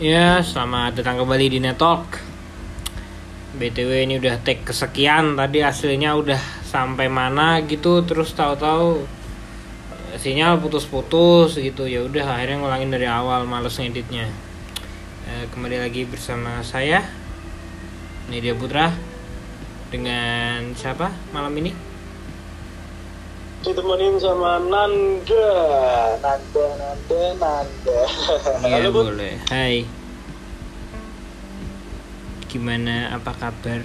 Ya, 0.00 0.40
selamat 0.40 0.96
datang 0.96 1.20
kembali 1.20 1.52
di 1.52 1.58
Netalk. 1.60 2.24
BTW 3.52 4.08
ini 4.08 4.16
udah 4.16 4.40
take 4.40 4.64
kesekian, 4.64 5.36
tadi 5.36 5.60
hasilnya 5.60 6.16
udah 6.16 6.40
sampai 6.64 7.12
mana 7.12 7.60
gitu, 7.68 8.00
terus 8.08 8.32
tahu-tahu 8.32 9.04
eh, 9.92 10.16
sinyal 10.16 10.56
putus-putus 10.56 11.60
gitu. 11.60 11.84
Ya 11.84 12.00
udah 12.00 12.32
akhirnya 12.32 12.64
ngulangin 12.64 12.88
dari 12.88 13.04
awal, 13.04 13.44
males 13.44 13.76
ngeditnya. 13.76 14.24
Eh, 15.28 15.44
kembali 15.52 15.84
lagi 15.84 16.08
bersama 16.08 16.64
saya 16.64 17.04
Nidia 18.32 18.56
Putra 18.56 18.96
dengan 19.92 20.72
siapa 20.80 21.12
malam 21.36 21.52
ini? 21.60 21.89
Ditemenin 23.60 24.16
sama 24.16 24.56
Nanda. 24.60 25.48
Nanda 26.20 26.66
Nanda 26.80 27.22
Nanda. 27.36 28.00
Iya 28.64 28.76
Halo 28.80 28.88
Bu. 28.92 29.00
boleh. 29.12 29.36
Hai. 29.52 29.84
Gimana? 32.48 33.14
Apa 33.14 33.32
kabar? 33.36 33.80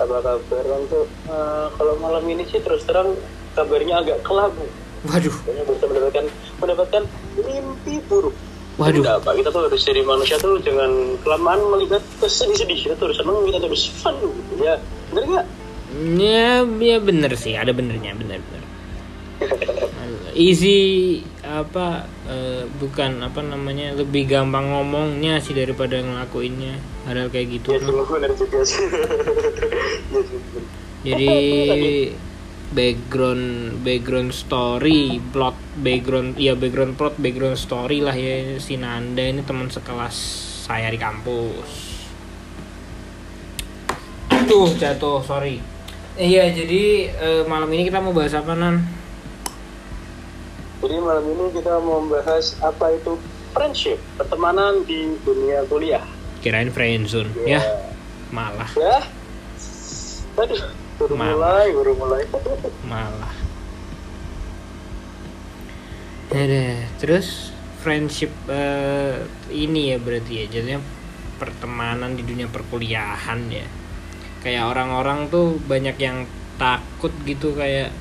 apa 0.00 0.16
kabar 0.24 0.64
untuk 0.80 1.12
eh, 1.28 1.66
kalau 1.76 1.94
malam 2.00 2.24
ini 2.24 2.48
sih 2.48 2.56
terus 2.64 2.88
terang 2.88 3.12
kabarnya 3.52 4.00
agak 4.00 4.24
kelabu 4.24 4.64
Waduh, 5.04 5.32
Kayaknya 5.44 5.64
bisa 5.64 5.84
mendapatkan 5.88 6.24
mendapatkan 6.60 7.02
mimpi 7.40 8.00
buruk. 8.04 8.36
Waduh. 8.76 9.00
Tidak 9.00 9.16
apa 9.24 9.30
kita 9.32 9.48
tuh 9.48 9.64
harus 9.64 9.80
jadi 9.80 10.00
manusia 10.04 10.36
tuh 10.36 10.60
jangan 10.60 11.16
kelamaan 11.24 11.60
melihat 11.72 12.04
kesedih-sedih. 12.20 12.76
Kita 12.84 12.94
tuh 13.00 13.08
harus 13.08 13.16
senang 13.16 13.40
kita 13.48 13.64
harus 13.64 13.84
fun 13.96 14.16
gitu 14.20 14.60
ya. 14.60 14.76
Bener 15.08 15.24
nggak 15.24 15.46
Ya, 15.98 16.62
ya 16.62 16.96
bener 17.02 17.34
sih, 17.34 17.58
ada 17.58 17.74
benernya, 17.74 18.14
bener-bener. 18.14 18.62
Easy 20.30 21.20
apa 21.42 22.06
eh, 22.30 22.62
bukan 22.78 23.26
apa 23.26 23.42
namanya 23.42 23.98
lebih 23.98 24.30
gampang 24.30 24.70
ngomongnya 24.70 25.42
sih 25.42 25.50
daripada 25.50 25.98
ngelakuinnya 25.98 26.78
hal 27.10 27.26
kayak 27.26 27.58
gitu. 27.58 27.74
ya 27.74 27.82
sungguh 27.82 28.06
bener 28.06 28.30
juga 28.38 28.62
sih 28.62 28.86
ya 30.14 30.22
Jadi 31.10 31.34
background 32.70 33.82
background 33.82 34.30
story, 34.30 35.18
plot 35.34 35.58
background 35.82 36.38
ya 36.38 36.54
background 36.54 36.94
plot 36.94 37.18
background 37.18 37.58
story 37.58 37.98
lah 37.98 38.14
ya 38.14 38.62
si 38.62 38.78
Nanda 38.78 39.26
ini 39.26 39.42
teman 39.42 39.66
sekelas 39.66 40.14
saya 40.70 40.86
di 40.94 40.98
kampus. 41.02 41.70
Aduh 44.30 44.70
jatuh 44.78 45.18
sorry. 45.26 45.58
Iya 46.18 46.50
jadi 46.50 46.82
eh, 47.10 47.42
malam 47.46 47.70
ini 47.70 47.86
kita 47.86 48.02
mau 48.02 48.10
bahas 48.10 48.34
apa 48.34 48.52
nan? 48.58 48.82
Jadi 50.80 50.96
malam 50.96 51.24
ini 51.28 51.44
kita 51.52 51.76
mau 51.78 52.00
membahas 52.00 52.56
apa 52.64 52.96
itu 52.96 53.20
friendship, 53.52 54.00
pertemanan 54.16 54.80
di 54.88 55.12
dunia 55.22 55.60
kuliah. 55.68 56.02
Kirain 56.40 56.72
friendzone 56.72 57.28
ya 57.44 57.60
malah 58.32 58.70
Ya, 58.72 59.04
aduh, 60.40 60.72
baru 60.96 61.14
Malah. 61.20 61.36
mulai, 61.36 61.66
baru 61.76 61.92
mulai. 62.00 62.22
malah. 62.90 63.34
Ada 66.30 66.88
terus 66.96 67.52
friendship 67.84 68.32
eh, 68.48 69.20
ini 69.52 69.92
ya 69.92 69.96
berarti 70.00 70.32
ya 70.32 70.44
jadinya 70.48 70.80
pertemanan 71.36 72.16
di 72.16 72.22
dunia 72.24 72.48
perkuliahan 72.48 73.40
ya. 73.52 73.66
Kayak 74.40 74.72
orang-orang 74.72 75.28
tuh 75.28 75.60
banyak 75.68 75.96
yang 76.00 76.24
takut 76.56 77.12
gitu 77.24 77.52
kayak 77.56 77.92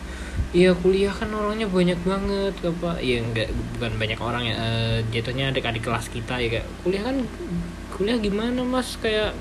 Iya 0.49 0.73
kuliah 0.73 1.13
kan 1.13 1.29
orangnya 1.29 1.69
banyak 1.69 1.99
banget 2.01 2.55
apa? 2.65 2.97
Ya 3.05 3.21
enggak 3.21 3.53
bukan 3.77 3.93
banyak 4.01 4.17
orang 4.17 4.43
ya 4.49 4.55
eh, 4.57 4.97
jatuhnya 5.13 5.53
adik-adik 5.53 5.85
kelas 5.85 6.09
kita 6.09 6.41
ya 6.41 6.47
kayak 6.49 6.67
kuliah 6.81 7.03
kan 7.05 7.15
kuliah 7.93 8.17
gimana 8.17 8.65
mas? 8.65 8.97
Kayak 8.97 9.37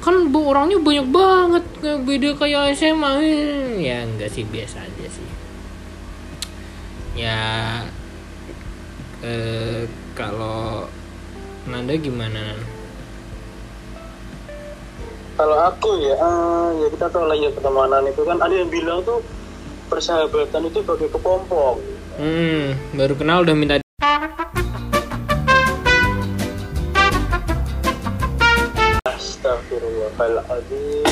kan 0.00 0.32
bu 0.32 0.48
orangnya 0.48 0.80
banyak 0.80 1.06
banget 1.12 1.64
kayak 1.76 2.00
beda 2.08 2.30
kayak 2.40 2.72
SMA 2.72 3.12
ya 3.84 4.08
enggak 4.08 4.32
sih 4.32 4.48
biasa 4.48 4.80
aja 4.80 5.06
sih. 5.12 5.28
Ya 7.20 7.40
eh, 9.20 9.84
kalau 10.16 10.88
Nanda 11.68 12.00
gimana 12.00 12.48
Nan? 12.48 12.73
Kalau 15.34 15.58
aku 15.66 15.98
ya, 15.98 16.14
eh, 16.14 16.68
ya 16.78 16.86
kita 16.94 17.10
tahu 17.10 17.26
lah 17.26 17.34
ya 17.34 17.50
pertemanan 17.50 18.06
itu 18.06 18.22
kan 18.22 18.38
ada 18.38 18.54
yang 18.54 18.70
bilang 18.70 19.02
tuh 19.02 19.18
persahabatan 19.90 20.70
itu 20.70 20.78
bagai 20.86 21.10
kepompong. 21.10 21.82
hmm 22.14 22.94
baru 22.94 23.18
kenal 23.18 23.42
udah 23.42 23.58
minta 23.58 23.82
Astagfirullahaladzim. 29.02 31.02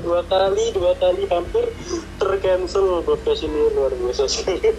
dua 0.00 0.24
kali, 0.24 0.72
dua 0.72 0.96
kali 0.96 1.28
hampir 1.28 1.68
tercancel 2.16 3.04
podcast 3.04 3.44
ini 3.44 3.76
luar 3.76 3.92
biasa 3.92 4.24
sekali. 4.24 4.72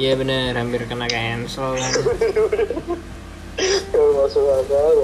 iya 0.00 0.16
bener 0.16 0.56
hampir 0.56 0.88
kena 0.88 1.04
cancel 1.04 1.76
kan 1.76 1.92
masuk 4.16 4.48
akal. 4.48 4.96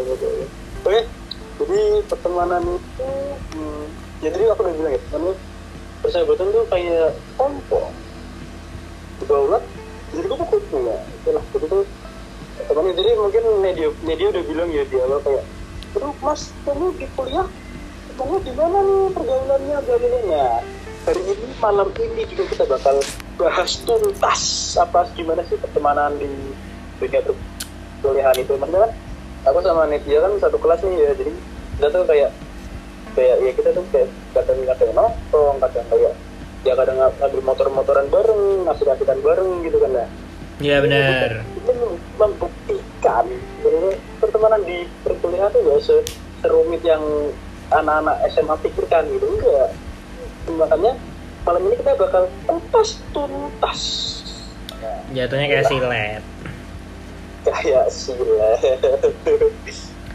Oke, 0.85 1.01
jadi 1.55 1.81
pertemanan 2.11 2.63
itu, 2.67 3.11
hmm, 3.55 3.85
ya 4.23 4.29
tadi 4.35 4.45
aku 4.51 4.61
udah 4.67 4.75
bilang 4.75 4.93
ya, 4.99 5.01
kan 5.13 5.23
persahabatan 6.03 6.47
tuh 6.51 6.65
kayak 6.67 7.15
pompong. 7.39 7.95
Berdaulat, 9.23 9.63
jadi 10.11 10.27
kupu-kupu 10.27 10.77
ya. 10.83 10.99
Itulah, 11.23 11.45
itu 11.55 11.67
tuh 11.71 11.83
temannya. 12.67 12.93
Jadi 12.99 13.11
mungkin 13.15 13.43
media 13.63 13.89
media 14.03 14.27
udah 14.35 14.45
bilang 14.51 14.69
ya 14.75 14.83
di 14.83 14.97
awal 14.99 15.19
kayak, 15.23 15.45
aduh 15.95 16.15
mas, 16.19 16.51
kamu 16.67 16.87
di 16.99 17.07
kuliah, 17.15 17.47
kamu 18.19 18.35
di 18.43 18.53
mana 18.59 18.79
nih 18.83 19.01
pergaulannya, 19.15 19.77
gaulannya? 19.87 20.47
Hari 21.05 21.21
ini 21.21 21.49
malam 21.61 21.89
ini 22.01 22.23
juga 22.33 22.45
kita 22.49 22.65
bakal 22.65 22.97
bahas 23.37 23.77
tuntas 23.85 24.43
apa 24.81 25.05
gimana 25.13 25.45
sih 25.45 25.61
pertemanan 25.61 26.17
di 26.17 26.31
dunia 26.97 27.21
perkuliahan 27.21 28.37
itu 28.41 28.57
maksudnya 28.57 28.89
kan 28.89 28.93
aku 29.45 29.59
sama 29.61 29.87
Nidia 29.89 30.19
kan 30.25 30.33
satu 30.41 30.57
kelas 30.59 30.81
nih 30.85 30.97
ya 30.97 31.11
jadi 31.17 31.33
kita 31.77 31.87
tuh 31.93 32.05
kayak 32.09 32.31
kayak 33.15 33.37
ya 33.41 33.53
kita 33.55 33.71
tuh 33.77 33.85
kayak 33.93 34.09
kadang 34.35 34.59
kadang 34.67 34.91
nongkrong 34.97 35.57
kadang 35.63 35.87
kayak 35.93 36.13
ya 36.65 36.73
kadang 36.73 36.97
ngambil 36.97 37.41
motor-motoran 37.45 38.07
bareng 38.09 38.43
ngasih-ngasihkan 38.65 39.19
bareng 39.21 39.51
gitu 39.69 39.77
kan 39.79 39.91
ya. 39.93 40.07
Iya 40.55 40.77
bener 40.87 41.43
itu 41.43 41.73
membuktikan 42.17 43.27
bahwa 43.61 43.91
pertemanan 44.23 44.61
di 44.63 44.87
perkuliahan 45.03 45.51
tuh 45.51 45.61
gak 45.67 45.81
se 45.83 45.97
serumit 46.41 46.81
yang 46.87 47.03
anak-anak 47.75 48.17
SMA 48.33 48.55
pikirkan 48.63 49.05
gitu 49.13 49.27
enggak. 49.35 49.69
Makanya 50.45 50.93
malam 51.45 51.63
ini 51.69 51.77
kita 51.77 51.93
bakal 52.01 52.25
tuntas 52.49 52.89
tuntas 53.13 53.81
jatuhnya 55.13 55.47
kayak 55.49 55.67
silet 55.69 56.23
kayak 57.45 57.87
silet 57.93 58.61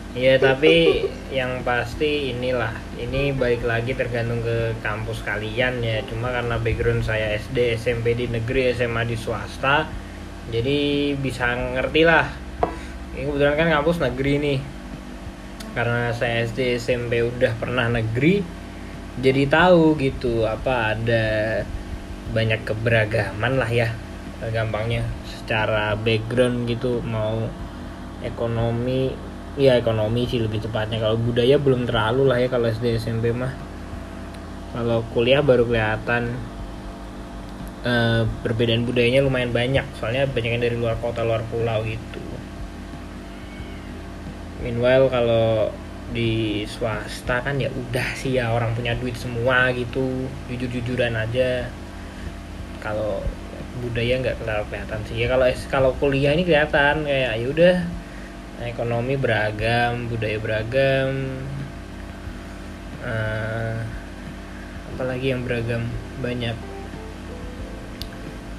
Iya 0.10 0.42
tapi 0.42 1.06
yang 1.30 1.62
pasti 1.62 2.34
inilah. 2.34 2.74
Ini 2.98 3.38
balik 3.38 3.62
lagi 3.62 3.94
tergantung 3.94 4.42
ke 4.42 4.74
kampus 4.82 5.22
kalian 5.22 5.86
ya. 5.86 6.02
Cuma 6.10 6.34
karena 6.34 6.58
background 6.58 7.06
saya 7.06 7.38
SD 7.38 7.78
SMP 7.78 8.18
di 8.18 8.26
negeri 8.26 8.74
SMA 8.74 9.06
di 9.06 9.14
swasta 9.14 9.86
jadi 10.50 11.14
bisa 11.14 11.54
ngerti 11.78 12.02
lah. 12.10 12.26
Ini 13.14 13.22
kebetulan 13.30 13.54
kan 13.54 13.70
kampus 13.70 14.02
negeri 14.02 14.34
nih. 14.42 14.60
Karena 15.78 16.10
saya 16.18 16.42
SD 16.50 16.82
SMP 16.82 17.22
udah 17.22 17.54
pernah 17.62 17.86
negeri 17.86 18.42
jadi 19.20 19.52
tahu 19.52 20.00
gitu 20.00 20.48
apa 20.48 20.96
ada 20.96 21.26
banyak 22.32 22.64
keberagaman 22.64 23.60
lah 23.60 23.68
ya 23.68 23.92
gampangnya 24.54 25.04
secara 25.50 25.98
background 25.98 26.70
gitu 26.70 27.02
mau 27.02 27.50
ekonomi 28.22 29.10
ya 29.58 29.82
ekonomi 29.82 30.30
sih 30.30 30.38
lebih 30.38 30.62
tepatnya. 30.62 31.02
Kalau 31.02 31.18
budaya 31.18 31.58
belum 31.58 31.90
terlalu 31.90 32.30
lah 32.30 32.38
ya 32.38 32.54
kalau 32.54 32.70
SD 32.70 33.02
SMP 33.02 33.34
mah. 33.34 33.50
Kalau 34.78 35.02
kuliah 35.10 35.42
baru 35.42 35.66
kelihatan 35.66 36.38
eh, 37.82 38.30
perbedaan 38.46 38.86
budayanya 38.86 39.26
lumayan 39.26 39.50
banyak. 39.50 39.90
Soalnya 39.98 40.30
banyak 40.30 40.54
yang 40.54 40.62
dari 40.62 40.78
luar 40.78 41.02
kota 41.02 41.26
luar 41.26 41.42
pulau 41.50 41.82
gitu. 41.82 42.22
Meanwhile 44.62 45.10
kalau 45.10 45.74
di 46.14 46.62
swasta 46.70 47.42
kan 47.42 47.58
ya 47.58 47.74
udah 47.74 48.14
sih 48.14 48.38
ya 48.38 48.54
orang 48.54 48.78
punya 48.78 48.94
duit 48.94 49.18
semua 49.18 49.74
gitu. 49.74 50.30
Jujur-jujuran 50.46 51.18
aja. 51.18 51.74
Kalau 52.86 53.26
budaya 53.80 54.14
nggak 54.20 54.38
terlalu 54.44 54.64
kelihatan 54.70 55.00
sih. 55.08 55.16
Ya 55.18 55.28
kalau 55.32 55.48
kalau 55.72 55.92
kuliah 55.98 56.36
ini 56.36 56.44
kelihatan 56.44 57.08
kayak 57.08 57.34
ya 57.40 57.48
udah 57.48 57.76
ekonomi 58.68 59.16
beragam 59.16 60.12
budaya 60.12 60.38
beragam 60.38 61.10
eh, 63.08 63.76
apalagi 64.96 65.32
yang 65.32 65.48
beragam 65.48 65.88
banyak. 66.20 66.56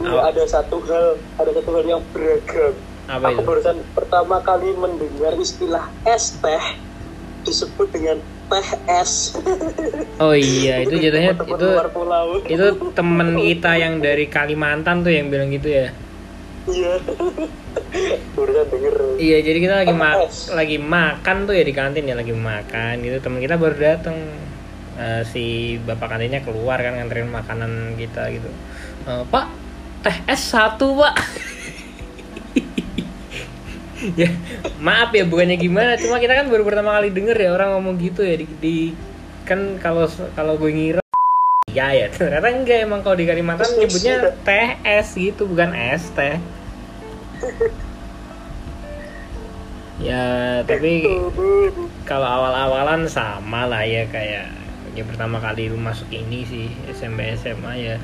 Ya, 0.00 0.16
ada 0.24 0.42
satu 0.48 0.80
hal 0.88 1.20
ada 1.36 1.50
satu 1.52 1.70
hal 1.76 1.84
yang 1.84 2.02
beragam. 2.16 2.72
Apa 3.10 3.36
aku 3.36 3.42
itu? 3.42 3.48
barusan 3.48 3.76
pertama 3.92 4.40
kali 4.40 4.72
mendengar 4.72 5.36
istilah 5.36 5.92
es 6.08 6.32
teh 6.40 6.64
disebut 7.44 7.92
dengan 7.92 8.16
es. 8.90 9.38
Oh 10.18 10.34
iya, 10.34 10.82
itu 10.82 10.98
jatuhnya 10.98 11.38
Teman 11.38 11.54
itu 11.54 11.66
luar 11.70 11.88
pulau. 11.94 12.42
itu 12.44 12.66
temen 12.92 13.38
kita 13.38 13.72
yang 13.78 14.02
dari 14.02 14.26
Kalimantan 14.26 15.06
tuh 15.06 15.12
yang 15.14 15.30
bilang 15.30 15.48
gitu 15.54 15.70
ya. 15.70 15.88
Iya. 16.68 17.00
denger. 18.70 18.94
Iya, 19.16 19.38
jadi 19.40 19.58
kita 19.62 19.74
lagi 19.86 19.94
ma 19.94 20.10
lagi 20.54 20.76
makan 20.76 21.36
tuh 21.48 21.54
ya 21.56 21.64
di 21.64 21.72
kantin 21.72 22.04
ya 22.04 22.14
lagi 22.18 22.34
makan 22.36 23.00
gitu. 23.00 23.16
Temen 23.22 23.38
kita 23.40 23.56
baru 23.56 23.76
datang 23.78 24.18
Eh, 25.00 25.22
si 25.24 25.44
bapak 25.80 26.12
kantinnya 26.12 26.44
keluar 26.44 26.76
kan 26.76 26.92
nganterin 26.92 27.32
makanan 27.32 27.96
kita 27.96 28.28
gitu. 28.36 28.52
Eh, 29.08 29.24
Pak, 29.32 29.46
teh 30.04 30.16
es 30.28 30.44
satu 30.44 30.92
pak. 31.00 31.16
Ya 34.16 34.28
maaf 34.80 35.12
ya 35.12 35.28
bukannya 35.28 35.60
gimana, 35.60 36.00
cuma 36.00 36.16
kita 36.16 36.32
kan 36.32 36.48
baru 36.48 36.64
pertama 36.64 36.96
kali 36.96 37.12
denger 37.12 37.36
ya 37.36 37.50
orang 37.52 37.76
ngomong 37.76 38.00
gitu 38.00 38.24
ya 38.24 38.40
di, 38.40 38.46
di- 38.60 38.96
kan 39.44 39.76
kalau 39.82 40.08
kalau 40.32 40.56
gue 40.56 40.70
ngira 40.72 41.00
Iya 41.70 41.86
ya, 41.94 42.06
ternyata 42.10 42.50
enggak 42.50 42.82
emang 42.82 42.98
kalau 43.06 43.14
di 43.14 43.30
Kalimantan 43.30 43.70
nyebutnya 43.78 44.34
teh 44.42 44.74
es 44.82 45.14
gitu, 45.14 45.46
bukan 45.46 45.70
es 45.70 46.02
teh. 46.18 46.34
Ya, 50.02 50.24
tapi 50.66 51.06
kalau 52.08 52.26
awal-awalan 52.26 53.06
sama 53.06 53.70
lah 53.70 53.86
ya 53.86 54.02
kayak 54.10 54.50
ya 54.98 55.02
pertama 55.06 55.38
kali 55.38 55.70
lu 55.70 55.78
masuk 55.78 56.10
ini 56.10 56.42
sih 56.42 56.66
SMP 56.90 57.38
SMA 57.38 57.72
ya 57.78 57.96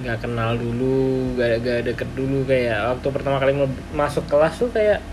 nggak 0.00 0.24
kenal 0.24 0.56
dulu 0.56 1.36
gak, 1.36 1.60
gak 1.60 1.80
deket 1.92 2.08
dulu 2.16 2.48
kayak 2.48 2.96
waktu 2.96 3.08
pertama 3.12 3.36
kali 3.36 3.52
masuk 3.92 4.24
kelas 4.24 4.56
tuh 4.56 4.72
kayak 4.72 5.04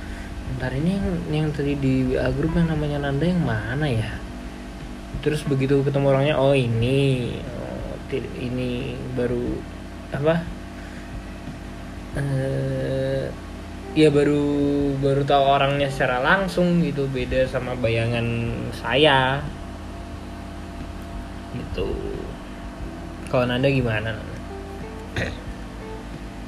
bentar 0.51 0.71
ini 0.75 0.91
yang, 0.99 1.07
yang 1.31 1.47
tadi 1.55 1.73
di 1.79 2.13
WA 2.13 2.27
grup 2.35 2.53
yang 2.59 2.71
namanya 2.71 3.07
Nanda 3.07 3.25
yang 3.25 3.41
mana 3.43 3.87
ya? 3.87 4.19
Terus 5.23 5.45
begitu 5.47 5.79
ketemu 5.85 6.11
orangnya 6.11 6.35
oh 6.35 6.51
ini 6.51 7.31
oh, 7.39 7.95
ini 8.37 8.99
baru 9.15 9.59
apa? 10.11 10.35
Eh 12.19 13.27
ya 13.93 14.09
baru 14.09 14.45
baru 14.97 15.21
tahu 15.21 15.43
orangnya 15.45 15.85
secara 15.85 16.17
langsung 16.17 16.81
gitu 16.81 17.05
beda 17.09 17.45
sama 17.45 17.77
bayangan 17.77 18.51
saya. 18.73 19.39
Gitu. 21.53 21.89
Kalau 23.29 23.45
Nanda 23.45 23.69
gimana? 23.69 24.17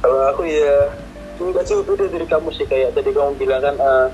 Kalau 0.01 0.21
aku 0.29 0.45
ya 0.45 1.04
enggak 1.43 1.65
jauh 1.67 1.83
beda 1.83 2.05
dari 2.07 2.27
kamu 2.27 2.49
sih 2.55 2.63
kayak 2.63 2.95
tadi 2.95 3.11
kamu 3.11 3.35
bilang 3.35 3.61
kan 3.63 3.75
eh 3.75 4.07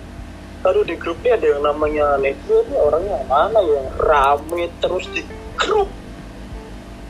aduh 0.62 0.86
di 0.86 0.94
grup 0.94 1.18
ini 1.26 1.34
ada 1.34 1.46
yang 1.58 1.62
namanya 1.66 2.22
Nejo 2.22 2.62
ini 2.70 2.78
orangnya 2.78 3.26
mana 3.26 3.60
yang 3.66 3.86
rame 3.98 4.70
terus 4.78 5.10
di 5.10 5.26
grup. 5.58 5.90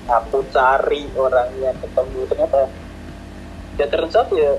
Aku 0.07 0.43
cari 0.51 1.07
orangnya 1.15 1.75
ketemu 1.79 2.19
ternyata 2.27 2.71
ya 3.75 3.85
turns 3.91 4.15
out 4.15 4.31
ya. 4.31 4.55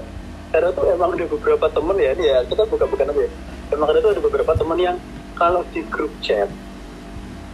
Karena 0.53 0.69
tuh 0.77 0.85
emang 0.93 1.17
ada 1.17 1.25
beberapa 1.25 1.67
temen 1.73 1.97
ya 1.97 2.13
ya 2.13 2.45
kita 2.45 2.69
buka-bukan 2.69 3.09
aja 3.09 3.25
ya. 3.25 3.31
emang 3.73 3.89
ada 3.89 4.05
tuh 4.05 4.13
ada 4.13 4.21
beberapa 4.21 4.53
temen 4.53 4.77
yang 4.77 4.97
kalau 5.33 5.65
di 5.73 5.81
grup 5.89 6.13
chat 6.21 6.53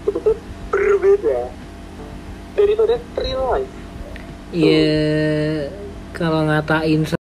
itu 0.03 0.19
tuh 0.19 0.35
berbeda. 0.75 1.47
Dari 2.59 2.75
itu 2.75 2.83
ada 2.83 2.99
real 3.23 3.43
life. 3.55 3.75
Ya 4.51 5.71
kalau 6.11 6.51
ngatain 6.51 7.18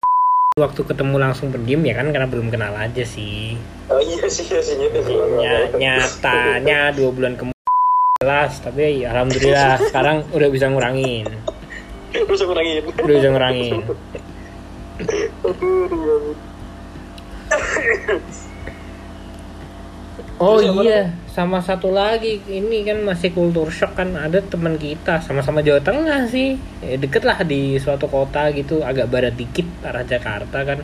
waktu 0.52 0.84
ketemu 0.84 1.16
langsung 1.16 1.48
pendiam 1.48 1.80
ya 1.80 1.96
kan? 1.96 2.12
Karena 2.12 2.28
belum 2.28 2.52
kenal 2.52 2.76
aja 2.76 3.04
sih. 3.08 3.56
Oh 3.88 3.96
iya 3.96 4.28
sih 4.28 4.44
iya 4.52 4.60
sih 4.60 4.76
iya 4.76 5.00
sih. 5.00 5.16
Ny- 5.16 5.80
nyatanya 5.80 6.92
dua 6.92 7.10
bulan 7.12 7.32
kemudian 7.40 7.56
tapi 8.62 9.02
ya, 9.02 9.10
alhamdulillah 9.16 9.80
sekarang 9.88 10.28
udah 10.30 10.48
bisa 10.52 10.68
ngurangin. 10.68 11.26
Bisa 12.12 12.44
ngurangin. 12.44 12.84
Udah 12.84 13.14
bisa 13.16 13.28
ngurangin. 13.32 13.80
Oh 20.42 20.58
Terus 20.58 20.82
iya, 20.82 21.14
sama 21.30 21.62
satu 21.62 21.94
lagi. 21.94 22.42
Ini 22.42 22.82
kan 22.82 22.98
masih 23.06 23.30
kultur 23.30 23.70
shock 23.70 23.94
kan. 23.94 24.10
Ada 24.18 24.42
teman 24.42 24.74
kita 24.74 25.22
sama-sama 25.22 25.62
Jawa 25.62 25.78
Tengah 25.78 26.26
sih, 26.26 26.58
ya, 26.82 26.98
deket 26.98 27.22
lah 27.22 27.38
di 27.46 27.78
suatu 27.78 28.10
kota 28.10 28.50
gitu, 28.50 28.82
agak 28.82 29.06
barat 29.06 29.38
dikit 29.38 29.70
arah 29.86 30.02
Jakarta 30.02 30.58
kan. 30.66 30.82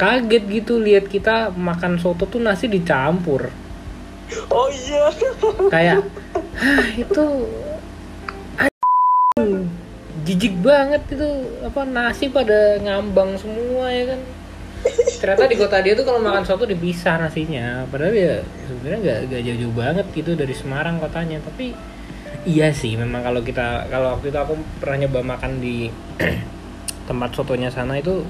Kaget 0.00 0.48
gitu 0.48 0.80
lihat 0.80 1.12
kita 1.12 1.52
makan 1.52 2.00
soto 2.00 2.24
tuh 2.24 2.40
nasi 2.40 2.72
dicampur, 2.72 3.52
oh 4.48 4.68
iya. 4.72 5.12
Kayak, 5.68 6.08
hah 6.56 6.88
itu 6.96 7.24
jijik 10.24 10.56
banget 10.64 11.04
itu 11.12 11.28
apa 11.60 11.84
nasi 11.84 12.32
pada 12.32 12.80
ngambang 12.80 13.36
semua 13.36 13.92
ya 13.92 14.16
kan. 14.16 14.20
Ternyata 15.20 15.44
di 15.44 15.56
kota 15.56 15.76
dia 15.84 15.92
tuh 15.92 16.08
kalau 16.08 16.18
makan 16.18 16.42
soto 16.42 16.64
dipisah 16.64 17.20
nasinya. 17.20 17.84
Padahal 17.86 18.14
ya 18.14 18.34
sebenarnya 18.66 18.98
nggak 19.00 19.18
nggak 19.28 19.42
jauh-jauh 19.44 19.74
banget 19.76 20.06
gitu 20.16 20.30
dari 20.32 20.54
Semarang 20.56 20.96
kotanya. 20.96 21.38
Tapi 21.40 21.76
iya 22.48 22.72
sih 22.72 22.96
memang 22.96 23.20
kalau 23.20 23.44
kita 23.44 23.84
kalau 23.88 24.16
waktu 24.16 24.32
itu 24.32 24.38
aku 24.40 24.54
pernah 24.80 25.04
nyoba 25.04 25.20
makan 25.36 25.60
di 25.60 25.92
tempat 27.08 27.30
sotonya 27.36 27.68
sana 27.68 28.00
itu 28.00 28.24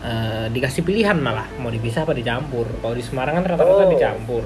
eh, 0.00 0.48
dikasih 0.48 0.80
pilihan 0.82 1.20
malah. 1.20 1.44
Mau 1.60 1.68
dipisah 1.68 2.08
apa 2.08 2.16
dicampur. 2.16 2.64
Kalau 2.80 2.94
di 2.96 3.04
Semarang 3.04 3.40
kan 3.40 3.44
rata-rata 3.52 3.84
Oh. 3.84 3.92
dicampur. 3.92 4.44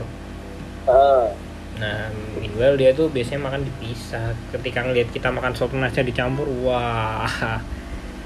Ah. 0.90 1.30
Nah 1.78 2.10
meanwhile 2.36 2.74
dia 2.74 2.90
tuh 2.90 3.06
biasanya 3.08 3.46
makan 3.46 3.62
dipisah. 3.62 4.34
Ketika 4.50 4.82
ngelihat 4.82 5.14
kita 5.14 5.30
makan 5.30 5.54
soto 5.54 5.78
nasi 5.78 6.02
dicampur 6.02 6.50
wah. 6.66 7.62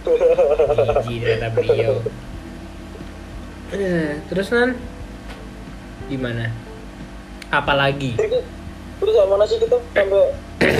Jijik 1.05 1.21
ternyata 1.23 1.49
beliau. 1.53 1.97
Eh, 3.75 4.23
Terus 4.31 4.49
nan 4.49 4.79
gimana? 6.06 6.47
Apalagi? 7.50 8.15
Terus- 8.15 8.47
sama 9.05 9.37
nasi 9.37 9.61
kita 9.61 9.76
sampai 9.93 10.32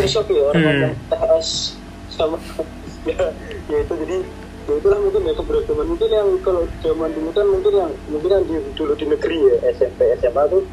shock 0.07 0.27
ya 0.29 0.49
orang 0.49 0.65
Hmm. 0.89 0.97
TS 1.07 1.77
sama 2.09 2.41
ya, 3.09 3.21
ya 3.69 3.79
itu 3.79 3.95
jadi 3.95 4.17
ya 4.65 4.73
itulah 4.75 4.97
mungkin 4.97 5.23
ya 5.23 5.35
keberagaman 5.35 5.87
mungkin 5.87 6.09
yang 6.09 6.29
kalau 6.41 6.65
zaman 6.81 7.13
dulu 7.13 7.31
kan 7.31 7.45
mungkin 7.45 7.73
yang 7.75 7.91
mungkin 8.09 8.31
yang 8.33 8.45
di, 8.45 8.55
dulu 8.73 8.93
di 8.95 9.07
negeri 9.07 9.39
ya 9.45 9.57
SMP 9.71 10.09
SMA 10.17 10.43
tuh 10.49 10.65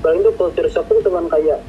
paling 0.00 0.20
tuh 0.22 0.32
culture 0.32 0.64
shock 0.66 0.88
tuh 0.88 1.02
cuman 1.02 1.28
kayak 1.28 1.60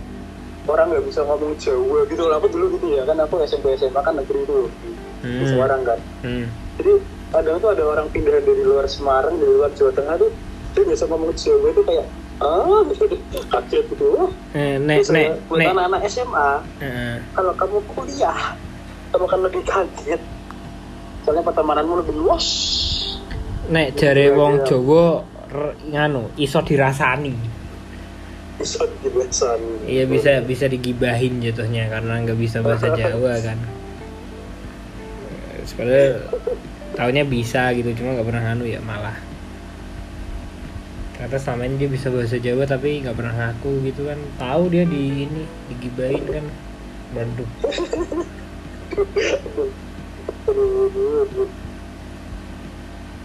orang 0.65 0.88
nggak 0.88 1.03
bisa 1.03 1.20
ngomong 1.22 1.51
Jawa 1.58 2.00
gitu 2.06 2.24
lah 2.24 2.38
aku 2.38 2.48
dulu 2.48 2.65
gitu 2.72 2.88
ya 2.91 3.03
kan 3.03 3.18
aku 3.20 3.44
SMP 3.44 3.75
SMA 3.75 4.00
kan 4.00 4.15
negeri 4.15 4.39
itu 4.39 4.56
di, 4.79 4.89
di 5.20 5.36
Hmm. 5.36 5.51
Semarang 5.51 5.82
kan 5.84 6.00
Hmm. 6.22 6.48
jadi 6.77 6.94
kadang 7.27 7.58
tuh 7.58 7.70
ada 7.70 7.84
orang 7.84 8.08
pindahan 8.10 8.41
dari 8.41 8.62
luar 8.62 8.86
Semarang 8.86 9.36
dari 9.36 9.51
luar 9.51 9.72
Jawa 9.72 9.91
Tengah 9.91 10.15
tuh 10.17 10.29
dia 10.72 10.84
biasa 10.84 11.03
ngomong 11.05 11.32
Jawa 11.34 11.67
itu 11.67 11.82
kayak 11.84 12.08
ah 12.36 12.82
kaget 13.53 13.84
gitu 13.88 14.27
Eh, 14.51 14.75
nek 14.77 14.98
Terus 15.01 15.12
nek 15.12 15.27
buat 15.46 15.58
nek. 15.58 15.67
anak-anak 15.70 16.01
SMA 16.05 16.50
Eh, 16.79 17.15
kalau 17.32 17.51
kamu 17.53 17.77
kuliah 17.88 18.39
kamu 19.10 19.25
kan 19.25 19.39
lebih 19.41 19.63
kaget 19.63 20.22
soalnya 21.22 21.44
pertemananmu 21.44 21.94
lebih 21.98 22.15
luas 22.15 22.46
nek 23.65 23.96
jare 23.96 24.29
wong 24.32 24.60
iya. 24.60 24.65
Jawa 24.67 25.05
nganu 25.86 26.27
iso 26.36 26.60
dirasani. 26.60 27.34
bisa 28.55 28.84
dibiasan 29.00 29.60
Iya 29.84 30.03
bisa 30.05 30.39
bisa 30.39 30.65
digibahin 30.65 31.39
jatuhnya 31.39 31.88
karena 31.88 32.20
nggak 32.22 32.36
bisa 32.36 32.60
bahasa 32.60 32.88
Jawa 32.96 33.36
kan. 33.38 33.60
Sebenarnya 35.65 36.24
taunya 36.96 37.28
bisa 37.28 37.75
gitu 37.75 37.92
cuma 38.00 38.16
nggak 38.16 38.28
pernah 38.28 38.42
nganu 38.52 38.66
ya 38.66 38.80
malah. 38.82 39.16
Ternyata 41.16 41.38
selama 41.40 41.64
ini 41.68 41.75
dia 41.80 41.90
bisa 41.92 42.08
bahasa 42.12 42.36
Jawa 42.36 42.64
tapi 42.68 43.00
nggak 43.00 43.16
pernah 43.16 43.34
ngaku 43.36 43.72
gitu 43.88 44.08
kan. 44.12 44.20
Tahu 44.36 44.64
dia 44.68 44.84
di 44.84 45.28
ini 45.28 45.44
digibahin 45.72 46.24
kan. 46.28 46.46
Waduh. 47.16 47.50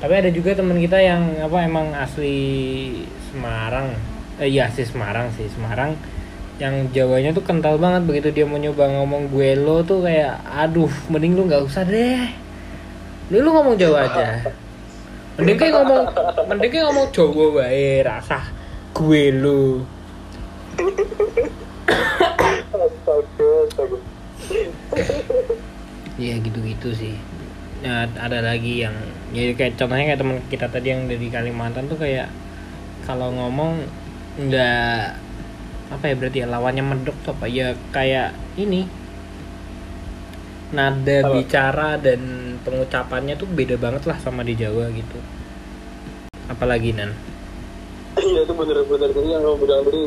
Tapi 0.01 0.15
ada 0.17 0.31
juga 0.33 0.57
teman 0.57 0.79
kita 0.81 0.97
yang 1.03 1.23
apa 1.43 1.67
emang 1.67 1.93
asli 1.93 2.39
Semarang. 3.31 3.93
Eh, 4.41 4.49
iya 4.49 4.71
sih 4.71 4.87
Semarang 4.87 5.29
sih 5.35 5.51
Semarang. 5.51 5.99
Yang 6.63 6.95
Jawanya 6.95 7.35
tuh 7.35 7.43
kental 7.43 7.77
banget 7.77 8.07
begitu 8.07 8.29
dia 8.31 8.47
mau 8.47 8.61
nyoba 8.61 8.87
ngomong 8.87 9.35
gue 9.35 9.57
lo 9.59 9.83
tuh 9.83 10.05
kayak 10.07 10.41
aduh 10.47 10.93
mending 11.11 11.35
lu 11.35 11.51
nggak 11.51 11.67
usah 11.67 11.83
deh. 11.83 12.50
Lu 13.31 13.39
lu 13.47 13.51
ngomong 13.55 13.79
Jawa 13.79 14.11
aja. 14.11 14.43
Mending 15.39 15.57
kayak 15.57 15.73
ngomong 15.79 16.03
mending 16.51 16.71
kayak 16.71 16.85
ngomong 16.91 17.07
Jawa 17.15 17.47
wae 17.63 18.03
rasa 18.03 18.43
gue 18.91 19.25
astaga 23.71 23.99
Iya 26.21 26.35
gitu-gitu 26.45 26.89
sih. 26.93 27.17
Nah, 27.81 28.05
ada 28.05 28.45
lagi 28.45 28.85
yang 28.85 28.93
jadi 29.33 29.57
kayak 29.57 29.73
contohnya 29.81 30.13
kayak 30.13 30.21
teman 30.21 30.37
kita 30.53 30.67
tadi 30.69 30.93
yang 30.93 31.09
dari 31.09 31.33
Kalimantan 31.33 31.89
tuh 31.89 31.97
kayak 31.97 32.29
kalau 33.09 33.33
ngomong 33.33 33.89
nggak 34.37 35.17
apa 35.91 36.05
ya 36.07 36.15
berarti 36.15 36.39
ya 36.45 36.47
lawannya 36.47 36.85
medok 36.85 37.17
tuh 37.25 37.33
apa 37.35 37.47
ya 37.49 37.73
kayak 37.91 38.37
ini 38.61 38.87
nada 40.71 41.17
Apa? 41.27 41.33
bicara 41.35 41.91
dan 41.99 42.21
pengucapannya 42.63 43.35
tuh 43.35 43.49
beda 43.51 43.77
banget 43.79 44.07
lah 44.07 44.19
sama 44.23 44.47
di 44.47 44.55
Jawa 44.55 44.91
gitu. 44.95 45.19
Apalagi 46.51 46.95
nan? 46.95 47.15
Iya 48.19 48.43
itu 48.47 48.53
bener-bener. 48.55 49.11
Jadi 49.11 49.29
yang 49.31 49.43
kamu 49.43 49.57
bilang 49.63 49.83
tadi 49.87 50.03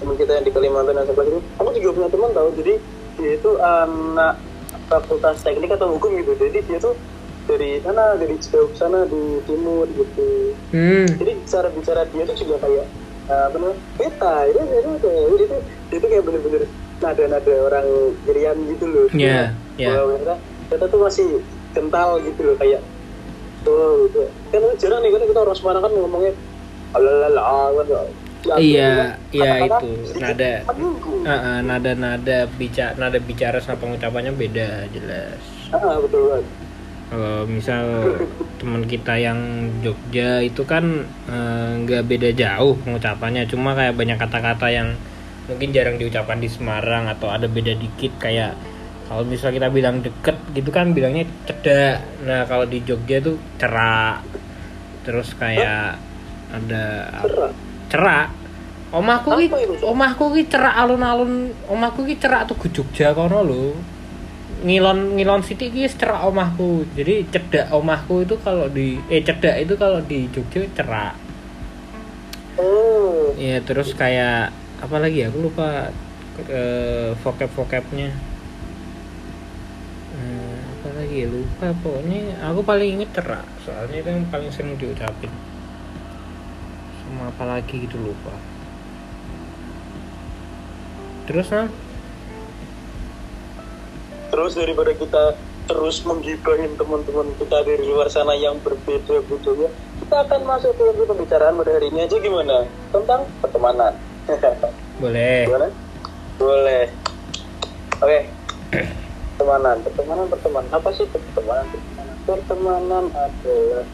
teman 0.00 0.14
kita 0.18 0.30
yang 0.36 0.44
di 0.44 0.52
Kalimantan 0.52 0.94
dan 0.96 1.04
sebelah 1.08 1.26
itu 1.28 1.40
aku 1.60 1.68
juga 1.76 1.90
punya 1.96 2.08
teman 2.12 2.30
tahu. 2.32 2.48
Jadi 2.60 2.72
dia 3.14 3.30
itu 3.36 3.50
anak 3.60 4.34
fakultas 4.88 5.36
teknik 5.44 5.70
atau 5.72 5.96
hukum 5.96 6.10
gitu. 6.20 6.32
Jadi 6.36 6.58
dia 6.66 6.78
tuh 6.80 6.94
dari 7.44 7.76
sana 7.84 8.16
dari 8.16 8.36
jauh 8.40 8.72
sana 8.76 9.04
di 9.04 9.40
timur 9.44 9.84
gitu. 9.92 10.56
Hmm. 10.72 11.06
Jadi 11.08 11.32
cara 11.44 11.68
bicara 11.72 12.02
dia 12.08 12.22
tuh 12.24 12.36
juga 12.36 12.56
kayak 12.64 12.86
uh, 13.28 13.42
apa 13.52 13.56
namanya 13.60 13.78
beta. 14.00 14.34
Itu 14.48 14.60
itu 14.64 14.90
itu 14.98 15.10
itu 15.44 15.56
dia 15.92 15.98
tuh 16.00 16.08
kayak 16.08 16.24
bener-bener 16.24 16.62
nada-nada 17.04 17.54
orang 17.68 17.86
Irian 18.24 18.56
gitu 18.72 18.84
loh. 18.88 19.06
Iya, 19.12 19.52
iya. 19.76 19.90
Bahwa 19.94 20.14
ternyata 20.16 20.34
ternyata 20.68 20.86
tuh 20.90 21.00
masih 21.02 21.28
kental 21.74 22.08
gitu 22.22 22.40
loh 22.46 22.56
kayak 22.56 22.80
tuh 23.64 24.08
gitu 24.08 24.18
kan 24.52 24.62
jarang 24.78 25.00
nih 25.02 25.10
kan 25.10 25.22
kita 25.26 25.40
orang 25.42 25.56
Semarang 25.56 25.82
kan 25.82 25.92
ngomongnya 25.92 26.32
alalala 26.94 27.42
kan 27.74 27.86
ya, 27.88 28.02
Iya, 28.44 28.92
kan, 28.92 29.08
iya 29.32 29.52
itu, 29.64 29.88
nada. 30.20 30.52
menyinggung. 30.68 31.24
Ah, 31.24 31.32
ah, 31.32 31.58
nada-nada 31.64 32.44
bicara 32.60 32.92
nada 33.00 33.16
bicara 33.16 33.56
sama 33.56 33.80
pengucapannya 33.80 34.36
beda 34.36 34.84
jelas 34.92 35.40
ah 35.72 35.96
betul 35.96 36.28
banget 36.28 36.44
kalau 37.08 37.46
misal 37.48 37.84
teman 38.60 38.84
kita 38.84 39.16
yang 39.16 39.40
Jogja 39.80 40.44
itu 40.44 40.60
kan 40.68 41.08
eh, 41.24 41.70
nggak 41.88 42.04
beda 42.04 42.30
jauh 42.36 42.76
pengucapannya 42.84 43.48
cuma 43.48 43.72
kayak 43.72 43.96
banyak 43.96 44.20
kata-kata 44.20 44.68
yang 44.68 44.88
mungkin 45.48 45.72
jarang 45.72 45.96
diucapkan 45.96 46.36
di 46.36 46.48
Semarang 46.52 47.08
atau 47.08 47.32
ada 47.32 47.48
beda 47.48 47.72
dikit 47.76 48.12
kayak 48.20 48.56
kalau 49.04 49.22
misal 49.28 49.52
kita 49.52 49.68
bilang 49.68 50.00
deket 50.00 50.36
gitu 50.56 50.72
kan 50.72 50.96
bilangnya 50.96 51.28
cedak. 51.44 52.00
Nah 52.24 52.48
kalau 52.48 52.64
di 52.64 52.80
Jogja 52.80 53.20
tuh 53.20 53.36
cerak. 53.60 54.24
Terus 55.04 55.36
kayak 55.36 56.00
ada 56.48 56.84
Cerah. 57.20 57.52
cerak. 57.92 58.28
Omahku 58.94 59.28
ki 59.36 59.46
omahku 59.84 60.24
ki 60.32 60.48
cerak 60.48 60.72
alun-alun. 60.72 61.52
Omahku 61.68 62.08
ki 62.08 62.16
cerak 62.16 62.48
tuh 62.48 62.56
Jogja 62.72 63.12
kono 63.12 63.44
lho. 63.44 63.76
Ngilon 64.64 65.20
ngilon 65.20 65.44
sitik 65.44 65.76
ki 65.76 65.84
cerak 65.84 66.24
omahku. 66.24 66.88
Jadi 66.96 67.28
cedak 67.28 67.68
omahku 67.76 68.24
itu 68.24 68.40
kalau 68.40 68.72
di 68.72 68.96
eh 69.12 69.20
cedak 69.20 69.60
itu 69.60 69.76
kalau 69.76 70.00
di 70.00 70.32
Jogja 70.32 70.64
cerak. 70.72 71.12
Oh. 72.56 73.36
Ya 73.36 73.60
terus 73.60 73.92
kayak 73.92 74.48
apa 74.80 74.96
lagi 74.96 75.20
ya? 75.20 75.28
Aku 75.28 75.44
lupa 75.44 75.92
eh, 76.48 77.12
vocab 77.20 77.52
vocabnya 77.52 78.33
Eh, 80.14 80.56
apa 80.62 80.88
lagi 80.94 81.16
ya? 81.24 81.26
Lupa 81.26 81.68
pokoknya. 81.82 82.38
Aku 82.50 82.60
paling 82.62 82.88
inget 83.00 83.10
cerak 83.14 83.46
soalnya 83.66 83.98
itu 83.98 84.08
yang 84.08 84.26
paling 84.30 84.50
sering 84.54 84.78
diucapin. 84.78 85.32
Sama 87.02 87.34
apa 87.34 87.44
lagi 87.44 87.74
gitu 87.82 87.98
lupa. 87.98 88.34
Terus 91.26 91.48
nah 91.50 91.68
terus 94.34 94.58
daripada 94.58 94.90
kita 94.90 95.38
terus 95.70 96.02
menggibahin 96.02 96.74
teman-teman 96.74 97.30
kita 97.38 97.62
dari 97.62 97.86
luar 97.86 98.10
sana 98.10 98.34
yang 98.34 98.58
berbeda 98.58 99.22
budaya 99.30 99.70
kita 100.02 100.16
akan 100.26 100.40
masuk 100.42 100.74
ke 100.74 101.06
pembicaraan 101.06 101.54
pada 101.54 101.70
hari 101.70 101.86
ini 101.88 102.02
aja 102.04 102.18
gimana? 102.18 102.66
Tentang 102.90 103.24
pertemanan. 103.38 103.94
Boleh. 105.02 105.46
Gimana 105.46 105.68
boleh. 106.38 106.90
Oke 108.02 108.94
pertemanan 109.34 109.76
pertemanan 109.82 110.26
pertemanan. 110.30 110.70
Apa 110.70 110.88
sih 110.94 111.04
pertemanan? 111.10 111.66
Pertemanan 111.66 112.16
pertemanan 112.24 113.04
adalah 113.10 113.84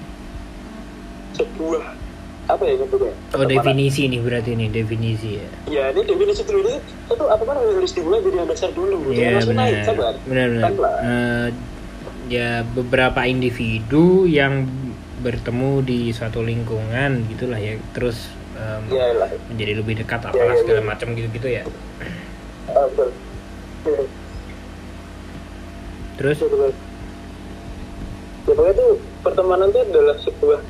sebuah 1.34 1.84
apa 2.50 2.62
ya 2.66 2.74
nyebutnya 2.82 3.14
oh 3.38 3.46
definisi 3.46 4.10
nih 4.10 4.20
berarti 4.20 4.58
nih 4.58 4.68
definisi 4.74 5.38
ya. 5.38 5.48
Ya 5.70 5.84
ini 5.94 6.02
definisi 6.02 6.42
dulu 6.42 6.66
ini. 6.66 6.82
Itu 7.06 7.24
apa 7.30 7.42
mana 7.46 7.62
harus 7.62 7.94
dimulai 7.94 8.20
dari 8.26 8.36
yang 8.42 8.48
dasar 8.50 8.70
dulu. 8.74 8.96
Iya 9.08 9.14
Jangan 9.14 9.32
langsung 9.38 9.56
naik 9.56 9.72
benar. 9.72 9.86
sabar. 9.86 10.14
Benar 10.26 10.46
benar. 10.50 10.70
Eh, 11.00 11.48
ya 12.26 12.50
beberapa 12.66 13.20
individu 13.24 14.26
yang 14.26 14.66
bertemu 15.22 15.70
di 15.86 16.00
suatu 16.10 16.42
lingkungan 16.42 17.22
gitulah 17.30 17.62
ya. 17.62 17.78
Terus 17.94 18.34
em, 18.58 18.82
ya 18.90 19.14
lah. 19.14 19.30
menjadi 19.46 19.72
lebih 19.78 19.94
dekat 20.02 20.20
Iya, 20.26 20.30
apalah 20.34 20.54
iya, 20.54 20.60
segala 20.66 20.80
macam 20.82 21.08
gitu 21.14 21.28
gitu 21.30 21.48
ya. 21.48 21.62
Ah, 22.74 22.86
betul 22.90 24.10
terus? 26.20 26.36
Ya 28.44 28.52
pokoknya 28.52 28.74
tuh 28.76 28.92
pertemanan 29.24 29.72
itu 29.72 29.80
adalah 29.88 30.16
sebuah 30.20 30.60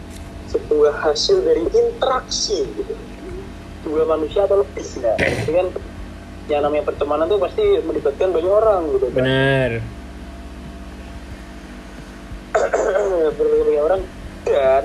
sebuah 0.46 0.94
hasil 1.02 1.42
dari 1.42 1.66
interaksi 1.66 2.62
gitu. 2.78 2.94
Dua 3.82 4.06
manusia 4.06 4.46
atau 4.46 4.62
lebih 4.62 4.86
nah 5.02 5.16
jadi 5.18 5.50
kan 5.50 5.66
yang 6.46 6.62
namanya 6.66 6.86
pertemanan 6.86 7.26
tuh 7.26 7.42
pasti 7.42 7.62
melibatkan 7.82 8.30
banyak 8.30 8.52
orang 8.52 8.82
gitu. 8.94 9.06
Kan 9.10 9.16
benar. 9.18 9.70
Banyak 13.34 13.82
orang. 13.82 14.00
Dan 14.46 14.84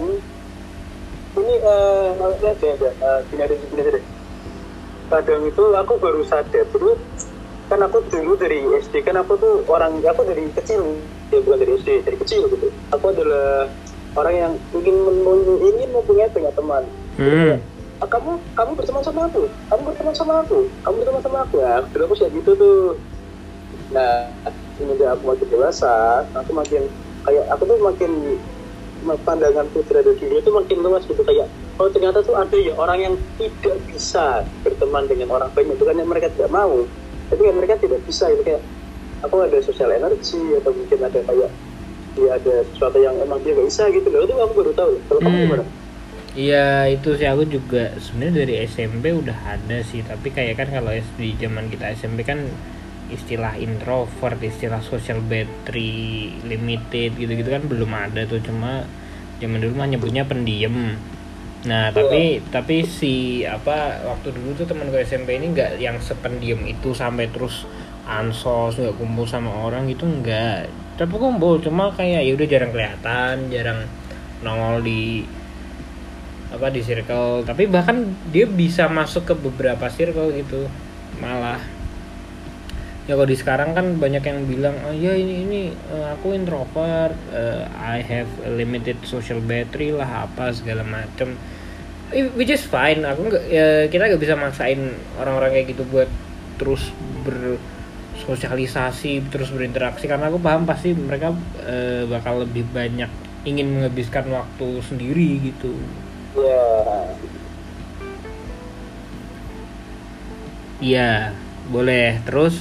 ini 1.35 1.53
eh 1.61 2.07
maksudnya 2.17 2.51
ada 2.57 2.89
eh, 2.89 3.19
gini 3.29 3.41
ada 3.45 3.53
gini 3.53 3.81
ada. 3.85 3.91
Deh. 4.01 4.05
kadang 5.05 5.45
itu 5.45 5.63
aku 5.77 6.01
baru 6.01 6.25
sadar 6.25 6.65
dulu 6.73 6.97
kan 7.65 7.79
aku 7.81 8.05
dulu 8.07 8.37
dari 8.37 8.61
SD 8.81 9.01
kan 9.01 9.17
aku 9.17 9.37
tuh 9.41 9.65
orang 9.69 9.97
aku 10.05 10.21
dari 10.27 10.45
kecil 10.53 11.01
ya 11.33 11.41
bukan 11.41 11.57
dari 11.61 11.71
SD 11.81 12.05
dari 12.05 12.17
kecil 12.21 12.45
gitu. 12.49 12.67
Aku 12.93 13.05
adalah 13.09 13.69
orang 14.15 14.35
yang 14.35 14.53
ingin 14.77 14.95
men- 14.95 15.61
ingin 15.61 15.89
mempunyai 15.91 16.29
banyak 16.31 16.53
teman. 16.53 16.83
Hmm. 17.17 17.53
Ah, 18.03 18.07
kamu 18.11 18.31
kamu 18.53 18.71
berteman 18.75 19.03
sama 19.03 19.21
aku? 19.27 19.47
Kamu 19.71 19.81
berteman 19.87 20.15
sama 20.15 20.33
aku? 20.43 20.67
Kamu 20.83 20.95
berteman 20.99 21.21
sama 21.23 21.37
aku? 21.47 21.55
Ya 21.63 21.73
dulu 21.89 22.03
aku 22.11 22.15
kayak 22.19 22.31
gitu 22.37 22.51
tuh. 22.59 22.79
Nah 23.91 24.29
semenjak 24.75 25.09
aku 25.15 25.23
makin 25.31 25.47
dewasa 25.47 25.93
aku 26.35 26.51
makin 26.51 26.83
kayak 27.25 27.45
aku 27.55 27.63
tuh 27.65 27.77
makin 27.81 28.11
pandanganku 29.05 29.85
terhadap 29.85 30.17
dunia 30.17 30.39
itu 30.43 30.51
makin 30.51 30.77
luas 30.83 31.03
gitu. 31.07 31.21
Kayak 31.23 31.47
oh 31.81 31.89
ternyata 31.91 32.21
tuh 32.21 32.35
ada 32.35 32.57
ya 32.59 32.73
orang 32.77 32.99
yang 32.99 33.15
tidak 33.39 33.75
bisa 33.89 34.43
berteman 34.61 35.07
dengan 35.09 35.33
orang 35.33 35.49
banyak. 35.55 35.75
Bukannya 35.79 36.05
mereka 36.05 36.29
tidak 36.35 36.51
mau 36.51 36.85
tapi 37.35 37.51
kan 37.51 37.55
mereka 37.59 37.75
tidak 37.83 37.99
bisa 38.07 38.31
gitu 38.31 38.47
kayak 38.47 38.63
aku 39.19 39.35
ada 39.43 39.59
sosial 39.59 39.91
energi 39.91 40.55
atau 40.55 40.71
mungkin 40.71 40.99
ada 41.03 41.19
kayak 41.19 41.51
dia 42.15 42.29
ada 42.31 42.63
sesuatu 42.71 42.95
yang 43.03 43.19
emang 43.19 43.43
dia 43.43 43.51
nggak 43.51 43.67
bisa 43.67 43.91
gitu 43.91 44.07
loh. 44.07 44.23
Itu 44.23 44.39
aku 44.39 44.53
baru 44.55 44.71
tahu. 44.71 44.91
Kalau 45.11 45.19
kamu 45.19 45.35
Hmm. 45.35 45.43
gimana? 45.43 45.65
Iya 46.35 46.87
itu 46.91 47.15
sih 47.15 47.27
aku 47.27 47.43
juga 47.47 47.95
sebenarnya 47.99 48.43
dari 48.43 48.55
SMP 48.63 49.11
udah 49.11 49.35
ada 49.59 49.83
sih. 49.83 49.99
Tapi 49.99 50.31
kayak 50.31 50.55
kan 50.55 50.71
kalau 50.71 50.95
SD 50.95 51.35
zaman 51.35 51.67
kita 51.67 51.91
SMP 51.91 52.23
kan 52.23 52.47
istilah 53.11 53.59
introvert, 53.59 54.39
istilah 54.39 54.79
social 54.79 55.19
battery 55.19 56.39
limited 56.47 57.19
gitu-gitu 57.19 57.51
kan 57.51 57.67
belum 57.67 57.91
ada 57.91 58.23
tuh. 58.23 58.39
Cuma 58.39 58.87
zaman 59.43 59.59
dulu 59.59 59.75
mah 59.75 59.87
nyebutnya 59.91 60.23
pendiam. 60.23 60.95
Nah 61.65 61.89
tapi 61.89 62.41
tapi 62.53 62.85
si 62.85 63.41
apa 63.41 64.05
waktu 64.05 64.29
dulu 64.33 64.53
tuh 64.53 64.69
teman 64.69 64.93
gue 64.93 65.01
SMP 65.01 65.41
ini 65.41 65.49
nggak 65.53 65.81
yang 65.81 65.97
sependiam 65.97 66.61
itu 66.65 66.93
sampai 66.93 67.29
terus 67.33 67.65
ansos 68.05 68.77
nggak 68.77 68.95
kumpul 69.01 69.25
sama 69.25 69.49
orang 69.65 69.89
gitu 69.89 70.05
nggak. 70.05 70.69
Tapi 70.95 71.13
kumpul 71.17 71.59
cuma 71.59 71.89
kayak 71.91 72.21
ya 72.23 72.31
udah 72.37 72.47
jarang 72.47 72.71
kelihatan 72.71 73.35
jarang 73.49 73.79
nongol 74.45 74.85
di 74.85 75.25
apa 76.53 76.69
di 76.69 76.81
circle. 76.85 77.41
Tapi 77.43 77.65
bahkan 77.65 78.13
dia 78.29 78.45
bisa 78.45 78.85
masuk 78.85 79.25
ke 79.25 79.33
beberapa 79.33 79.89
circle 79.89 80.31
gitu 80.37 80.69
malah 81.17 81.74
ya 83.05 83.13
kalau 83.13 83.29
di 83.29 83.37
sekarang 83.37 83.77
kan 83.77 84.01
banyak 84.01 84.23
yang 84.25 84.49
bilang 84.49 84.73
oh 84.89 84.93
ya 84.93 85.13
ini 85.13 85.45
ini 85.45 85.61
eh, 85.69 86.07
aku 86.17 86.33
introvert 86.33 87.13
eh, 87.29 87.61
I 87.77 88.01
have 88.01 88.29
a 88.45 88.49
limited 88.49 88.97
social 89.05 89.37
battery 89.45 89.93
lah 89.93 90.25
apa 90.25 90.49
segala 90.53 90.81
macem. 90.81 91.37
Eh, 92.09 92.25
which 92.33 92.49
is 92.49 92.65
fine 92.65 93.05
aku 93.05 93.29
nggak 93.29 93.43
ya, 93.49 93.85
kita 93.89 94.09
nggak 94.09 94.21
bisa 94.21 94.35
maksain 94.37 94.93
orang-orang 95.21 95.53
kayak 95.53 95.67
gitu 95.77 95.83
buat 95.89 96.09
terus 96.57 96.89
bersosialisasi 97.25 99.21
terus 99.29 99.53
berinteraksi 99.53 100.09
karena 100.09 100.33
aku 100.33 100.41
paham 100.41 100.65
pasti 100.65 100.97
mereka 100.97 101.29
eh, 101.61 102.09
bakal 102.09 102.41
lebih 102.41 102.65
banyak 102.73 103.09
ingin 103.45 103.69
menghabiskan 103.69 104.25
waktu 104.33 104.81
sendiri 104.81 105.45
gitu. 105.45 105.77
Ya 106.33 107.13
Iya, 110.83 111.31
boleh. 111.71 112.19
Terus 112.27 112.59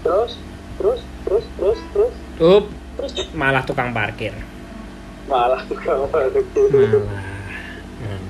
terus 0.00 0.32
terus 0.80 1.00
terus 1.56 1.78
terus 1.92 2.14
up. 2.40 2.64
Malah 3.36 3.62
tukang 3.64 3.92
parkir. 3.92 4.32
Malah 5.28 5.60
tukang 5.68 6.08
parkir. 6.08 6.68
Malah. 6.72 7.04
Hmm. 8.00 8.20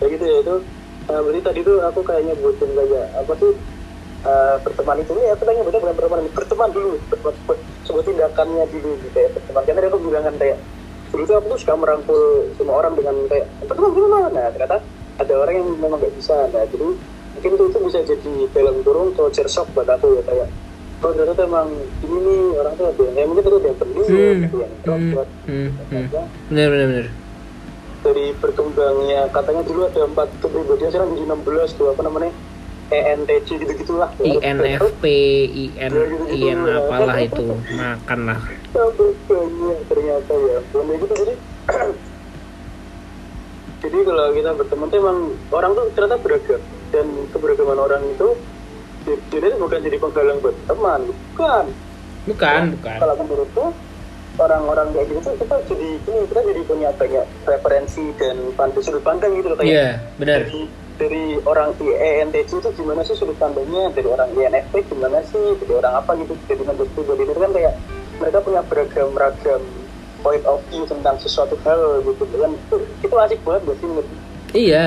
ya 0.00 0.06
gitu 0.06 0.24
ya 0.24 0.38
itu. 0.42 0.56
Uh, 1.10 1.20
berarti 1.26 1.40
tadi 1.42 1.60
tuh 1.66 1.82
aku 1.82 2.00
kayaknya 2.06 2.34
butuh 2.38 2.66
kayak 2.70 3.08
apa 3.18 3.32
sih 3.42 3.52
uh, 4.22 4.96
itu. 5.02 5.12
Ya 5.18 5.32
aku 5.34 5.42
tanya 5.42 5.62
bener 5.66 5.80
bukan 5.82 5.94
berteman 5.98 6.20
berteman 6.30 6.70
dulu 6.70 6.90
sebuah 7.86 8.04
tindakannya 8.06 8.64
dulu 8.70 8.90
gitu 9.02 9.18
ya 9.18 9.28
berteman 9.34 9.62
karena 9.66 9.80
dia 9.82 9.90
aku 9.90 9.98
bilang 10.06 10.24
kan 10.26 10.34
kayak 10.38 10.58
dulu 11.10 11.22
tuh 11.26 11.36
aku 11.42 11.46
tuh 11.50 11.58
suka 11.58 11.74
merangkul 11.74 12.22
semua 12.54 12.74
orang 12.78 12.94
dengan 12.94 13.16
kayak 13.26 13.46
berteman 13.66 13.90
gimana 13.90 14.28
nah 14.30 14.46
ternyata 14.54 14.78
ada 15.20 15.34
orang 15.36 15.54
yang 15.60 15.68
memang 15.76 15.98
nggak 16.00 16.14
bisa. 16.16 16.36
Nah 16.48 16.64
jadi 16.70 16.88
mungkin 17.40 17.56
itu, 17.56 17.64
itu 17.72 17.78
bisa 17.88 17.98
jadi 18.04 18.32
film 18.52 18.74
turun 18.84 19.08
culture 19.16 19.48
shock 19.48 19.64
buat 19.72 19.88
aku 19.88 20.20
ya 20.20 20.22
kayak 20.28 20.48
oh 21.00 21.12
ternyata 21.16 21.48
emang 21.48 21.72
ini 22.04 22.16
nih 22.20 22.40
orang 22.60 22.72
tuh 22.76 22.92
ada 22.92 23.02
yang 23.16 23.28
mungkin 23.32 23.48
itu 23.48 23.56
ada 23.56 23.68
yang 23.72 23.78
pendiam 23.80 24.04
Hmm. 24.04 24.20
ada 24.20 24.28
yang 24.28 24.44
Hmm. 24.52 24.76
introvert 24.76 25.28
Hmm. 25.48 25.68
Hmm. 25.88 26.04
Ya, 26.04 26.04
bener 26.52 26.68
bener 26.68 26.86
bener 26.92 27.06
dari 28.00 28.26
berkembangnya 28.36 29.20
katanya 29.28 29.62
dulu 29.64 29.80
ada 29.88 30.00
empat 30.04 30.28
kepribadian 30.40 30.88
sekarang 30.88 31.08
jadi 31.12 31.24
16 31.32 31.72
tuh 31.72 31.86
apa 31.88 32.00
namanya 32.04 32.32
ENTJ 32.90 33.48
gitu 33.56 33.72
gitulah 33.80 34.10
INFP 34.20 35.04
IN 35.48 35.92
IN 36.28 36.60
apalah 36.68 37.16
itu 37.16 37.56
makan 37.72 38.20
lah 38.28 38.40
ternyata 39.88 40.32
ya 40.36 40.58
belum 40.68 40.86
gitu 40.96 41.14
jadi 41.16 41.34
jadi 43.80 43.98
kalau 44.04 44.26
kita 44.36 44.50
berteman 44.52 44.86
tuh 44.88 44.98
emang 45.00 45.18
orang 45.48 45.70
tuh 45.72 45.84
ternyata 45.96 46.16
beragam 46.20 46.60
dan 46.90 47.06
keberagaman 47.30 47.78
orang 47.78 48.02
itu 48.06 48.28
di- 49.06 49.22
jadi 49.30 49.56
bukan 49.56 49.80
jadi 49.80 49.96
penggalang 49.98 50.38
buat 50.42 50.56
teman 50.66 51.00
bukan. 51.08 51.64
Bukan 52.28 52.60
bukan. 52.76 52.98
Kalau 53.00 53.14
menurutku 53.16 53.64
orang-orang 54.36 54.86
kayak 54.92 55.06
gitu 55.10 55.20
tuh 55.20 55.34
kita 55.36 55.56
jadi 55.68 55.88
ini 55.98 56.20
kita 56.28 56.40
jadi 56.44 56.60
punya 56.64 56.88
banyak 56.96 57.26
referensi 57.44 58.04
dan 58.16 58.36
pandang 58.54 58.82
sudut 58.84 59.02
pandang 59.04 59.36
gitu 59.36 59.52
loh 59.52 59.56
kayak 59.60 59.68
iya 59.68 59.88
bener 60.16 60.46
dari 60.46 60.60
dari 61.00 61.24
orang 61.48 61.72
INTJ 61.80 62.60
itu 62.60 62.70
gimana 62.76 63.00
sih 63.00 63.16
sudut 63.16 63.36
pandangnya? 63.40 63.88
Dari 63.96 64.04
orang 64.04 64.28
INFP 64.36 64.84
gimana 64.84 65.24
sih? 65.24 65.56
Dari 65.56 65.72
orang 65.72 65.96
apa 65.96 66.12
gitu? 66.20 66.36
Jadi 66.44 66.60
menurut 66.60 66.92
pribadi 66.92 67.24
itu 67.24 67.32
kan 67.32 67.50
kayak 67.56 67.74
mereka 68.20 68.38
punya 68.44 68.60
beragam-ragam 68.68 69.62
point 70.20 70.44
of 70.44 70.60
view 70.68 70.84
tentang 70.84 71.16
sesuatu 71.16 71.56
hal 71.64 72.04
gitu 72.04 72.28
kan 72.28 72.52
itu, 72.52 72.76
itu 73.00 73.14
asik 73.16 73.40
banget 73.40 73.62
gak 73.64 73.76
sih 73.80 73.88
Iya. 74.52 74.86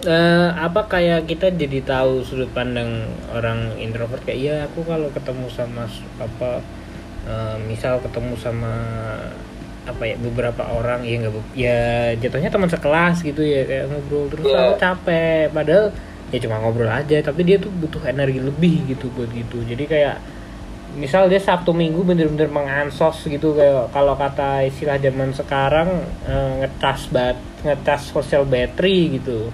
Eh, 0.00 0.48
apa 0.56 0.88
kayak 0.88 1.28
kita 1.28 1.52
jadi 1.52 1.84
tahu 1.84 2.24
sudut 2.24 2.48
pandang 2.50 3.04
orang 3.30 3.76
introvert? 3.76 4.24
Kayak 4.24 4.38
iya 4.40 4.56
aku 4.64 4.80
kalau 4.82 5.12
ketemu 5.12 5.46
sama 5.52 5.84
apa 6.16 6.64
eh, 7.28 7.56
misal 7.68 8.00
ketemu 8.00 8.32
sama 8.36 8.72
apa 9.84 10.02
ya 10.04 10.16
beberapa 10.16 10.62
orang 10.70 11.04
ya 11.04 11.20
nggak 11.20 11.34
ya 11.52 11.80
jatuhnya 12.16 12.48
teman 12.48 12.68
sekelas 12.68 13.20
gitu 13.20 13.40
ya 13.40 13.64
kayak 13.64 13.88
ngobrol 13.88 14.24
terus 14.32 14.44
Iya. 14.48 14.56
aku 14.62 14.74
capek. 14.78 15.52
Padahal 15.52 15.86
ya 16.32 16.38
cuma 16.40 16.56
ngobrol 16.58 16.88
aja 16.88 17.16
tapi 17.20 17.40
dia 17.44 17.56
tuh 17.58 17.68
butuh 17.68 18.00
energi 18.06 18.40
lebih 18.40 18.88
gitu 18.88 19.12
buat 19.12 19.28
gitu. 19.32 19.60
Jadi 19.68 19.84
kayak 19.84 20.16
misal 20.96 21.28
dia 21.28 21.38
Sabtu 21.38 21.76
Minggu 21.76 22.02
bener-bener 22.02 22.48
mengansos 22.48 23.20
gitu 23.22 23.52
kayak 23.52 23.92
kalau 23.92 24.16
kata 24.16 24.64
istilah 24.64 24.96
zaman 24.96 25.36
sekarang 25.36 25.88
eh, 26.24 26.50
ngecas 26.64 27.12
bat 27.12 27.36
ngecas 27.60 28.10
sosial 28.10 28.48
battery 28.48 29.20
gitu 29.20 29.52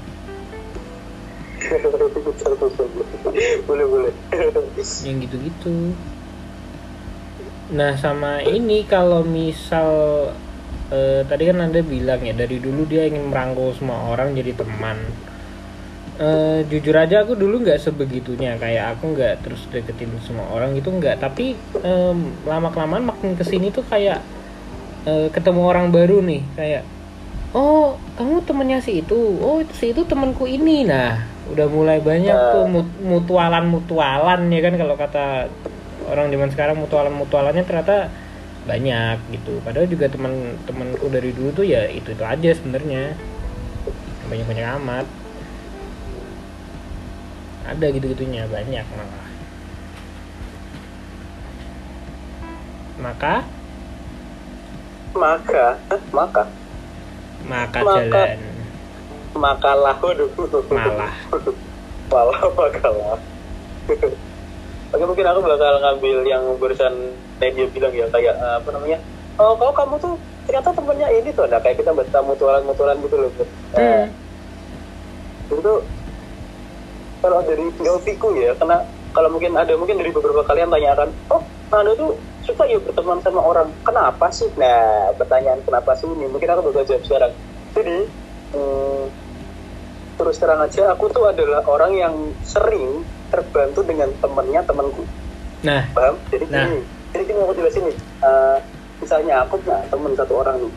boleh 3.69 3.87
boleh. 3.87 4.13
Yang 5.05 5.17
gitu-gitu. 5.29 5.95
Nah 7.75 7.99
sama 7.99 8.47
ini 8.47 8.87
kalau 8.87 9.27
misal 9.27 9.91
eh, 10.95 11.27
tadi 11.27 11.51
kan 11.51 11.67
anda 11.67 11.83
bilang 11.83 12.23
ya 12.23 12.31
dari 12.31 12.63
dulu 12.63 12.87
dia 12.87 13.11
ingin 13.11 13.27
merangkul 13.31 13.75
semua 13.75 14.15
orang 14.15 14.39
jadi 14.39 14.55
teman. 14.55 14.99
Eh, 16.17 16.65
jujur 16.73 16.97
aja 16.97 17.27
aku 17.27 17.37
dulu 17.37 17.61
nggak 17.67 17.83
sebegitunya. 17.83 18.55
Kayak 18.57 18.97
aku 18.97 19.19
nggak 19.19 19.35
terus 19.43 19.67
deketin 19.69 20.15
semua 20.23 20.47
orang 20.55 20.79
gitu 20.79 20.95
nggak. 20.95 21.19
Tapi 21.19 21.59
lama 22.47 22.69
kelamaan 22.71 23.11
makin 23.11 23.35
ke 23.35 23.43
sini 23.43 23.75
tuh 23.75 23.83
kayak 23.85 24.23
eh, 25.05 25.29
ketemu 25.35 25.67
orang 25.67 25.91
baru 25.91 26.23
nih. 26.23 26.43
Kayak 26.55 26.83
oh 27.53 27.99
kamu 28.15 28.47
temennya 28.47 28.79
si 28.79 29.03
itu. 29.03 29.19
Oh 29.43 29.59
si 29.75 29.91
itu 29.91 30.07
temanku 30.07 30.47
ini. 30.47 30.87
Nah 30.87 31.36
udah 31.47 31.67
mulai 31.71 31.99
banyak 32.03 32.35
tuh 32.35 32.65
mut- 32.67 33.01
mutualan 33.03 33.65
mutualan 33.71 34.41
ya 34.51 34.61
kan 34.67 34.75
kalau 34.75 34.95
kata 34.99 35.47
orang 36.11 36.27
zaman 36.31 36.49
sekarang 36.51 36.77
mutualan 36.79 37.15
mutualannya 37.15 37.63
ternyata 37.63 38.11
banyak 38.67 39.19
gitu. 39.31 39.63
Padahal 39.63 39.87
juga 39.87 40.11
teman 40.11 40.59
temanku 40.67 41.07
dari 41.07 41.31
dulu 41.31 41.55
tuh 41.55 41.67
ya 41.67 41.87
itu 41.87 42.11
itu 42.11 42.25
aja 42.27 42.51
sebenarnya. 42.51 43.15
Banyak 44.27 44.47
banyak 44.47 44.67
amat. 44.83 45.07
Ada 47.67 47.87
gitu 47.95 48.11
gitunya 48.11 48.47
banyak 48.51 48.83
malah. 48.95 49.27
Maka? 52.99 53.35
Maka 55.15 55.67
eh, 55.95 56.03
maka. 56.11 56.43
Maka 57.47 57.79
Maka. 57.87 57.99
jalan 58.03 58.39
makalah 59.39 59.97
waduh. 60.01 60.29
Malah. 60.73 61.13
malah 62.13 62.41
makalah. 62.57 63.17
Oke 64.95 65.05
mungkin 65.05 65.27
aku 65.27 65.41
bakal 65.43 65.75
ngambil 65.83 66.17
yang 66.25 66.45
barusan 66.57 66.95
dia 67.37 67.67
bilang 67.69 67.93
ya 67.93 68.07
kayak 68.09 68.35
eh, 68.39 68.55
apa 68.63 68.69
namanya 68.73 68.99
oh 69.37 69.53
kalau 69.59 69.73
kamu 69.75 69.95
tuh 70.01 70.15
ternyata 70.49 70.73
temennya 70.73 71.09
ini 71.13 71.29
tuh 71.35 71.45
nah 71.51 71.61
kayak 71.61 71.83
kita 71.83 71.93
baca 71.93 72.19
mutualan-mutualan 72.25 72.97
gitu 73.05 73.17
loh 73.21 73.31
Hmm. 73.77 74.09
Nah, 75.53 75.53
itu 75.53 75.75
kalau 77.21 77.39
dari 77.45 77.67
POV-ku 77.77 78.29
ya 78.41 78.57
karena 78.57 78.81
kalau 79.13 79.29
mungkin 79.29 79.53
ada 79.53 79.77
mungkin 79.77 80.01
dari 80.01 80.15
beberapa 80.15 80.41
kalian 80.49 80.73
tanyakan 80.73 81.13
oh 81.29 81.43
anda 81.75 81.93
tuh 81.93 82.17
suka 82.47 82.65
ya 82.71 82.79
berteman 82.79 83.19
sama 83.21 83.43
orang 83.43 83.69
kenapa 83.83 84.31
sih? 84.31 84.47
Nah 84.55 85.11
pertanyaan 85.19 85.61
kenapa 85.67 85.99
sih 85.99 86.07
ini? 86.07 86.31
Mungkin 86.31 86.47
aku 86.47 86.71
bakal 86.71 86.87
jawab 86.87 87.03
sekarang. 87.03 87.33
Jadi 87.75 87.99
hmm, 88.55 89.03
terus 90.17 90.37
terang 90.41 90.61
aja 90.65 90.97
aku 90.97 91.13
tuh 91.13 91.29
adalah 91.29 91.61
orang 91.69 91.93
yang 91.93 92.15
sering 92.41 93.05
terbantu 93.29 93.85
dengan 93.85 94.09
temennya 94.19 94.65
temanku. 94.65 95.05
Nah. 95.61 95.85
Paham? 95.93 96.17
Jadi 96.33 96.45
Nah. 96.49 96.67
gini 96.67 96.81
jadi 97.13 97.23
gini 97.33 97.39
aku 97.45 97.55
jelasin 97.57 97.83
nih. 97.89 97.97
Eh, 98.25 98.57
misalnya 99.01 99.35
aku 99.45 99.61
punya 99.61 99.81
temen 99.89 100.13
satu 100.17 100.33
orang 100.41 100.57
nih. 100.61 100.73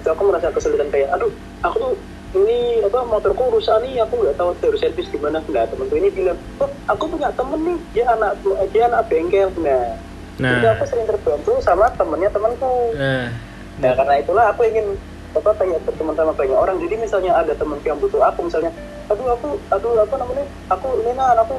Itu 0.00 0.08
aku 0.10 0.22
merasa 0.30 0.50
kesulitan 0.54 0.88
kayak 0.90 1.14
aduh 1.14 1.30
aku 1.66 1.76
tuh 1.78 1.92
ini 2.30 2.78
apa 2.86 3.02
motorku 3.02 3.50
rusak 3.50 3.82
nih 3.82 3.98
aku 4.06 4.22
nggak 4.22 4.38
tahu 4.38 4.54
harus 4.54 4.80
servis 4.80 5.10
gimana. 5.10 5.42
Nah 5.50 5.64
temenku 5.66 5.94
ini 5.98 6.08
bilang 6.14 6.38
oh 6.62 6.70
aku 6.86 7.10
punya 7.10 7.30
temen 7.34 7.60
nih 7.66 7.78
dia 7.94 8.04
anak 8.14 8.38
dia 8.70 8.86
anak 8.86 9.02
bengkel. 9.10 9.50
Nah, 9.58 9.98
jadi 10.38 10.66
nah. 10.66 10.72
aku 10.78 10.84
sering 10.86 11.06
terbantu 11.10 11.52
sama 11.58 11.90
temennya 11.98 12.30
temanku. 12.30 12.94
Nah. 12.94 13.34
Nah 13.82 13.92
karena 13.98 14.14
itulah 14.22 14.44
aku 14.54 14.62
ingin 14.66 14.94
apa 15.30 15.50
kayak 15.54 15.78
berteman 15.86 16.14
sama 16.18 16.32
banyak 16.34 16.58
orang. 16.58 16.76
Jadi 16.82 16.94
misalnya 16.98 17.32
ada 17.38 17.52
teman 17.54 17.78
yang 17.86 17.98
butuh 18.02 18.20
aku 18.26 18.50
misalnya, 18.50 18.72
aduh 19.06 19.28
aku, 19.34 19.48
aduh 19.70 19.94
apa 20.02 20.14
namanya, 20.18 20.44
aku 20.70 20.88
ini 21.02 21.12
nan, 21.14 21.36
aku 21.38 21.54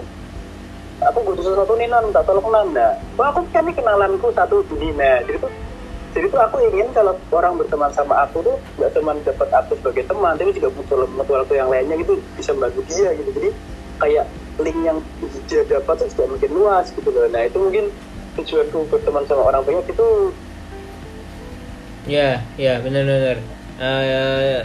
aku 1.01 1.19
butuh 1.25 1.43
sesuatu 1.43 1.73
nih 1.79 1.87
nan, 1.87 2.11
tak 2.11 2.23
tolong 2.27 2.47
nan. 2.51 2.67
Nah, 2.75 2.91
oh, 3.15 3.25
aku 3.25 3.39
kan 3.49 3.63
ini 3.63 3.73
kenalanku 3.73 4.27
satu 4.35 4.59
ini. 4.75 4.91
Nah, 4.93 5.23
jadi 5.23 5.39
tuh 5.39 5.51
jadi 6.11 6.27
tuh 6.27 6.41
aku 6.43 6.59
ingin 6.67 6.91
kalau 6.91 7.15
orang 7.31 7.55
berteman 7.55 7.91
sama 7.95 8.19
aku 8.27 8.43
tuh 8.43 8.55
nggak 8.75 8.91
cuma 8.91 9.15
dapat 9.23 9.49
aku 9.55 9.71
sebagai 9.79 10.03
teman, 10.11 10.35
tapi 10.35 10.51
juga 10.51 10.69
mutual 10.75 11.07
mutualku 11.15 11.53
yang 11.55 11.71
lainnya 11.71 11.95
gitu 11.95 12.19
bisa 12.35 12.51
membantu 12.51 12.83
dia 12.91 13.15
gitu. 13.15 13.31
Jadi 13.31 13.49
kayak 14.01 14.25
link 14.59 14.79
yang 14.83 14.97
dia 15.47 15.63
dapat 15.63 15.95
tuh 16.03 16.07
juga 16.11 16.23
makin 16.35 16.51
luas 16.51 16.85
gitu 16.91 17.09
loh. 17.09 17.25
Nah 17.31 17.47
itu 17.47 17.57
mungkin 17.57 17.85
tujuanku 18.35 18.87
berteman 18.91 19.23
sama 19.27 19.43
orang 19.51 19.63
banyak 19.63 19.85
itu 19.91 20.07
ya 22.09 22.41
ya 22.57 22.81
benar-benar 22.81 23.39
Eh, 23.81 24.61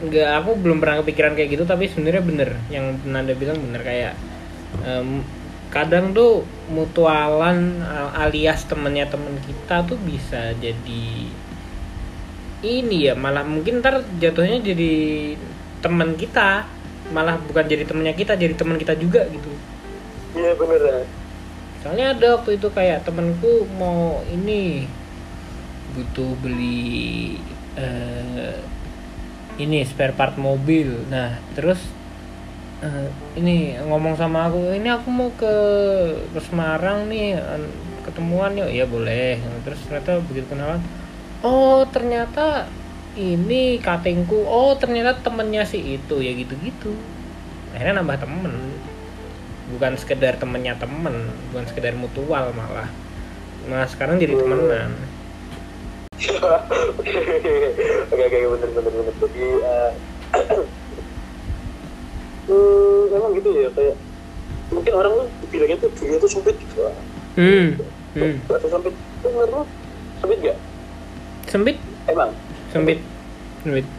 nggak 0.00 0.30
aku 0.40 0.56
belum 0.56 0.80
pernah 0.80 1.04
kepikiran 1.04 1.36
kayak 1.36 1.50
gitu 1.52 1.64
tapi 1.68 1.84
sebenarnya 1.90 2.24
bener 2.24 2.50
yang 2.72 2.96
Nanda 3.04 3.36
bilang 3.36 3.60
bener 3.60 3.84
kayak 3.84 4.16
em, 4.80 5.20
kadang 5.68 6.16
tuh 6.16 6.48
mutualan 6.72 7.84
al- 7.84 8.30
alias 8.30 8.64
temennya 8.64 9.04
temen 9.12 9.36
kita 9.44 9.84
tuh 9.84 10.00
bisa 10.00 10.56
jadi 10.56 11.28
ini 12.64 13.12
ya 13.12 13.14
malah 13.16 13.44
mungkin 13.44 13.84
ntar 13.84 14.00
jatuhnya 14.16 14.64
jadi 14.64 14.92
temen 15.84 16.16
kita 16.16 16.64
malah 17.12 17.36
bukan 17.44 17.64
jadi 17.68 17.84
temennya 17.84 18.16
kita 18.16 18.40
jadi 18.40 18.56
temen 18.56 18.80
kita 18.80 18.96
juga 18.96 19.28
gitu 19.28 19.52
iya 20.40 20.56
bener 20.56 20.80
ya. 20.80 21.00
soalnya 21.84 22.06
ada 22.16 22.26
waktu 22.40 22.56
itu 22.56 22.68
kayak 22.72 23.04
temenku 23.04 23.68
mau 23.76 24.24
ini 24.32 24.88
butuh 25.92 26.32
beli 26.40 27.36
eh, 27.80 28.60
ini 29.56 29.84
spare 29.88 30.12
part 30.12 30.36
mobil. 30.36 31.08
Nah 31.08 31.40
terus 31.56 31.80
eh, 32.84 33.08
ini 33.40 33.80
ngomong 33.80 34.16
sama 34.20 34.52
aku 34.52 34.76
ini 34.76 34.88
aku 34.92 35.08
mau 35.08 35.30
ke 35.32 35.54
ke 36.36 36.40
Semarang 36.44 37.08
nih 37.08 37.40
ke 38.04 38.12
ketemuan 38.12 38.56
yuk. 38.56 38.70
Ya 38.70 38.84
boleh. 38.84 39.40
Terus 39.64 39.80
ternyata 39.88 40.20
begitu 40.28 40.46
kenalan 40.52 40.80
oh 41.40 41.88
ternyata 41.88 42.68
ini 43.16 43.80
katingku 43.80 44.44
oh 44.44 44.76
ternyata 44.76 45.16
temennya 45.24 45.64
si 45.64 45.96
itu. 45.96 46.20
Ya 46.20 46.36
gitu-gitu. 46.36 46.92
Akhirnya 47.72 48.04
nambah 48.04 48.20
temen. 48.20 48.54
Bukan 49.70 49.94
sekedar 49.96 50.34
temennya 50.36 50.74
temen 50.76 51.30
bukan 51.50 51.64
sekedar 51.64 51.94
mutual 51.96 52.52
malah. 52.52 52.90
Nah 53.70 53.84
sekarang 53.86 54.18
jadi 54.18 54.34
temenan 54.34 55.09
oke 56.28 58.24
oke 58.28 58.38
bener 58.52 58.68
bener 58.76 58.92
bener. 58.92 59.14
Jadi 59.20 59.44
uh, 59.64 59.90
hmm, 62.48 63.14
emang 63.16 63.32
gitu 63.40 63.48
ya 63.56 63.70
kayak 63.72 63.96
mungkin 64.70 64.92
orang 64.94 65.12
tuh 65.16 65.26
bilangnya 65.50 65.76
tuh 65.80 65.90
dunia 65.96 66.16
tuh 66.20 66.30
sempit 66.30 66.56
gitu 66.60 66.84
lah. 66.84 66.94
Hmm, 67.38 67.80
hmm. 68.14 68.34
Atau 68.50 68.68
sempit? 68.68 68.94
Itu 68.94 69.26
menurut 69.32 69.50
lo 69.50 69.62
sempit 70.20 70.38
gak 70.44 70.58
sempit? 71.50 71.76
Emang? 72.06 72.30
Sempit. 72.70 72.98
Sempit. 73.64 73.86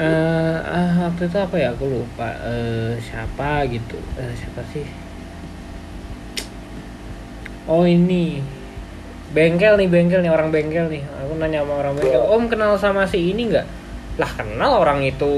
Eh, 0.00 0.58
ah, 0.64 1.10
waktu 1.12 1.28
itu 1.28 1.36
apa 1.36 1.56
ya? 1.60 1.76
Aku 1.76 1.84
lupa. 1.84 2.32
Eh, 2.46 2.96
siapa 3.04 3.68
gitu? 3.68 4.00
Eh, 4.16 4.32
siapa 4.32 4.64
sih? 4.72 4.86
Oh 7.68 7.84
ini 7.84 8.40
bengkel 9.36 9.74
nih 9.80 9.88
bengkel 9.94 10.20
nih 10.24 10.32
orang 10.32 10.48
bengkel 10.54 10.86
nih. 10.90 11.02
Aku 11.22 11.32
nanya 11.40 11.62
sama 11.62 11.74
orang 11.82 11.94
bengkel 11.98 12.22
om 12.34 12.44
kenal 12.50 12.72
sama 12.78 13.02
si 13.12 13.18
ini 13.30 13.42
nggak? 13.50 13.66
Lah 14.20 14.30
kenal 14.38 14.72
orang 14.82 15.00
itu 15.06 15.32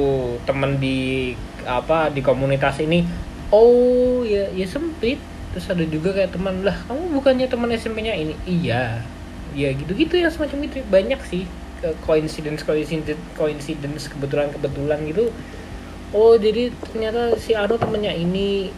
temen 0.48 0.80
di 0.84 1.32
apa 1.66 2.08
di 2.14 2.20
komunitas 2.24 2.80
ini. 2.82 3.04
Oh 3.52 4.24
ya 4.24 4.48
ya 4.52 4.66
sempit. 4.66 5.18
Terus 5.52 5.66
ada 5.68 5.84
juga 5.84 6.16
kayak 6.16 6.32
teman 6.32 6.64
lah 6.64 6.76
kamu 6.88 7.12
bukannya 7.12 7.46
teman 7.52 7.68
SMP-nya 7.76 8.14
ini? 8.16 8.34
Iya. 8.48 9.04
Ya 9.52 9.68
gitu-gitu 9.76 10.16
ya 10.16 10.32
semacam 10.32 10.64
itu 10.64 10.80
banyak 10.88 11.20
sih 11.28 11.44
ke- 11.80 11.96
coincidence 12.08 12.64
coincidence 12.64 13.20
coincidence 13.36 14.08
kebetulan 14.08 14.48
kebetulan 14.54 14.98
gitu. 15.04 15.28
Oh 16.12 16.36
jadi 16.36 16.72
ternyata 16.92 17.36
si 17.40 17.52
Ado 17.56 17.76
temennya 17.80 18.12
ini 18.16 18.72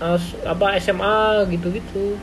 eh, 0.00 0.20
apa 0.48 0.66
SMA 0.80 1.44
gitu-gitu 1.52 2.16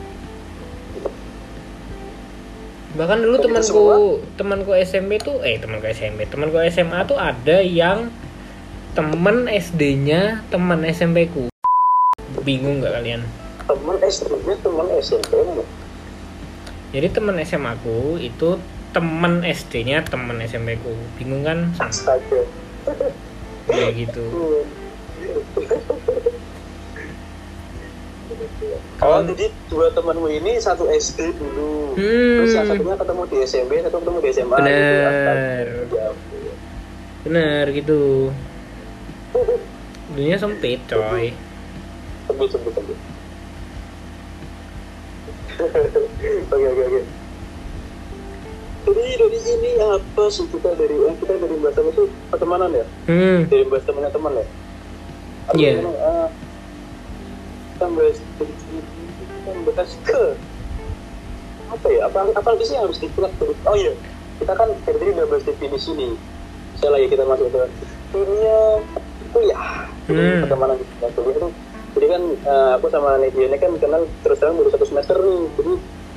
bahkan 3.00 3.24
dulu 3.24 3.40
gitu 3.40 3.48
temanku 3.48 3.88
temanku 4.36 4.72
SMP 4.76 5.16
tuh 5.16 5.40
eh 5.40 5.56
temanku 5.56 5.88
SMP 5.88 6.28
temanku 6.28 6.60
SMA 6.68 7.00
tuh 7.08 7.16
ada 7.16 7.64
yang 7.64 8.12
temen 8.92 9.48
SD-nya 9.48 10.44
teman 10.52 10.84
SMP 10.84 11.32
ku 11.32 11.48
bingung 12.44 12.84
nggak 12.84 13.00
kalian? 13.00 13.24
Temen 13.64 13.96
SD 14.04 14.28
nya 14.44 14.54
temen 14.60 14.86
SMP 15.00 15.32
mu 15.40 15.64
jadi 16.92 17.08
teman 17.08 17.40
SMA 17.40 17.72
ku 17.80 18.20
itu 18.20 18.60
teman 18.92 19.48
SD-nya 19.48 20.04
teman 20.04 20.36
SMP 20.44 20.76
ku 20.84 20.92
bingung 21.16 21.40
kan? 21.40 21.72
Astaga. 21.80 22.44
Kayak 23.64 23.92
gitu 23.96 24.24
Oh, 29.00 29.20
jadi 29.24 29.46
dua 29.68 29.86
temanmu 29.92 30.28
ini 30.28 30.56
satu 30.60 30.88
SD 30.88 31.36
dulu. 31.36 31.96
Hmm. 31.96 32.36
Terus 32.40 32.52
yang 32.56 32.66
satunya 32.68 32.96
ketemu 32.96 33.22
di 33.28 33.36
SMP, 33.44 33.72
satu 33.80 33.96
ketemu 34.00 34.18
di 34.20 34.28
SMA. 34.32 34.56
gitu. 34.56 34.64
Bener. 34.64 35.66
Astaga, 35.68 35.94
ya 35.94 36.08
bener 37.20 37.68
gitu 37.76 38.32
dunia 40.16 40.36
sempit 40.40 40.80
coy 40.88 41.36
Sebut, 42.30 42.46
sebut, 42.46 42.72
sebut. 42.72 42.98
Oke, 46.46 46.66
oke, 46.70 46.82
oke. 46.86 47.00
Jadi 48.80 49.02
dari 49.12 49.38
ini 49.44 49.70
apa 49.82 50.24
sih 50.30 50.46
kita 50.46 50.78
dari 50.78 50.94
eh, 50.94 51.14
kita 51.18 51.34
dari 51.36 51.56
bahas 51.58 51.74
apa 51.74 51.90
sih 51.90 52.06
pertemanan 52.30 52.70
ya? 52.70 52.86
hmm 53.10 53.38
Dari 53.50 53.64
bahas 53.66 53.82
temannya 53.82 54.10
teman 54.14 54.32
ya? 54.32 54.46
Iya. 55.52 55.72
gimana? 55.82 55.90
Ah, 56.00 56.28
kita 57.74 57.86
bahas 57.90 58.18
kita 59.60 59.72
bahas 59.76 59.92
ke 60.02 60.22
apa 61.70 61.86
ya? 61.86 62.00
Apa 62.08 62.18
apa 62.34 62.48
lagi 62.56 62.64
sih 62.66 62.74
yang 62.74 62.84
harus 62.88 62.98
dari? 62.98 63.54
Oh 63.68 63.76
iya, 63.76 63.92
kita 64.40 64.52
kan 64.56 64.68
dari 64.88 64.96
tadi 64.98 65.12
udah 65.12 65.26
bahas 65.28 65.44
definisi 65.44 65.90
nih. 65.94 66.12
Misalnya 66.76 66.98
ya 67.04 67.08
kita 67.12 67.24
masuk 67.28 67.48
ke 67.52 67.62
dunia 68.10 68.58
kuliah. 69.30 69.64
Jadi 70.08 70.20
Hmm. 70.20 70.42
pertemanan 70.42 70.74
di 70.80 70.84
kuliah 70.90 71.10
itu 71.14 71.48
jadi 71.90 72.06
kan 72.06 72.22
eh, 72.22 72.70
aku 72.78 72.86
sama 72.90 73.18
Nadia 73.18 73.44
ini 73.50 73.56
kan 73.58 73.72
kenal 73.82 74.06
terus 74.22 74.38
terang 74.38 74.56
baru 74.58 74.70
satu 74.70 74.86
semester 74.86 75.16
nih 75.18 75.42
jadi 75.58 75.72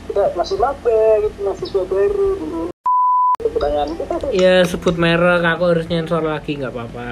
kita 0.10 0.23
masih 0.38 0.58
maba 0.62 1.01
gitu 1.25 1.38
mahasiswa 1.41 1.84
baru 1.89 2.27
di 2.38 2.45
ini 2.53 3.49
pertanyaan 3.49 3.89
ya 4.29 4.56
sebut 4.63 4.95
merek 4.95 5.41
aku 5.41 5.63
harus 5.73 5.86
nyensor 5.89 6.21
lagi 6.21 6.62
nggak 6.62 6.73
apa-apa 6.73 7.10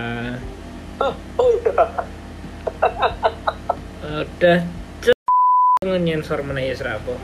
oh, 1.02 1.14
oh 1.42 1.48
iya 1.50 1.74
udah 4.22 4.60
c- 5.98 6.04
nyensor 6.04 6.40
mana 6.46 6.62
ya 6.62 6.76
serapo 6.76 7.16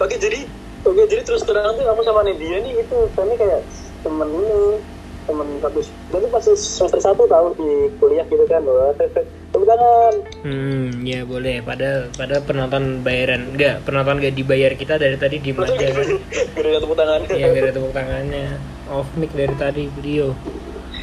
oke 0.00 0.16
jadi 0.16 0.46
oke 0.86 1.02
jadi 1.06 1.22
terus 1.22 1.44
terang 1.44 1.76
tuh 1.76 1.86
aku 1.86 2.02
sama 2.02 2.24
Nadia 2.24 2.58
nih 2.62 2.80
itu 2.80 2.96
kami 3.14 3.34
kayak 3.36 3.62
temen 4.02 4.28
ini 4.30 4.80
temen 5.24 5.48
satu 5.60 5.80
nanti 6.12 6.26
pas 6.28 6.44
semester 6.44 7.00
satu 7.00 7.24
tahu 7.24 7.46
di 7.56 7.68
kuliah 7.96 8.24
gitu 8.28 8.44
kan 8.44 8.60
wah 8.64 8.92
tepuk 9.54 9.70
tangan. 9.70 10.14
Hmm 10.42 11.06
ya 11.06 11.22
boleh. 11.22 11.62
Padahal 11.62 12.10
padahal 12.10 12.42
penonton 12.42 13.06
bayaran 13.06 13.54
enggak 13.54 13.86
penonton 13.86 14.18
gak 14.18 14.34
dibayar 14.34 14.74
kita 14.74 14.98
dari 14.98 15.14
tadi 15.14 15.38
di 15.38 15.54
aja 15.54 15.88
kan 15.94 16.06
gara 16.58 16.78
tepuk 16.82 16.98
tangan. 16.98 17.20
Ya 17.30 17.46
gak 17.54 17.62
ada 17.62 17.72
tepuk 17.72 17.94
tangannya. 17.94 18.58
Off 18.90 19.08
mic 19.14 19.30
dari 19.32 19.54
tadi 19.54 19.86
itu 19.88 20.34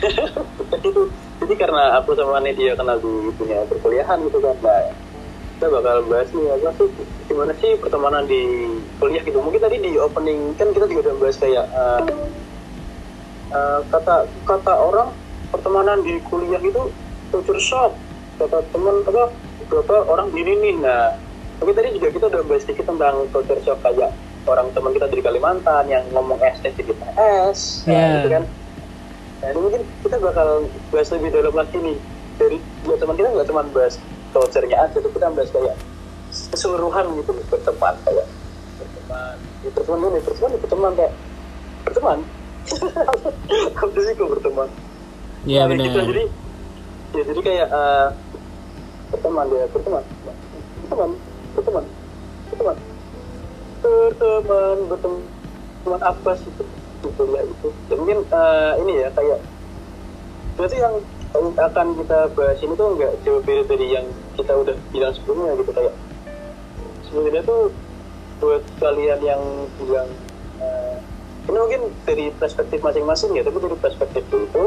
jadi 1.41 1.55
karena 1.57 1.97
aku 2.01 2.13
sama 2.13 2.41
Nadia 2.41 2.73
kenal 2.77 2.97
di 3.01 3.11
dunia 3.37 3.65
perkuliahan 3.65 4.17
gitu 4.25 4.37
kan 4.41 4.55
nah 4.61 4.81
kita 5.61 5.77
bakal 5.77 6.01
bahas 6.09 6.25
nih 6.33 6.49
apa 6.57 6.73
sih 6.73 6.89
gimana 7.29 7.53
sih 7.61 7.77
pertemanan 7.77 8.25
di 8.25 8.65
kuliah 8.97 9.21
gitu 9.21 9.45
mungkin 9.45 9.61
tadi 9.61 9.77
di 9.77 9.93
opening 9.93 10.57
kan 10.57 10.73
kita 10.73 10.89
juga 10.89 11.13
udah 11.13 11.15
bahas 11.21 11.37
kayak 11.37 11.65
eh, 11.69 12.01
eh, 13.53 13.79
kata 13.93 14.25
kata 14.41 14.73
orang 14.73 15.13
pertemanan 15.53 16.01
di 16.01 16.17
kuliah 16.25 16.57
itu 16.57 16.89
culture 17.29 17.61
shock 17.61 17.93
kata 18.41 18.57
teman 18.73 19.05
apa 19.05 19.29
beberapa 19.61 20.01
orang 20.09 20.33
gini 20.33 20.57
nih 20.65 20.75
nah 20.81 21.13
tapi 21.61 21.77
tadi 21.77 21.93
juga 21.93 22.09
kita 22.09 22.25
udah 22.33 22.41
bahas 22.41 22.65
sedikit 22.65 22.89
tentang 22.89 23.29
culture 23.29 23.61
shock 23.61 23.77
kayak 23.85 24.09
orang 24.49 24.65
teman 24.73 24.97
kita 24.97 25.13
dari 25.13 25.21
Kalimantan 25.21 25.85
yang 25.85 26.01
ngomong 26.09 26.41
SD 26.41 26.73
jadi 26.73 26.93
PS 26.97 27.85
nah, 27.85 27.93
Ya. 27.93 28.09
gitu 28.17 28.29
kan 28.33 28.45
Nah, 29.41 29.49
ini 29.49 29.57
mungkin 29.57 29.81
kita 30.05 30.21
bakal 30.21 30.69
bahas 30.93 31.09
lebih 31.17 31.33
dalam 31.33 31.57
lagi 31.57 31.73
nih. 31.81 31.97
Dari 32.37 32.61
dua 32.85 32.93
teman 33.01 33.17
kita 33.17 33.33
nggak 33.33 33.49
cuma 33.49 33.65
bahas 33.73 33.97
culture-nya 34.31 34.77
aja, 34.87 34.97
tapi 34.97 35.13
kita 35.13 35.27
bahas 35.31 35.51
kayak 35.51 35.75
keseluruhan 36.31 37.05
gitu 37.19 37.31
berteman 37.51 37.95
kayak 38.07 38.27
berteman, 38.79 39.35
ya 39.61 39.69
berteman 39.75 39.99
ya 39.99 40.21
berteman, 40.23 40.49
ya 40.49 40.59
berteman 40.59 40.91
kayak 40.95 41.13
berteman. 41.83 42.19
Sih 44.01 44.13
kok 44.17 44.29
berteman? 44.33 44.69
ya 45.45 45.65
Kayak 45.65 45.81
gitu, 45.81 45.97
benar 45.97 46.05
jadi 46.05 46.23
ya 47.11 47.23
jadi 47.27 47.39
kayak 47.41 47.67
eh, 47.73 48.07
berteman 49.11 49.45
ya 49.51 49.65
berteman, 49.73 50.03
berteman, 50.85 51.09
berteman, 51.57 51.85
berteman, 52.49 52.75
berteman, 53.81 54.77
berteman 54.87 56.01
apa 56.05 56.31
sih 56.37 56.47
itu 56.47 56.63
di 57.01 57.09
kuliah 57.17 57.43
itu? 57.43 57.67
Ya, 57.89 57.95
mungkin 57.97 58.19
eh, 58.29 58.73
ini 58.85 58.93
ya 59.01 59.09
kayak 59.11 59.39
berarti 60.55 60.77
yang 60.77 60.95
akan 61.57 61.87
kita 61.97 62.19
bahas 62.37 62.59
ini 62.61 62.73
tuh 62.77 62.87
nggak 62.93 63.13
jauh 63.25 63.41
beda 63.41 63.63
dari 63.65 63.87
yang 63.97 64.05
kita 64.37 64.53
udah 64.55 64.75
bilang 64.91 65.13
sebelumnya 65.15 65.51
gitu 65.59 65.71
kayak 65.71 65.93
sebenarnya 67.07 67.43
tuh 67.43 67.61
buat 68.41 68.63
kalian 68.81 69.19
yang 69.21 69.41
bilang 69.77 70.09
eh, 70.61 70.95
ini 71.49 71.57
mungkin 71.57 71.81
dari 72.07 72.31
perspektif 72.33 72.79
masing-masing 72.81 73.35
ya 73.37 73.43
tapi 73.43 73.57
dari 73.59 73.77
perspektif 73.77 74.23
itu 74.29 74.63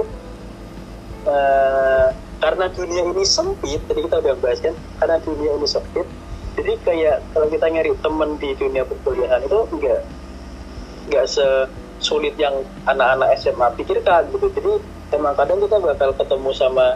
eh, 1.26 2.08
karena 2.38 2.66
dunia 2.68 3.02
ini 3.08 3.24
sempit 3.24 3.80
tadi 3.88 4.04
kita 4.04 4.20
udah 4.20 4.34
bahas 4.38 4.60
kan 4.60 4.74
karena 5.00 5.16
dunia 5.24 5.50
ini 5.56 5.66
sempit 5.66 6.06
jadi 6.54 6.72
kayak 6.86 7.16
kalau 7.34 7.46
kita 7.50 7.66
nyari 7.66 7.90
temen 7.98 8.30
di 8.38 8.54
dunia 8.54 8.86
perkuliahan 8.86 9.42
itu 9.42 9.58
enggak 9.74 10.00
enggak 11.10 11.24
sesulit 11.26 12.34
yang 12.38 12.62
anak-anak 12.86 13.34
SMA 13.42 13.68
pikirkan 13.74 14.30
gitu. 14.30 14.46
Jadi 14.54 14.72
emang 15.18 15.34
kadang 15.34 15.58
kita 15.58 15.76
bakal 15.82 16.14
ketemu 16.14 16.50
sama 16.54 16.94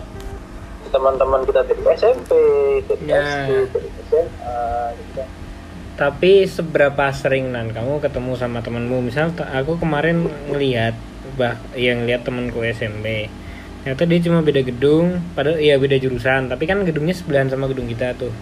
teman-teman 0.88 1.44
kita 1.44 1.60
dari 1.64 1.82
SMP 1.94 2.32
dari 2.84 3.04
Ya. 3.06 3.20
SD 3.48 3.50
dari 3.72 3.88
SMA 4.08 4.60
gitu. 4.96 5.22
Tapi 5.98 6.32
seberapa 6.46 7.04
sering 7.10 7.50
nan 7.50 7.74
kamu 7.74 7.98
ketemu 7.98 8.32
sama 8.38 8.62
temanmu? 8.62 9.02
Misal 9.02 9.34
aku 9.34 9.78
kemarin 9.82 10.26
ngelihat 10.50 10.94
bah 11.36 11.58
yang 11.78 12.08
lihat 12.08 12.26
temanku 12.26 12.64
SMP 12.64 13.30
ternyata 13.78 14.10
dia 14.10 14.20
cuma 14.26 14.42
beda 14.42 14.60
gedung 14.66 15.22
padahal 15.32 15.58
iya 15.62 15.78
beda 15.78 15.96
jurusan. 15.96 16.50
Tapi 16.50 16.64
kan 16.66 16.82
gedungnya 16.84 17.14
sebelahan 17.14 17.48
sama 17.48 17.70
gedung 17.70 17.88
kita 17.88 18.14
tuh 18.18 18.32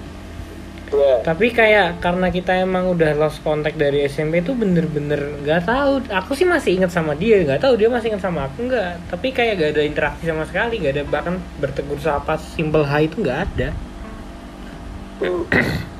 ya 0.93 1.17
tapi 1.27 1.51
kayak 1.51 1.99
karena 1.99 2.31
kita 2.31 2.63
emang 2.63 2.95
udah 2.95 3.19
lost 3.19 3.43
contact 3.43 3.75
dari 3.75 4.07
SMP 4.07 4.47
itu 4.47 4.55
bener-bener 4.55 5.43
nggak 5.43 5.67
tahu. 5.67 6.07
Aku 6.07 6.39
sih 6.39 6.47
masih 6.47 6.79
ingat 6.79 6.95
sama 6.95 7.19
dia 7.19 7.43
nggak 7.43 7.67
tahu 7.67 7.75
dia 7.75 7.91
masih 7.91 8.15
ingat 8.15 8.23
sama 8.23 8.47
aku 8.47 8.71
nggak. 8.71 9.11
Tapi 9.11 9.35
kayak 9.35 9.59
gak 9.59 9.71
ada 9.75 9.83
interaksi 9.83 10.25
sama 10.31 10.47
sekali 10.47 10.79
nggak 10.79 10.95
ada 10.95 11.05
bahkan 11.11 11.35
bertegur 11.59 11.99
sapa 11.99 12.39
simple 12.39 12.87
hi 12.87 13.11
itu 13.11 13.27
nggak 13.27 13.41
ada. 13.43 13.69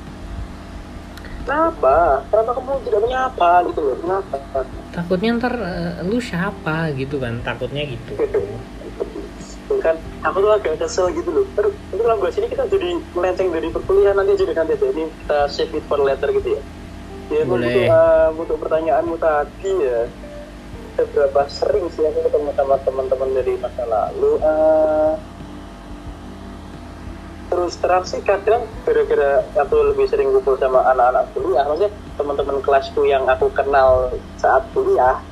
Kenapa? 1.47 2.27
Kenapa 2.27 2.51
kamu 2.59 2.71
tidak 2.83 3.01
menyapa 3.07 3.49
gitu 3.71 3.79
loh? 3.79 3.95
Kenapa? 3.99 4.35
Takutnya 4.91 5.29
ntar 5.39 5.53
eh, 5.59 5.93
lu 6.03 6.19
siapa 6.19 6.91
gitu 6.95 7.19
kan 7.19 7.39
takutnya 7.43 7.83
gitu 7.87 8.15
kan. 9.87 9.95
Aku 10.27 10.37
tuh 10.43 10.51
agak 10.51 10.75
kesel 10.83 11.09
gitu 11.15 11.29
loh. 11.31 11.45
Aduh, 11.55 11.71
itu 11.71 12.01
kalau 12.03 12.17
bahas 12.19 12.35
ini 12.35 12.47
kita 12.51 12.63
jadi 12.67 12.89
melenceng 13.15 13.49
dari 13.49 13.67
perkuliahan 13.71 14.15
nanti 14.19 14.31
aja 14.35 14.43
deh 14.43 14.55
nanti 14.55 14.73
aja 14.75 14.87
ini 14.91 15.03
kita 15.07 15.39
save 15.47 15.73
it 15.75 15.83
for 15.87 15.99
later 16.03 16.27
gitu 16.35 16.59
ya. 16.59 16.61
Ya 17.27 17.43
Boleh. 17.43 17.67
untuk, 17.67 17.87
uh, 17.91 18.29
untuk 18.35 18.57
pertanyaanmu 18.59 19.15
tadi 19.15 19.71
ya. 19.79 19.99
Seberapa 20.97 21.41
sering 21.45 21.85
sih 21.93 22.03
aku 22.03 22.19
ketemu 22.25 22.49
sama 22.57 22.75
teman-teman 22.81 23.29
dari 23.37 23.53
masa 23.61 23.85
lalu 23.85 24.41
uh, 24.41 25.13
terus 27.47 27.79
terang 27.79 28.03
sih 28.03 28.19
kadang 28.21 28.67
gara-gara 28.83 29.39
aku 29.55 29.75
lebih 29.93 30.05
sering 30.11 30.29
kumpul 30.35 30.59
sama 30.59 30.83
anak-anak 30.91 31.31
kuliah 31.31 31.63
maksudnya 31.63 31.91
teman-teman 32.19 32.59
kelasku 32.59 33.01
yang 33.07 33.23
aku 33.23 33.47
kenal 33.55 34.11
saat 34.35 34.67
kuliah 34.75 35.23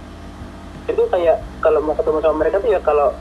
itu 0.87 1.03
kayak 1.11 1.43
kalau 1.59 1.83
mau 1.83 1.97
ketemu 1.97 2.19
sama 2.23 2.35
mereka 2.39 2.61
tuh 2.63 2.71
ya 2.71 2.79
kalau 2.79 3.11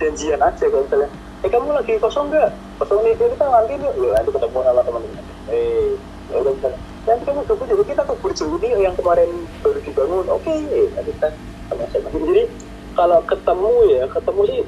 janjian 0.00 0.40
aja 0.42 0.64
kalau 0.66 0.84
misalnya 0.84 1.08
eh 1.44 1.50
kamu 1.52 1.76
lagi 1.76 1.92
kosong 2.00 2.32
nggak? 2.32 2.50
Kosong 2.80 3.04
nih 3.04 3.12
kita 3.20 3.44
nanti 3.46 3.76
nih. 3.76 3.90
Ya 4.00 4.08
nanti 4.16 4.30
ketemu 4.32 4.58
sama 4.64 4.80
teman-teman. 4.80 5.24
Eh 5.52 5.92
ya 6.32 6.36
udah 6.40 6.52
misalnya 6.56 6.78
nanti 7.04 7.22
kamu 7.28 7.40
gabung 7.44 7.68
jadi 7.68 7.84
kita 7.84 8.02
ke 8.08 8.14
Burjo 8.16 8.44
ini 8.64 8.68
yang 8.80 8.96
kemarin 8.96 9.30
baru 9.60 9.78
dibangun. 9.84 10.26
Oke 10.32 10.54
nanti 10.96 11.10
kita 11.12 11.28
sama 11.68 11.84
sama. 11.92 12.08
Jadi 12.16 12.42
kalau 12.96 13.20
ketemu 13.28 13.72
ya 13.92 14.02
ketemu 14.08 14.42
sih 14.48 14.60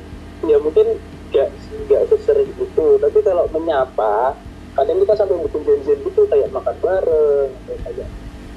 ya 0.44 0.56
mungkin 0.60 0.86
nggak 1.32 1.48
nggak 1.88 2.02
sesering 2.12 2.50
itu. 2.60 2.86
Tapi 3.00 3.18
kalau 3.24 3.44
menyapa 3.56 4.36
kadang 4.76 5.00
kita 5.00 5.12
sampai 5.16 5.40
bikin 5.48 5.62
janjian 5.64 5.98
gitu 6.04 6.20
kayak 6.28 6.52
makan 6.52 6.76
bareng 6.84 7.50
kayak 7.66 8.08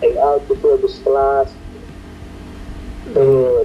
hangout 0.03 0.43
gitu 0.51 0.65
habis 0.75 0.95
kelas. 0.99 1.49
Tuh 3.15 3.63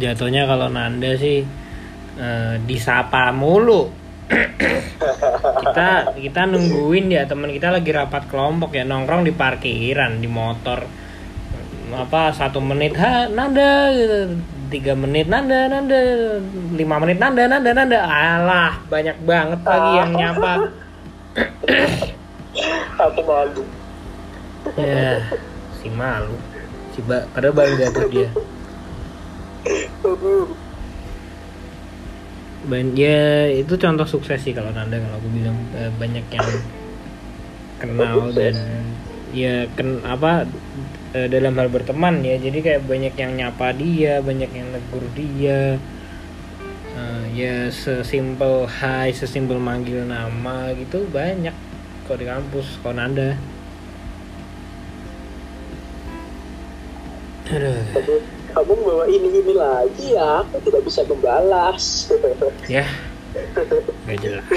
jatuhnya 0.00 0.48
kalau 0.48 0.72
Nanda 0.72 1.16
sih 1.20 1.44
eh, 2.16 2.54
disapa 2.64 3.30
mulu. 3.30 3.92
Kita 5.56 6.18
kita 6.18 6.40
nungguin 6.50 7.14
ya 7.14 7.30
teman 7.30 7.54
kita 7.54 7.70
lagi 7.70 7.94
rapat 7.94 8.26
kelompok 8.26 8.74
ya 8.74 8.82
nongkrong 8.82 9.22
di 9.22 9.30
parkiran 9.30 10.18
di 10.18 10.26
motor. 10.26 10.82
Apa 11.94 12.34
satu 12.34 12.58
menit 12.58 12.98
ha 12.98 13.30
Nanda 13.30 13.94
gitu. 13.94 14.34
tiga 14.66 14.98
menit 14.98 15.30
Nanda 15.30 15.70
Nanda. 15.70 16.00
Lima 16.74 16.98
menit 16.98 17.22
Nanda 17.22 17.46
Nanda 17.46 17.70
Nanda. 17.70 18.00
Alah 18.02 18.82
banyak 18.90 19.16
banget 19.22 19.60
lagi 19.62 19.90
yang 19.94 20.12
nyapa. 20.18 20.52
Aku 22.98 23.20
malu. 23.22 23.62
Ya 24.74 25.22
si 25.78 25.86
malu. 25.94 26.34
Si 26.96 27.04
ba 27.06 27.30
padahal 27.30 27.54
baru 27.54 27.74
dapet 27.78 28.04
dia 28.10 28.28
ya 32.98 33.46
itu 33.46 33.78
contoh 33.78 34.06
sukses 34.06 34.42
sih 34.42 34.50
kalau 34.50 34.74
Nanda 34.74 34.98
kalau 34.98 35.22
aku 35.22 35.28
bilang 35.30 35.56
Eh, 35.76 35.92
banyak 35.92 36.26
yang 36.32 36.50
kenal 37.76 38.32
dan 38.32 38.56
ya 39.36 39.68
ken 39.76 40.00
apa 40.00 40.48
eh, 41.12 41.28
dalam 41.28 41.52
hal 41.60 41.68
berteman 41.68 42.24
ya. 42.24 42.40
Jadi 42.40 42.58
kayak 42.64 42.88
banyak 42.88 43.14
yang 43.14 43.32
nyapa 43.36 43.76
dia 43.76 44.24
banyak 44.24 44.50
yang 44.56 44.68
negur 44.72 45.04
dia. 45.12 45.76
Eh, 46.96 47.24
ya 47.36 47.68
sesimpel 47.68 48.64
hai 48.80 49.12
sesimpel 49.12 49.60
manggil 49.60 50.08
nama 50.08 50.72
gitu 50.72 51.04
banyak. 51.12 51.52
Kalau 52.08 52.16
di 52.16 52.26
kampus 52.26 52.80
kalau 52.80 52.96
Nanda. 52.96 53.36
Aduh. 57.46 58.35
Kamu 58.56 58.72
bawa 58.88 59.04
ini 59.04 59.28
ini 59.36 59.52
lagi 59.52 60.16
ya. 60.16 60.40
Aku 60.40 60.64
tidak 60.64 60.88
bisa 60.88 61.04
membalas. 61.04 62.08
Ya. 62.72 62.88
Nggak 64.08 64.18
jelas. 64.24 64.48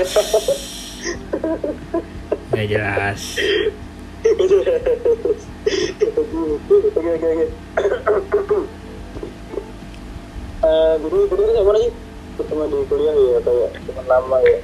Nggak 2.55 2.67
jelas. 2.71 3.21
Oke 6.95 7.09
oke 7.11 7.27
oke. 7.27 7.45
Eh, 10.59 10.93
jadi 10.95 11.17
ini 11.27 11.53
sama 11.59 11.71
sih 11.75 11.91
ketemu 12.39 12.63
di 12.71 12.77
kuliah 12.87 13.15
ya 13.19 13.39
kayak 13.43 13.69
teman 13.83 14.05
lama 14.07 14.37
ya? 14.47 14.55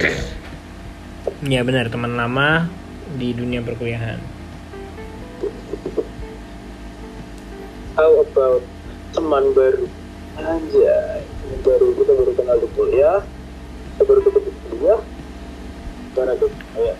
Ya 1.44 1.60
benar. 1.60 1.92
Teman 1.92 2.16
lama 2.16 2.72
di 3.20 3.36
dunia 3.36 3.60
perkuliahan. 3.60 4.16
How 8.00 8.24
about 8.24 8.64
teman 9.16 9.44
baru. 9.56 9.84
Teman 10.36 10.62
baru. 11.64 11.86
Kita 11.96 12.12
baru 12.12 12.32
kenal 12.36 12.56
di 12.60 12.68
kuliah. 12.76 13.20
Kita 13.96 14.02
baru 14.04 14.20
ketemu 14.20 14.48
di 14.52 14.76
gimana 16.12 16.32
tuh? 16.36 16.50
Kayak 16.76 16.96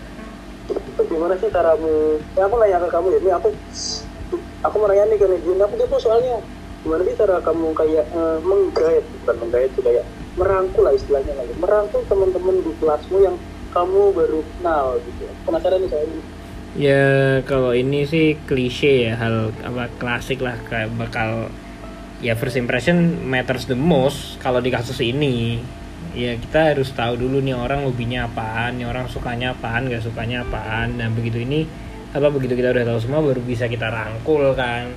bagaimana 0.97 1.33
sih 1.37 1.49
caramu? 1.53 2.17
Ya 2.33 2.41
aku 2.49 2.55
nanya 2.57 2.77
ke 2.81 2.89
kamu 2.89 3.07
ya 3.13 3.19
ini 3.21 3.31
aku 3.33 3.49
aku 4.65 4.75
mau 4.77 4.89
nanya 4.89 5.09
nih 5.09 5.17
ke 5.21 5.25
Regina 5.29 5.63
aku 5.69 5.75
kepo 5.77 5.97
soalnya. 6.01 6.41
Gimana 6.81 7.01
sih 7.05 7.15
cara 7.17 7.37
kamu 7.45 7.67
kayak 7.77 8.05
eh, 8.09 8.37
menggait? 8.41 9.05
Bukan 9.21 9.35
menggait 9.45 9.69
sih 9.77 9.83
kayak 9.85 10.05
merangkul 10.37 10.85
lah 10.85 10.93
istilahnya. 10.97 11.33
Lagi 11.37 11.53
merangkul 11.61 12.01
teman-teman 12.09 12.65
di 12.65 12.71
kelasmu 12.81 13.17
yang 13.21 13.37
kamu 13.73 14.01
baru 14.13 14.41
kenal 14.57 14.97
gitu. 15.05 15.25
Penasaran 15.45 15.85
nih 15.85 15.89
saya 15.93 16.05
ini 16.05 16.21
ya 16.77 17.41
kalau 17.49 17.73
ini 17.73 18.05
sih 18.05 18.37
klise 18.45 19.09
ya 19.09 19.17
hal 19.17 19.49
apa 19.65 19.89
klasik 19.97 20.45
lah 20.45 20.53
kayak 20.69 20.93
bakal 20.93 21.49
ya 22.17 22.33
first 22.33 22.57
impression 22.57 23.29
matters 23.29 23.69
the 23.69 23.77
most 23.77 24.41
kalau 24.41 24.57
di 24.61 24.73
kasus 24.73 24.97
ini. 25.01 25.61
Ya 26.17 26.33
kita 26.33 26.73
harus 26.73 26.89
tahu 26.97 27.13
dulu 27.13 27.45
nih 27.45 27.53
orang 27.53 27.85
hobinya 27.85 28.25
apaan 28.25 28.81
nih 28.81 28.89
orang 28.89 29.05
sukanya 29.05 29.53
apaan 29.53 29.85
gak 29.85 30.01
sukanya 30.01 30.41
apaan. 30.41 30.97
Nah 30.97 31.13
begitu 31.13 31.37
ini 31.45 31.69
apa 32.09 32.33
begitu 32.33 32.57
kita 32.57 32.73
udah 32.73 32.85
tahu 32.87 32.99
semua 33.03 33.21
baru 33.21 33.41
bisa 33.45 33.69
kita 33.69 33.85
rangkul 33.91 34.57
kan. 34.57 34.89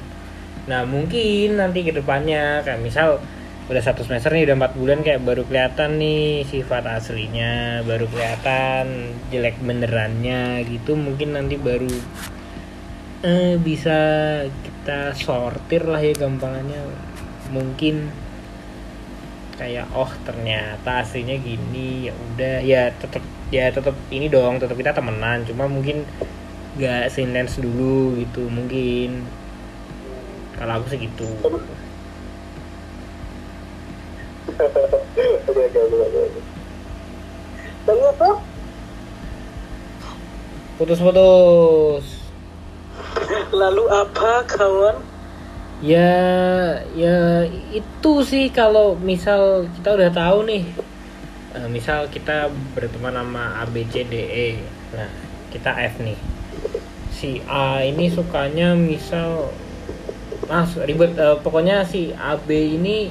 Nah 0.65 0.89
mungkin 0.89 1.61
nanti 1.61 1.85
ke 1.85 1.93
depannya 1.93 2.65
kayak 2.65 2.81
misal 2.81 3.21
udah 3.69 3.83
satu 3.85 4.03
semester 4.03 4.33
nih 4.33 4.49
udah 4.49 4.57
empat 4.57 4.73
bulan 4.75 4.99
kayak 5.05 5.21
baru 5.23 5.47
kelihatan 5.47 6.01
nih 6.01 6.43
sifat 6.49 6.89
aslinya 6.89 7.85
baru 7.85 8.09
kelihatan 8.09 9.13
jelek 9.29 9.61
benerannya 9.61 10.65
gitu. 10.73 10.97
Mungkin 10.97 11.37
nanti 11.37 11.61
baru 11.61 11.91
eh, 13.29 13.61
bisa 13.61 13.99
kita 14.49 15.13
sortir 15.13 15.85
lah 15.85 16.01
ya 16.01 16.17
gampangannya 16.17 17.10
mungkin 17.51 18.09
kayak 19.59 19.93
oh 19.93 20.09
ternyata 20.25 21.05
aslinya 21.05 21.37
gini 21.37 22.09
ya 22.09 22.13
udah 22.17 22.57
ya 22.65 22.83
tetap 22.97 23.21
ya 23.53 23.69
tetap 23.69 23.93
ini 24.09 24.33
dong 24.33 24.57
tetap 24.57 24.79
kita 24.79 24.97
temenan 24.97 25.45
cuma 25.45 25.69
mungkin 25.69 26.09
gak 26.81 27.11
seintens 27.13 27.59
dulu 27.59 28.17
gitu 28.17 28.47
mungkin. 28.49 29.27
Kalau 30.57 30.81
aku 30.81 30.93
segitu 30.93 31.29
putus-putus. 40.81 42.05
Lalu 43.53 43.85
apa 43.93 44.49
kawan 44.49 45.10
ya 45.81 46.13
ya 46.93 47.49
itu 47.73 48.13
sih 48.21 48.53
kalau 48.53 49.01
misal 49.01 49.65
kita 49.81 49.97
udah 49.97 50.11
tahu 50.13 50.45
nih 50.45 50.65
eh, 51.57 51.69
misal 51.73 52.05
kita 52.13 52.53
berteman 52.77 53.17
sama 53.17 53.59
A 53.59 53.65
B 53.65 53.89
C 53.89 54.05
D 54.05 54.15
E. 54.21 54.49
Nah 54.93 55.09
kita 55.49 55.73
F 55.73 56.05
nih. 56.05 56.21
Si 57.11 57.41
A 57.49 57.81
ini 57.81 58.13
sukanya 58.13 58.77
misal 58.77 59.49
mas 60.47 60.77
ribet 60.77 61.17
eh, 61.17 61.37
pokoknya 61.41 61.89
si 61.89 62.13
A 62.13 62.37
B 62.37 62.77
ini 62.77 63.11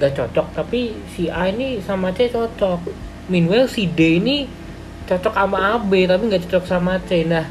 gak 0.00 0.16
cocok 0.16 0.56
tapi 0.56 0.96
si 1.12 1.28
A 1.28 1.52
ini 1.52 1.78
sama 1.84 2.10
C 2.16 2.32
cocok. 2.32 2.80
Meanwhile 3.28 3.68
si 3.68 3.86
D 3.86 4.18
ini 4.18 4.48
cocok 5.06 5.36
sama 5.36 5.58
A 5.60 5.74
B 5.78 6.08
tapi 6.08 6.24
nggak 6.26 6.48
cocok 6.48 6.64
sama 6.66 6.96
C. 7.04 7.22
Nah 7.28 7.46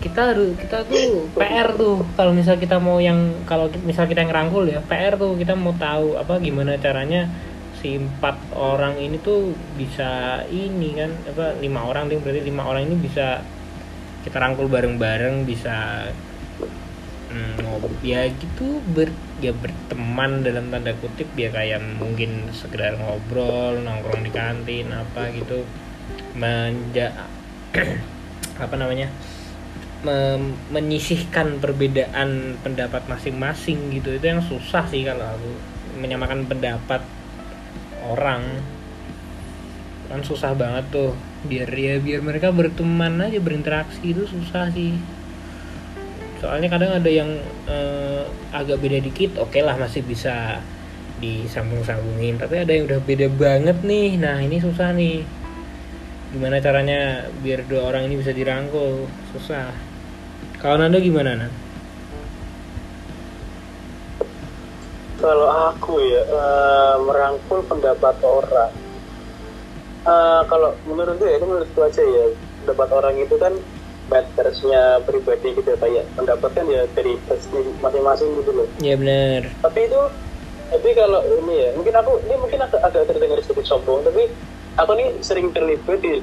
kita 0.00 0.32
harus 0.34 0.54
kita 0.58 0.84
tuh 0.86 1.28
PR 1.34 1.72
tuh. 1.74 2.04
Kalau 2.14 2.32
misal 2.32 2.60
kita 2.60 2.76
mau 2.76 3.00
yang 3.00 3.44
kalau 3.48 3.70
misal 3.82 4.04
kita 4.06 4.22
yang 4.22 4.32
rangkul 4.32 4.64
ya 4.68 4.80
PR 4.84 5.16
tuh. 5.16 5.34
Kita 5.36 5.56
mau 5.56 5.74
tahu 5.76 6.16
apa 6.20 6.38
gimana 6.40 6.76
caranya 6.76 7.28
si 7.76 8.00
empat 8.00 8.56
orang 8.56 8.96
ini 8.96 9.20
tuh 9.20 9.52
bisa 9.76 10.42
ini 10.48 10.96
kan 10.96 11.10
apa 11.28 11.56
lima 11.58 11.84
orang. 11.88 12.08
Ding 12.08 12.20
berarti 12.20 12.44
lima 12.44 12.68
orang 12.68 12.88
ini 12.88 12.96
bisa 13.00 13.40
kita 14.26 14.36
rangkul 14.42 14.66
bareng-bareng 14.66 15.46
bisa 15.46 16.08
hmm, 17.30 17.62
ngob 17.62 17.94
ya 18.02 18.26
gitu 18.26 18.82
ber 18.90 19.14
ya 19.38 19.52
berteman 19.56 20.44
dalam 20.44 20.68
tanda 20.68 20.92
kutip. 20.98 21.28
Ya 21.34 21.48
kayak 21.48 21.80
mungkin 21.98 22.52
sekedar 22.52 22.96
ngobrol 23.00 23.80
nongkrong 23.80 24.22
di 24.22 24.32
kantin 24.32 24.92
apa 24.92 25.32
gitu. 25.32 25.64
Menja 26.36 27.12
apa 28.64 28.74
namanya 28.78 29.12
menyisihkan 30.70 31.58
perbedaan 31.58 32.60
pendapat 32.62 33.04
masing-masing 33.10 33.90
gitu. 33.92 34.14
Itu 34.16 34.26
yang 34.26 34.42
susah 34.42 34.86
sih 34.86 35.02
kalau 35.02 35.26
aku 35.26 35.50
menyamakan 35.98 36.46
pendapat 36.46 37.02
orang. 38.06 38.42
Kan 40.06 40.22
susah 40.22 40.54
banget 40.54 40.86
tuh. 40.92 41.12
Biar 41.46 41.70
ya 41.70 41.98
biar 42.02 42.22
mereka 42.22 42.50
berteman 42.50 43.22
aja 43.22 43.38
berinteraksi 43.38 44.14
itu 44.14 44.26
susah 44.26 44.70
sih. 44.70 44.94
Soalnya 46.42 46.68
kadang 46.68 46.92
ada 46.94 47.10
yang 47.10 47.30
eh, 47.66 48.24
agak 48.52 48.82
beda 48.82 49.00
dikit 49.00 49.40
oke 49.40 49.56
lah 49.62 49.78
masih 49.78 50.02
bisa 50.04 50.60
disambung-sambungin. 51.22 52.36
Tapi 52.36 52.62
ada 52.62 52.72
yang 52.72 52.86
udah 52.86 53.00
beda 53.02 53.28
banget 53.32 53.78
nih. 53.82 54.18
Nah 54.20 54.42
ini 54.42 54.60
susah 54.60 54.92
nih. 54.94 55.22
Gimana 56.34 56.58
caranya 56.58 57.30
biar 57.40 57.64
dua 57.70 57.88
orang 57.88 58.10
ini 58.10 58.18
bisa 58.20 58.34
dirangkul? 58.34 59.06
Susah 59.30 59.85
kalau 60.60 60.76
Nanda 60.80 60.98
gimana 61.00 61.36
Nan? 61.36 61.52
kalau 65.26 65.48
aku 65.74 65.98
ya 65.98 66.22
eh, 66.22 66.94
merangkul 67.02 67.58
pendapat 67.66 68.14
orang. 68.22 68.72
Eh, 70.06 70.42
kalau 70.46 70.70
menurut 70.86 71.18
gue 71.18 71.26
ya 71.26 71.36
itu 71.40 71.46
menurutku 71.50 71.80
aja 71.82 72.02
ya. 72.04 72.24
Pendapat 72.62 72.88
orang 72.94 73.14
itu 73.18 73.34
kan 73.34 73.52
mattersnya 74.06 75.02
pribadi 75.02 75.50
gitu 75.58 75.66
ya, 75.66 75.78
kayak 75.82 76.04
pendapat 76.14 76.50
kan 76.54 76.66
ya 76.70 76.86
dari 76.94 77.18
masing-masing 77.82 78.30
gitu 78.38 78.50
loh. 78.54 78.66
Ya 78.78 78.94
benar. 78.94 79.50
Tapi 79.66 79.90
itu 79.90 80.00
tapi 80.66 80.90
kalau 80.94 81.22
ini 81.42 81.54
ya 81.58 81.68
mungkin 81.74 81.94
aku 81.94 82.12
ini 82.26 82.34
mungkin 82.38 82.58
agak, 82.62 82.82
agak 82.86 83.06
terdengar 83.10 83.38
sedikit 83.42 83.66
sombong 83.66 84.02
tapi 84.02 84.30
aku 84.78 84.92
nih 84.98 85.08
sering 85.22 85.54
terlibat 85.54 85.98
di 86.02 86.22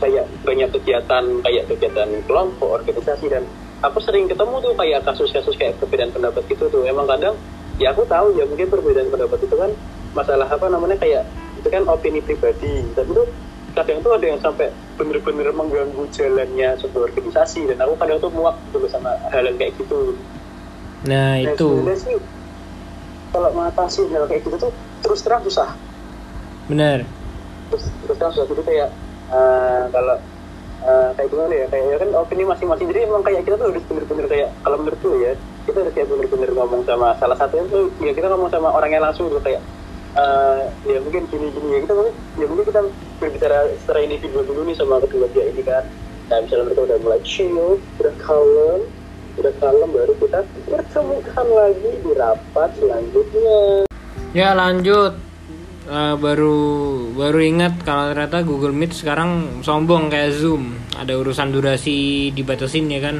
kayak 0.00 0.24
banyak 0.44 0.68
kegiatan 0.72 1.24
kayak 1.44 1.64
kegiatan 1.68 2.08
kelompok 2.24 2.82
organisasi 2.82 3.28
dan 3.28 3.44
aku 3.82 3.98
sering 3.98 4.30
ketemu 4.30 4.54
tuh 4.62 4.72
kayak 4.78 5.02
kasus-kasus 5.02 5.54
kayak 5.58 5.76
perbedaan 5.82 6.14
pendapat 6.14 6.46
gitu 6.46 6.70
tuh. 6.70 6.86
Emang 6.86 7.10
kadang 7.10 7.34
ya 7.82 7.90
aku 7.90 8.06
tahu 8.06 8.38
ya 8.38 8.46
mungkin 8.46 8.70
perbedaan 8.70 9.10
pendapat 9.10 9.38
itu 9.42 9.56
kan 9.58 9.70
masalah 10.14 10.46
apa 10.46 10.66
namanya 10.70 10.96
kayak 11.02 11.26
itu 11.58 11.68
kan 11.68 11.82
opini 11.90 12.22
pribadi. 12.22 12.86
Tapi 12.94 13.10
tuh 13.10 13.26
kadang 13.74 13.98
tuh 14.04 14.12
ada 14.14 14.26
yang 14.26 14.38
sampai 14.38 14.70
bener-bener 14.94 15.50
mengganggu 15.50 16.02
jalannya 16.14 16.78
sebuah 16.78 17.10
organisasi. 17.10 17.74
Dan 17.74 17.82
aku 17.82 17.98
kadang 17.98 18.22
tuh 18.22 18.30
muak 18.30 18.54
dulu 18.70 18.86
sama 18.86 19.10
hal 19.34 19.42
yang 19.42 19.58
kayak 19.58 19.74
gitu. 19.76 20.14
Nah 21.02 21.42
Nah, 21.42 21.42
itu. 21.42 21.68
sih 21.98 22.14
kalau 23.34 23.50
mengatasi 23.56 24.06
hal 24.14 24.28
kayak 24.30 24.46
gitu 24.46 24.56
tuh 24.68 24.72
terus 25.02 25.20
terang 25.26 25.42
susah. 25.42 25.74
benar. 26.70 27.02
Terus, 27.74 27.90
terus 28.06 28.16
terang 28.20 28.32
susah. 28.32 28.46
Jadi 28.46 28.62
kayak 28.62 28.88
eh, 29.32 29.82
kalau 29.90 30.16
eh, 30.82 31.08
kayak 31.16 31.28
gimana 31.30 31.52
ya? 31.54 31.66
Kayak 31.70 31.84
ya 31.86 31.96
kan 32.02 32.08
opini 32.18 32.42
masing-masing. 32.44 32.86
Jadi 32.90 33.00
emang 33.06 33.22
kayak 33.22 33.42
kita 33.46 33.56
tuh 33.58 33.66
harus 33.70 33.84
bener-bener 33.86 34.26
kayak 34.28 34.48
kalau 34.62 34.76
menurutku 34.82 35.10
ya 35.22 35.32
kita 35.66 35.78
harus 35.82 35.92
kayak 35.94 36.08
bener-bener 36.10 36.50
ngomong 36.52 36.82
sama 36.82 37.08
salah 37.22 37.36
satunya 37.38 37.64
tuh 37.70 37.86
ya 38.02 38.12
kita 38.12 38.26
ngomong 38.26 38.50
sama 38.50 38.68
orangnya 38.74 39.00
langsung 39.02 39.30
gitu 39.30 39.38
kayak 39.38 39.62
eh, 40.18 40.60
ya 40.90 40.98
mungkin 40.98 41.22
gini-gini 41.30 41.68
ya 41.72 41.78
kita 41.86 41.92
mungkin 41.94 42.14
ya 42.36 42.46
mungkin 42.50 42.64
kita 42.66 42.80
berbicara 43.22 43.58
secara 43.80 43.98
individu 44.02 44.38
dulu 44.42 44.60
nih 44.66 44.76
sama 44.76 44.98
kedua 45.00 45.26
dia 45.30 45.44
ini 45.46 45.62
kan. 45.62 45.84
Nah 46.30 46.38
misalnya 46.42 46.64
mereka 46.70 46.82
udah 46.90 46.98
mulai 47.02 47.20
chill, 47.22 47.78
udah 48.00 48.14
kalem, 48.20 48.80
udah 49.40 49.52
kalem 49.60 49.88
baru 49.90 50.12
kita 50.20 50.40
pertemukan 50.68 51.46
lagi 51.50 51.90
di 52.04 52.10
rapat 52.12 52.70
selanjutnya. 52.76 53.88
ya 54.32 54.56
lanjut 54.56 55.31
Eh, 55.82 56.14
baru 56.14 56.54
baru 57.10 57.42
ingat 57.42 57.82
kalau 57.82 58.14
ternyata 58.14 58.46
Google 58.46 58.70
Meet 58.70 59.02
sekarang 59.02 59.62
sombong 59.66 60.14
kayak 60.14 60.30
Zoom. 60.30 60.78
Ada 60.94 61.18
urusan 61.18 61.50
durasi 61.50 62.30
dibatasin 62.30 62.86
ya 62.86 63.02
kan? 63.02 63.18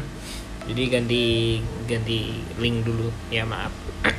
Jadi 0.70 0.82
ganti 0.86 1.58
ganti 1.90 2.38
link 2.62 2.86
dulu. 2.86 3.10
Ya 3.34 3.42
maaf. 3.42 3.74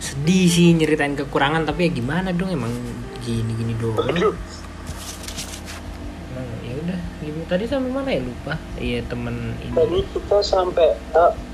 Sedih 0.00 0.48
sih 0.48 0.72
nyeritain 0.72 1.12
kekurangan 1.12 1.68
tapi 1.68 1.92
ya 1.92 2.00
gimana 2.00 2.32
dong? 2.32 2.48
Emang 2.48 2.72
gini 3.20 3.52
gini 3.52 3.76
doang 3.76 4.00
Emang 4.08 4.32
ya 6.64 6.72
udah. 6.72 6.96
Tadi 7.52 7.68
sampai 7.68 7.92
mana 7.92 8.16
ya? 8.16 8.24
Lupa. 8.24 8.56
Iya 8.80 9.04
temen 9.04 9.52
tadi 9.60 9.92
ini 9.92 10.08
kita 10.08 10.40
sampai 10.40 10.96
uh, 11.12 11.28
uh, 11.28 11.47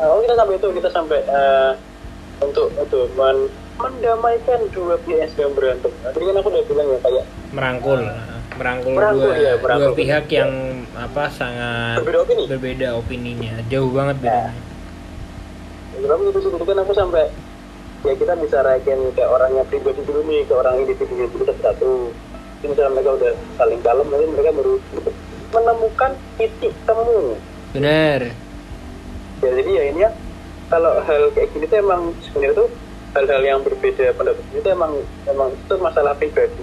oh 0.00 0.20
kita 0.22 0.34
sampai 0.34 0.54
itu 0.56 0.68
kita 0.74 0.88
sampai 0.90 1.18
uh, 1.26 1.72
untuk 2.38 2.70
itu 2.74 3.00
men 3.18 3.50
mendamaikan 3.78 4.60
dua 4.74 4.98
pihak 5.06 5.22
yang 5.22 5.30
sedang 5.30 5.52
berantem. 5.54 5.90
Nah, 6.02 6.10
Tadi 6.10 6.24
kan 6.26 6.34
aku 6.42 6.48
udah 6.50 6.64
bilang 6.66 6.86
ya 6.90 6.98
kayak 6.98 7.24
merangkul 7.54 8.00
merangkul, 8.58 8.90
Merangkul, 8.98 9.30
dua, 9.30 9.34
ya, 9.38 9.52
merangkul. 9.62 9.86
dua 9.86 9.90
pihak 9.94 10.24
yang 10.34 10.50
apa 10.98 11.24
sangat 11.30 11.96
berbeda 12.02 12.18
opini. 12.26 12.42
berbeda 12.50 12.88
opininya 12.98 13.54
jauh 13.70 13.90
banget 13.94 14.16
bedanya 14.18 14.62
Kenapa 15.98 16.20
gitu 16.30 16.38
sih? 16.42 16.50
Kan 16.54 16.78
aku 16.78 16.92
sampai 16.94 17.24
ya 18.06 18.14
kita 18.14 18.32
bicarain 18.38 18.82
kayak 19.14 19.30
orangnya 19.30 19.62
pribadi 19.66 19.98
dulu 20.06 20.22
nih 20.26 20.46
ke 20.46 20.54
orang 20.54 20.74
individu 20.78 21.26
dulu 21.26 21.42
satu-satu. 21.42 21.90
Jadi 22.58 22.66
misalnya 22.70 22.90
mereka 22.94 23.10
udah 23.18 23.32
saling 23.54 23.80
kalem, 23.82 24.06
nanti 24.10 24.26
mereka 24.30 24.50
baru 24.54 24.74
menemukan 25.48 26.10
titik 26.34 26.72
temu. 26.82 27.38
bener 27.68 28.32
ya 29.38 29.50
jadi 29.54 29.70
ya 29.70 29.84
ini 29.90 30.00
ya 30.02 30.10
kalau 30.68 31.00
hal 31.00 31.22
kayak 31.32 31.48
gini 31.54 31.64
tuh 31.64 31.78
emang 31.78 32.12
sebenarnya 32.20 32.54
tuh 32.58 32.68
hal-hal 33.16 33.42
yang 33.42 33.60
berbeda 33.64 34.12
pendapat 34.14 34.44
itu 34.52 34.68
emang 34.68 34.92
emang 35.24 35.48
itu 35.50 35.74
masalah 35.80 36.12
pribadi. 36.12 36.60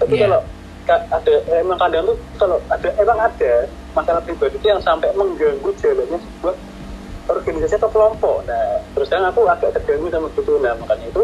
Tapi 0.00 0.16
Iya. 0.16 0.26
kalau 0.26 0.40
ka- 0.88 1.04
ada 1.12 1.34
emang 1.60 1.78
kadang 1.78 2.02
tuh 2.08 2.16
kalau 2.40 2.56
ada 2.72 2.88
emang 2.96 3.18
ada 3.20 3.52
masalah 3.92 4.20
pribadi 4.24 4.56
itu 4.56 4.66
yang 4.66 4.80
sampai 4.80 5.12
mengganggu 5.12 5.70
jalannya 5.76 6.18
sebuah 6.18 6.56
organisasi 7.28 7.76
atau 7.76 7.90
kelompok. 7.92 8.42
Nah 8.48 8.80
terus 8.96 9.08
terang 9.12 9.28
aku 9.28 9.44
agak 9.44 9.76
terganggu 9.76 10.08
sama 10.08 10.28
itu 10.32 10.52
nah 10.64 10.72
makanya 10.80 11.06
itu 11.08 11.22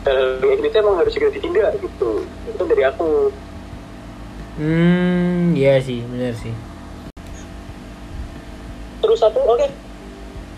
hal 0.00 0.18
kayak 0.42 0.56
gini 0.58 0.68
tuh 0.68 0.80
emang 0.82 0.96
harus 0.98 1.12
segera 1.14 1.30
ditindak 1.30 1.70
gitu. 1.78 2.10
Itu 2.50 2.62
dari 2.66 2.82
aku. 2.82 3.30
Hmm 4.58 5.54
iya 5.54 5.78
sih 5.78 6.02
bener 6.02 6.34
sih. 6.34 6.52
Terus 9.00 9.18
satu 9.22 9.40
oke 9.40 9.66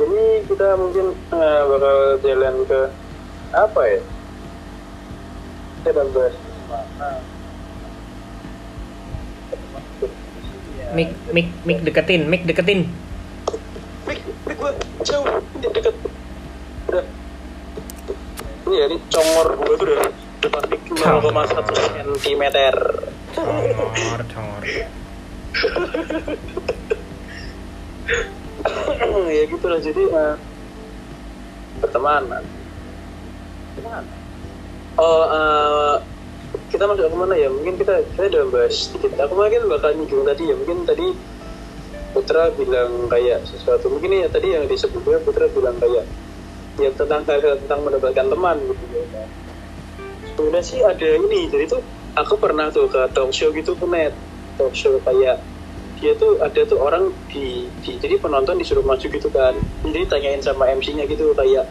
jadi 0.01 0.23
kita 0.49 0.69
mungkin 0.81 1.07
eh, 1.33 1.61
bakal 1.69 1.97
jalan 2.25 2.55
ke 2.65 2.81
apa 3.53 3.81
ya? 3.85 4.01
Kita 5.83 5.89
akan 5.93 6.07
bahas 6.15 6.35
mana 6.71 7.11
mik 10.93 11.11
mik 11.33 11.49
mik 11.65 11.79
deketin 11.89 12.23
mik 12.29 12.43
deketin. 12.45 12.89
Mik 14.05 14.21
mik 14.45 14.57
gua 14.61 14.73
jauh 15.05 15.25
ini 15.57 15.69
deket. 15.73 15.97
Udah. 16.89 17.05
Ini 18.69 18.75
ya 18.77 18.85
ini 18.93 18.97
congor 19.09 19.49
gua 19.57 19.75
tuh 19.77 19.87
udah 19.89 20.01
depan 20.43 20.63
mik 20.67 20.83
0,1 20.91 22.19
cm 22.19 22.45
congor 23.31 24.21
congor 24.27 24.63
ya 29.37 29.43
gitu 29.47 29.67
lah 29.67 29.81
jadi 29.83 30.03
eh, 30.07 30.35
pertemanan 31.83 32.43
oh 34.97 35.25
eh, 35.27 35.97
kita 36.73 36.89
masuk 36.89 37.09
ke 37.09 37.17
mana 37.17 37.35
ya? 37.37 37.49
Mungkin 37.53 37.77
kita 37.77 38.01
kita 38.13 38.29
udah 38.33 38.45
bahas 38.49 38.75
sedikit. 38.89 39.13
Aku 39.21 39.37
mungkin 39.37 39.69
bakal 39.69 39.93
nyinggung 39.97 40.25
tadi 40.25 40.49
ya. 40.49 40.55
Mungkin 40.57 40.89
tadi 40.89 41.07
Putra 42.13 42.53
bilang 42.53 43.09
kayak 43.09 43.45
sesuatu. 43.49 43.89
Mungkin 43.89 44.25
ya 44.25 44.29
tadi 44.29 44.53
yang 44.53 44.65
disebutnya 44.69 45.21
Putra 45.25 45.49
bilang 45.49 45.77
kayak 45.81 46.05
ya 46.81 46.89
tentang 46.97 47.25
hal 47.29 47.61
tentang 47.61 47.81
mendapatkan 47.85 48.27
teman 48.29 48.57
gitu 48.69 48.85
ya. 48.89 49.25
Sebenarnya 50.33 50.65
sih 50.65 50.81
ada 50.81 51.09
ini. 51.21 51.49
Jadi 51.49 51.65
tuh 51.69 51.81
aku 52.17 52.37
pernah 52.37 52.69
tuh 52.73 52.89
ke 52.89 53.01
talk 53.13 53.33
show 53.33 53.53
gitu 53.53 53.77
ke 53.77 53.85
net. 53.89 54.13
Talk 54.57 54.73
show 54.73 54.97
kayak 55.05 55.41
dia 56.03 56.19
tuh 56.19 56.43
ada 56.43 56.61
tuh 56.67 56.83
orang 56.83 57.15
di, 57.31 57.71
di 57.87 57.95
jadi 58.03 58.19
penonton 58.19 58.59
disuruh 58.59 58.83
maju 58.83 59.07
gitu 59.07 59.31
kan. 59.31 59.55
Jadi 59.87 60.11
tanyain 60.11 60.43
sama 60.43 60.67
MC-nya 60.75 61.07
gitu 61.07 61.31
kayak 61.39 61.71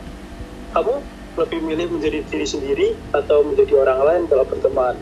kamu 0.72 1.04
lebih 1.36 1.60
milih 1.60 1.88
menjadi 1.92 2.24
diri 2.24 2.48
sendiri 2.48 2.88
atau 3.12 3.44
menjadi 3.44 3.84
orang 3.84 4.00
lain 4.08 4.24
kalau 4.32 4.48
berteman? 4.48 4.96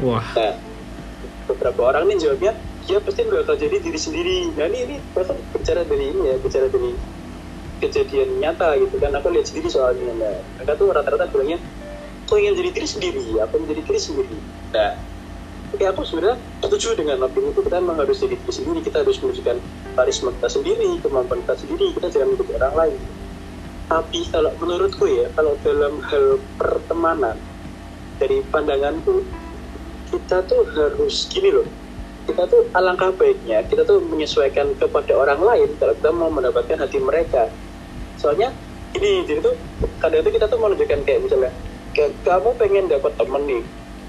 Wah. 0.00 0.24
Nah 0.32 0.56
beberapa 1.46 1.92
orang 1.92 2.08
nih 2.08 2.16
jawabnya 2.16 2.52
dia 2.88 2.98
pasti 3.04 3.28
bakal 3.28 3.60
jadi 3.60 3.76
diri 3.76 4.00
sendiri. 4.00 4.38
Nah 4.56 4.64
ini 4.72 4.78
ini 4.88 4.96
bahkan 5.12 5.36
bicara 5.52 5.84
dari 5.84 6.16
ini 6.16 6.32
ya 6.32 6.36
bicara 6.40 6.66
dari 6.72 6.96
kejadian 7.84 8.40
nyata 8.40 8.72
gitu 8.80 8.96
kan. 8.96 9.12
Aku 9.20 9.28
lihat 9.28 9.52
sendiri 9.52 9.68
soalnya 9.68 10.16
nah. 10.16 10.40
Mereka 10.56 10.72
tuh 10.80 10.88
rata-rata 10.96 11.28
bilangnya 11.28 11.60
aku 12.24 12.40
ingin 12.40 12.56
jadi 12.56 12.70
diri 12.72 12.88
sendiri 12.88 13.26
aku 13.44 13.54
menjadi 13.60 13.82
diri 13.84 14.00
sendiri. 14.00 14.36
Nah 14.72 14.96
oke 15.74 15.84
aku 15.84 16.02
sebenarnya 16.06 16.38
setuju 16.62 16.94
dengan 16.94 17.26
opini 17.26 17.50
itu 17.50 17.60
kita 17.64 17.76
memang 17.82 17.98
harus 18.02 18.18
jadi 18.22 18.36
diri 18.38 18.52
sendiri. 18.52 18.78
Kita 18.84 19.02
harus 19.02 19.16
menunjukkan 19.22 19.56
karisma 19.96 20.30
kita 20.38 20.48
sendiri 20.50 20.88
kemampuan 21.02 21.40
kita 21.42 21.54
sendiri. 21.58 21.86
Kita 21.96 22.06
jangan 22.12 22.26
mengikuti 22.30 22.52
orang 22.58 22.74
lain. 22.74 23.00
Tapi 23.86 24.20
kalau 24.34 24.50
menurutku 24.58 25.04
ya 25.06 25.26
kalau 25.34 25.54
dalam 25.62 26.02
hal 26.02 26.26
pertemanan 26.58 27.36
dari 28.18 28.42
pandanganku 28.50 29.22
kita 30.10 30.42
tuh 30.46 30.62
harus 30.74 31.26
gini 31.30 31.50
loh. 31.54 31.68
Kita 32.26 32.42
tuh 32.50 32.66
alangkah 32.74 33.14
baiknya 33.14 33.62
kita 33.70 33.86
tuh 33.86 34.02
menyesuaikan 34.02 34.74
kepada 34.74 35.14
orang 35.14 35.38
lain 35.38 35.70
kalau 35.78 35.94
kita 35.94 36.10
mau 36.10 36.30
mendapatkan 36.30 36.78
hati 36.82 36.98
mereka. 36.98 37.46
Soalnya 38.18 38.50
ini 38.98 39.22
jadi 39.28 39.44
tuh 39.44 39.54
kadang 40.02 40.24
itu 40.24 40.30
kita 40.34 40.46
tuh 40.50 40.58
menunjukkan 40.58 41.00
kayak 41.06 41.20
misalnya 41.22 41.52
kayak 41.94 42.12
kamu 42.26 42.50
pengen 42.58 42.84
dapat 42.90 43.12
temen 43.14 43.42
nih 43.46 43.62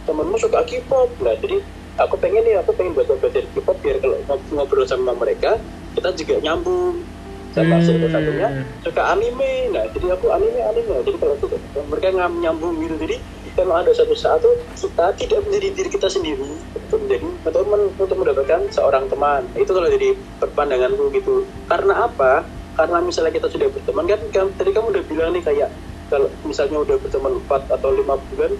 temenmu 0.07 0.35
suka 0.39 0.63
K-pop. 0.63 1.11
Nah 1.19 1.35
jadi 1.35 1.59
aku 1.99 2.15
pengen 2.17 2.47
nih 2.47 2.55
aku 2.63 2.71
pengen 2.71 2.95
belajar 2.95 3.19
belajar 3.19 3.43
K-pop 3.51 3.77
biar 3.83 3.99
kalau 3.99 4.17
ngobrol 4.55 4.87
sama 4.87 5.11
mereka 5.11 5.59
kita 5.93 6.09
juga 6.15 6.35
nyambung. 6.39 7.03
Sama 7.51 7.81
hmm. 7.81 8.07
satunya 8.07 8.49
suka 8.85 9.03
anime. 9.11 9.75
Nah 9.75 9.83
jadi 9.91 10.07
aku 10.15 10.31
anime 10.31 10.59
anime. 10.63 10.95
Jadi 11.03 11.17
kalau 11.19 11.35
tuh 11.41 11.49
mereka 11.91 12.07
nyambung 12.15 12.79
gitu. 12.79 12.95
Jadi 12.95 13.17
kalau 13.57 13.73
ada 13.73 13.89
satu 13.89 14.13
saat 14.13 14.39
tuh 14.45 14.53
kita 14.77 15.17
tidak 15.17 15.39
menjadi 15.49 15.67
diri 15.73 15.89
kita 15.89 16.07
sendiri. 16.07 16.53
Untuk 16.87 17.03
menjadi 17.03 17.27
atau 17.49 17.61
men, 17.65 17.81
untuk 17.97 18.17
mendapatkan 18.17 18.61
seorang 18.69 19.09
teman. 19.09 19.43
Itu 19.57 19.73
kalau 19.73 19.89
jadi 19.89 20.13
perpandanganku 20.37 21.09
gitu. 21.17 21.49
Karena 21.65 22.05
apa? 22.05 22.45
Karena 22.77 23.01
misalnya 23.01 23.33
kita 23.33 23.49
sudah 23.49 23.73
berteman 23.73 24.05
kan, 24.05 24.21
kan 24.29 24.45
tadi 24.53 24.69
kamu 24.69 24.93
udah 24.93 25.03
bilang 25.09 25.33
nih 25.33 25.41
kayak 25.41 25.73
kalau 26.13 26.29
misalnya 26.45 26.77
udah 26.85 26.95
berteman 27.01 27.41
4 27.49 27.73
atau 27.73 27.89
lima 27.89 28.15
bulan 28.15 28.53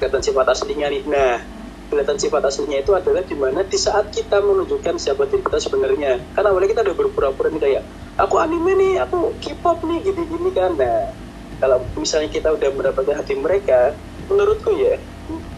kelihatan 0.00 0.24
sifat 0.24 0.46
aslinya 0.48 0.88
nih. 0.88 1.04
Nah. 1.04 1.60
Kelihatan 1.90 2.22
sifat 2.22 2.46
aslinya 2.46 2.86
itu 2.86 2.94
adalah 2.94 3.18
di 3.26 3.34
mana 3.34 3.66
di 3.66 3.74
saat 3.74 4.14
kita 4.14 4.38
menunjukkan 4.38 4.94
siapa 4.94 5.26
diri 5.26 5.42
kita 5.42 5.58
sebenarnya. 5.58 6.22
Karena 6.38 6.54
awalnya 6.54 6.70
kita 6.70 6.86
udah 6.86 6.94
berpura-pura 6.94 7.50
nih 7.50 7.58
kayak 7.58 7.82
aku 8.14 8.38
anime 8.38 8.78
nih 8.78 9.02
aku 9.02 9.34
K-pop 9.42 9.82
nih 9.90 9.98
gini-gini 9.98 10.54
kan. 10.54 10.78
Nah 10.78 11.10
kalau 11.58 11.82
misalnya 11.98 12.30
kita 12.30 12.54
udah 12.54 12.70
mendapatkan 12.78 13.18
hati 13.18 13.34
mereka 13.34 13.98
menurutku 14.30 14.70
ya 14.78 15.02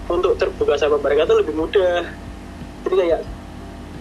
untuk 0.09 0.40
terbuka 0.40 0.80
sama 0.80 0.97
mereka 1.05 1.28
tuh 1.28 1.36
lebih 1.45 1.53
mudah. 1.53 2.09
Jadi 2.88 2.95
kayak 2.97 3.20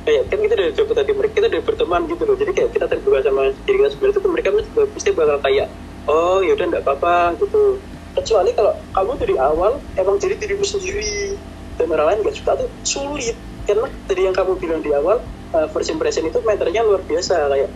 kayak 0.08 0.24
kan 0.32 0.40
kita 0.40 0.54
udah 0.56 0.70
dapat 0.72 0.96
hati 1.04 1.12
mereka 1.20 1.34
kita 1.36 1.48
udah 1.52 1.62
berteman 1.68 2.02
gitu 2.08 2.24
loh. 2.24 2.36
Jadi 2.40 2.52
kayak 2.56 2.70
kita 2.72 2.86
terbuka 2.88 3.28
sama 3.28 3.52
diri 3.68 3.76
kita 3.76 3.90
sendiri 3.92 4.12
itu 4.16 4.30
mereka 4.32 4.50
pasti 4.96 5.12
bakal 5.12 5.36
kayak 5.44 5.68
oh 6.08 6.40
ya 6.40 6.56
udah 6.56 6.64
enggak 6.64 6.84
apa-apa 6.88 7.36
gitu 7.44 7.76
kecuali 8.18 8.52
kalau 8.56 8.74
kamu 8.92 9.12
dari 9.20 9.36
awal 9.40 9.80
emang 9.96 10.18
jadi 10.18 10.36
dirimu 10.38 10.66
sendiri. 10.66 11.36
Dan 11.80 11.90
orang 11.96 12.14
lain 12.14 12.20
nggak 12.28 12.36
suka 12.38 12.52
tuh 12.62 12.70
sulit. 12.84 13.38
Karena 13.66 13.88
tadi 14.06 14.22
yang 14.28 14.36
kamu 14.36 14.60
bilang 14.60 14.82
di 14.84 14.92
awal 14.92 15.24
uh, 15.56 15.68
first 15.72 15.90
impression 15.90 16.28
itu 16.28 16.40
meternya 16.44 16.84
luar 16.84 17.02
biasa. 17.04 17.48
Kayak 17.50 17.72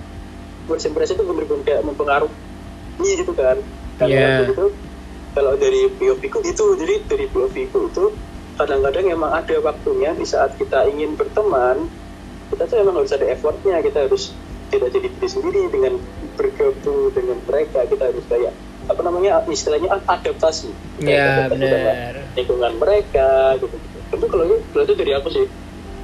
first 0.67 0.85
impression 0.89 1.15
itu 1.17 1.25
benar-benar 1.25 1.63
kayak 1.63 1.81
mempengaruhi 1.85 3.11
gitu 3.21 3.33
kan. 3.33 3.57
Kalau 3.95 4.11
yeah. 4.11 4.43
gitu 4.49 4.75
kalau 5.35 5.59
dari 5.59 5.91
biopiku 5.91 6.39
itu 6.47 6.79
jadi 6.79 6.95
dari 7.11 7.27
biopiku 7.27 7.91
itu 7.91 8.15
kadang-kadang 8.55 9.11
emang 9.11 9.35
ada 9.35 9.59
waktunya 9.59 10.15
di 10.15 10.23
saat 10.23 10.55
kita 10.55 10.87
ingin 10.87 11.19
berteman 11.19 11.91
kita 12.49 12.63
tuh 12.69 12.77
emang 12.77 12.95
harus 13.01 13.13
ada 13.13 13.25
effortnya. 13.25 13.81
Kita 13.81 14.05
harus 14.05 14.31
tidak 14.69 14.89
jadi 14.93 15.07
diri 15.09 15.29
sendiri 15.29 15.61
dengan 15.73 15.93
bergabung 16.37 17.09
dengan 17.13 17.37
mereka. 17.45 17.83
Kita 17.89 18.03
harus 18.13 18.25
kayak 18.29 18.53
apa 18.85 19.01
namanya 19.01 19.41
istilahnya 19.49 19.89
adaptasi. 20.05 20.69
Ya 21.01 21.49
benar. 21.49 22.25
lingkungan 22.35 22.73
mereka 22.77 23.55
gitu 23.57 23.75
itu 24.15 24.25
kalau 24.29 24.45
itu 24.55 24.93
dari 24.95 25.11
aku 25.17 25.27
sih 25.33 25.45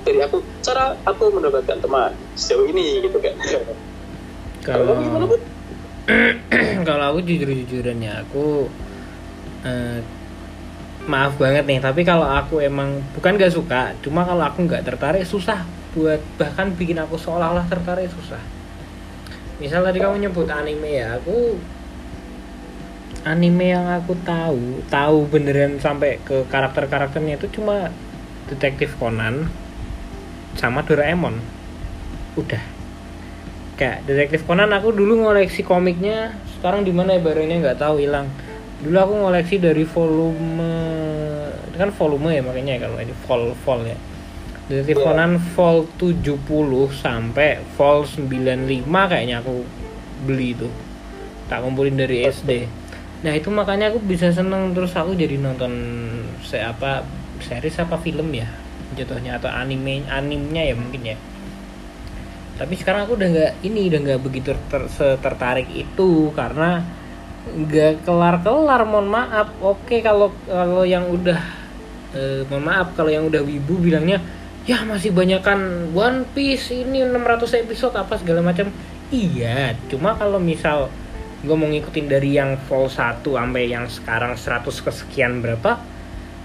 dari 0.02 0.20
aku 0.26 0.42
cara 0.66 0.98
aku 1.06 1.30
mendapatkan 1.30 1.78
teman 1.78 2.12
sejauh 2.34 2.66
ini 2.66 3.06
gitu 3.06 3.18
kan 3.22 3.36
kalau 4.66 4.98
kalau 6.88 7.04
aku 7.14 7.20
jujur 7.24 7.50
jujurannya 7.54 8.26
aku 8.26 8.68
uh, 9.64 10.00
maaf 11.06 11.38
banget 11.38 11.66
nih 11.66 11.80
tapi 11.82 12.02
kalau 12.02 12.26
aku 12.26 12.62
emang 12.62 13.02
bukan 13.14 13.38
gak 13.38 13.54
suka 13.54 13.94
cuma 14.02 14.26
kalau 14.26 14.42
aku 14.46 14.66
nggak 14.66 14.86
tertarik 14.86 15.26
susah 15.26 15.66
buat 15.92 16.22
bahkan 16.40 16.72
bikin 16.72 17.04
aku 17.04 17.20
seolah-olah 17.20 17.68
tertarik 17.68 18.08
susah. 18.08 18.40
Misal 19.60 19.84
tadi 19.84 20.00
kamu 20.00 20.24
nyebut 20.24 20.48
anime 20.48 21.04
ya 21.04 21.20
aku 21.20 21.60
anime 23.22 23.69
yang 23.69 23.86
aku 23.86 24.17
tahu 24.26 24.82
tahu 24.89 25.30
beneran 25.30 25.78
sampai 25.78 26.17
ke 26.26 26.41
karakter-karakternya 26.49 27.38
itu 27.38 27.61
cuma 27.61 27.93
detektif 28.49 28.97
Conan 28.97 29.47
sama 30.57 30.82
Doraemon. 30.84 31.38
Udah. 32.36 32.61
Kayak 33.78 34.03
detektif 34.09 34.43
Conan 34.49 34.74
aku 34.74 34.91
dulu 34.91 35.22
ngoleksi 35.26 35.61
komiknya 35.61 36.36
sekarang 36.57 36.82
di 36.86 36.93
mana 36.93 37.17
ya 37.17 37.22
barangnya 37.22 37.57
nggak 37.61 37.80
tahu 37.80 38.01
hilang. 38.01 38.28
Dulu 38.82 38.97
aku 38.97 39.13
ngoleksi 39.22 39.55
dari 39.61 39.86
volume 39.86 40.74
kan 41.78 41.89
volume 41.97 42.36
ya 42.36 42.41
makanya 42.45 42.86
kalau 42.86 42.97
ini 43.01 43.13
vol 43.26 43.53
vol 43.63 43.82
ya. 43.86 43.97
Detektif 44.65 44.97
yeah. 44.97 45.05
Conan 45.13 45.32
vol 45.53 45.86
70 45.97 46.41
sampai 46.93 47.61
vol 47.78 48.05
95 48.05 48.86
kayaknya 48.86 49.45
aku 49.45 49.61
beli 50.26 50.57
itu. 50.57 50.69
Tak 51.45 51.61
kumpulin 51.61 51.99
dari 51.99 52.26
SD 52.26 52.81
nah 53.22 53.32
itu 53.38 53.53
makanya 53.53 53.93
aku 53.93 54.01
bisa 54.01 54.34
seneng 54.34 54.74
terus 54.74 54.97
aku 54.97 55.13
jadi 55.13 55.38
nonton 55.38 55.74
se 56.41 56.57
apa 56.57 57.05
series 57.41 57.78
apa 57.78 58.01
film 58.01 58.34
ya 58.34 58.49
jatuhnya 58.95 59.39
atau 59.39 59.47
anime 59.47 60.03
animenya 60.07 60.72
ya 60.72 60.76
mungkin 60.76 61.01
ya. 61.03 61.17
Tapi 62.59 62.74
sekarang 62.78 63.09
aku 63.09 63.17
udah 63.17 63.30
nggak 63.32 63.51
ini 63.65 63.89
udah 63.89 63.99
nggak 64.05 64.22
begitu 64.22 64.53
ter, 64.69 64.84
tertarik 65.17 65.69
itu 65.72 66.30
karena 66.36 66.84
nggak 67.47 68.05
kelar-kelar 68.05 68.82
mohon 68.86 69.09
maaf. 69.09 69.49
Oke 69.63 70.03
kalau 70.03 70.30
kalau 70.45 70.84
yang 70.86 71.09
udah 71.09 71.39
eh, 72.13 72.41
mohon 72.51 72.65
maaf 72.67 72.93
kalau 72.93 73.09
yang 73.09 73.26
udah 73.26 73.41
wibu 73.41 73.82
bilangnya 73.82 74.22
ya 74.69 74.86
masih 74.86 75.09
banyak 75.09 75.41
kan 75.41 75.89
One 75.97 76.28
Piece 76.38 76.69
ini 76.69 77.01
600 77.01 77.65
episode 77.65 77.95
apa 77.97 78.19
segala 78.19 78.45
macam. 78.45 78.69
Iya 79.11 79.76
cuma 79.89 80.15
kalau 80.15 80.38
misal 80.38 80.88
gue 81.42 81.56
mau 81.58 81.66
ngikutin 81.66 82.06
dari 82.06 82.38
yang 82.38 82.54
full 82.70 82.86
1 82.86 83.26
sampai 83.26 83.64
yang 83.66 83.89
sekarang 83.89 84.38
100 84.38 84.62
kesekian 84.86 85.42
berapa 85.42 85.82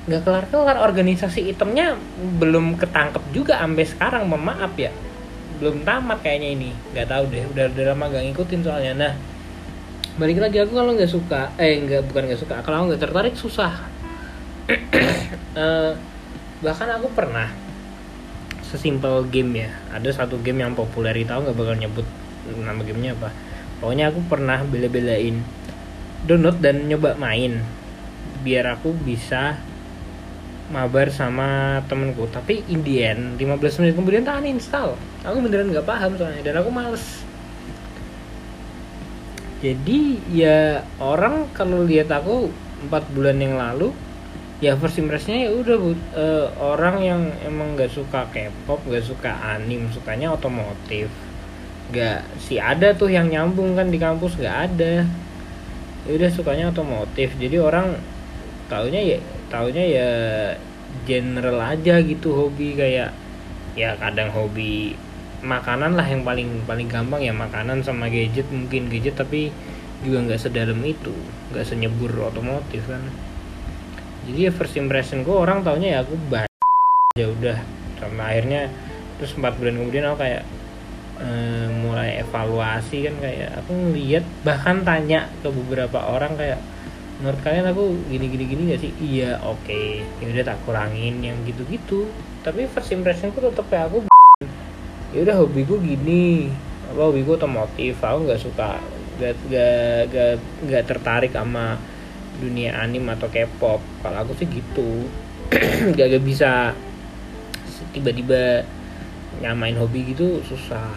nggak 0.06 0.22
kelar-kelar. 0.24 0.76
Organisasi 0.80 1.52
itemnya 1.52 1.98
belum 2.40 2.80
ketangkep 2.80 3.22
juga 3.36 3.60
sampai 3.60 3.84
sekarang 3.84 4.22
mohon 4.30 4.48
maaf 4.48 4.72
ya. 4.80 4.88
Belum 5.60 5.84
tamat 5.84 6.24
kayaknya 6.24 6.48
ini. 6.56 6.70
Nggak 6.96 7.08
tahu 7.12 7.24
deh 7.28 7.44
udah 7.52 7.64
udah 7.76 7.84
lama 7.92 8.04
gak 8.08 8.24
ngikutin 8.30 8.60
soalnya. 8.64 8.92
Nah 8.96 9.12
balik 10.16 10.40
lagi 10.40 10.56
aku 10.64 10.72
kalau 10.72 10.96
nggak 10.96 11.12
suka 11.12 11.52
eh 11.60 11.76
nggak 11.76 12.08
bukan 12.08 12.22
nggak 12.32 12.40
suka 12.40 12.54
kalau 12.64 12.88
nggak 12.88 13.02
tertarik 13.04 13.36
susah. 13.36 13.76
Uh, 15.52 15.92
bahkan 16.64 16.88
aku 16.96 17.12
pernah 17.12 17.52
sesimpel 18.64 19.28
game 19.28 19.68
ya. 19.68 19.70
Ada 19.92 20.24
satu 20.24 20.40
game 20.40 20.64
yang 20.64 20.72
populer 20.72 21.12
itu 21.12 21.28
aku 21.28 21.52
nggak 21.52 21.58
bakal 21.60 21.76
nyebut 21.76 22.06
nama 22.62 22.80
gamenya 22.80 23.12
apa 23.18 23.45
pokoknya 23.78 24.12
aku 24.12 24.20
pernah 24.26 24.62
bela-belain 24.64 25.40
download 26.26 26.58
dan 26.58 26.84
nyoba 26.90 27.14
main. 27.16 27.62
Biar 28.42 28.78
aku 28.78 28.94
bisa 28.94 29.58
mabar 30.66 31.14
sama 31.14 31.78
temenku 31.86 32.26
tapi 32.26 32.66
in 32.66 32.82
the 32.82 32.98
end 32.98 33.38
15 33.38 33.80
menit 33.80 33.94
kemudian 33.94 34.26
tak 34.26 34.42
uninstall. 34.42 34.98
Aku 35.22 35.38
beneran 35.38 35.70
nggak 35.70 35.86
paham 35.86 36.18
soalnya 36.18 36.42
dan 36.42 36.58
aku 36.58 36.70
males. 36.74 37.22
Jadi 39.62 40.20
ya 40.30 40.84
orang 41.00 41.48
kalau 41.56 41.86
lihat 41.86 42.12
aku 42.12 42.52
empat 42.86 43.08
bulan 43.16 43.40
yang 43.40 43.56
lalu 43.56 43.88
ya 44.60 44.76
first 44.76 44.96
impressionnya 45.00 45.48
ya 45.48 45.52
udah 45.52 45.78
uh, 46.16 46.46
orang 46.60 46.96
yang 47.04 47.22
emang 47.44 47.76
nggak 47.76 47.92
suka 47.92 48.28
K-pop 48.32 48.84
nggak 48.88 49.04
suka 49.04 49.32
anim 49.56 49.88
sukanya 49.92 50.32
otomotif 50.32 51.08
nggak 51.86 52.42
si 52.42 52.58
ada 52.58 52.90
tuh 52.98 53.06
yang 53.06 53.30
nyambung 53.30 53.78
kan 53.78 53.90
di 53.90 53.98
kampus 53.98 54.38
nggak 54.38 54.56
ada. 54.72 55.06
Ya 56.06 56.10
udah 56.10 56.30
sukanya 56.30 56.70
otomotif. 56.70 57.34
Jadi 57.38 57.56
orang 57.58 57.98
taunya 58.66 59.00
ya 59.02 59.18
taunya 59.46 59.84
ya 59.86 60.10
general 61.06 61.62
aja 61.62 62.02
gitu 62.02 62.34
hobi 62.34 62.74
kayak 62.74 63.14
ya 63.78 63.94
kadang 64.00 64.32
hobi 64.32 64.96
makanan 65.44 65.94
lah 65.94 66.06
yang 66.08 66.26
paling 66.26 66.64
paling 66.66 66.88
gampang 66.90 67.22
ya 67.22 67.30
makanan 67.30 67.84
sama 67.84 68.10
gadget 68.10 68.48
mungkin 68.50 68.90
gadget 68.90 69.14
tapi 69.14 69.54
juga 70.02 70.26
nggak 70.26 70.40
sedalam 70.42 70.80
itu. 70.82 71.14
Nggak 71.54 71.66
senyebur 71.66 72.10
otomotif 72.26 72.82
kan. 72.90 73.02
Jadi 74.26 74.50
ya 74.50 74.50
first 74.50 74.74
impression 74.74 75.22
gue 75.22 75.34
orang 75.34 75.62
taunya 75.62 75.98
ya 75.98 75.98
aku 76.02 76.18
baca 76.26 76.50
ya 77.14 77.30
udah. 77.30 77.58
Sama 78.02 78.26
akhirnya 78.26 78.68
terus 79.16 79.32
empat 79.38 79.56
bulan 79.56 79.78
kemudian 79.80 80.04
aku 80.10 80.18
kayak 80.20 80.42
eh, 81.20 81.68
mulai 81.72 82.20
evaluasi 82.20 83.08
kan 83.08 83.14
kayak 83.20 83.50
aku 83.64 83.72
ngeliat 83.72 84.24
bahkan 84.44 84.84
tanya 84.84 85.28
ke 85.40 85.48
beberapa 85.48 85.98
orang 86.12 86.36
kayak 86.36 86.60
menurut 87.16 87.40
kalian 87.40 87.72
aku 87.72 87.96
gini 88.12 88.26
gini 88.28 88.44
gini 88.44 88.62
gak 88.72 88.80
sih? 88.84 88.92
Iya 89.00 89.40
oke. 89.40 89.82
Ya 90.20 90.26
udah 90.28 90.44
tak 90.44 90.58
kurangin 90.68 91.24
yang 91.24 91.36
gitu 91.48 91.64
gitu 91.68 92.00
tapi 92.46 92.70
first 92.70 92.94
impressionku 92.94 93.42
tetap 93.42 93.66
ya 93.72 93.90
aku 93.90 94.06
ya 95.16 95.18
udah 95.24 95.36
hobiku 95.40 95.80
gini. 95.80 96.52
Apa 96.92 97.10
hobiku 97.10 97.40
otomotif? 97.40 97.98
Aku 98.04 98.28
nggak 98.28 98.42
suka 98.42 98.78
gak, 99.16 99.34
gak, 99.48 100.12
gak, 100.12 100.32
gak 100.68 100.84
tertarik 100.84 101.32
sama 101.32 101.80
dunia 102.36 102.76
anim 102.76 103.02
atau 103.08 103.28
K-pop. 103.32 103.80
Kalau 104.04 104.18
aku 104.22 104.32
sih 104.36 104.48
gitu. 104.48 105.08
Gak, 105.96 106.10
gak 106.10 106.24
bisa 106.26 106.74
tiba-tiba 107.94 108.66
nyamain 109.40 109.76
hobi 109.76 110.12
gitu 110.14 110.40
susah. 110.46 110.96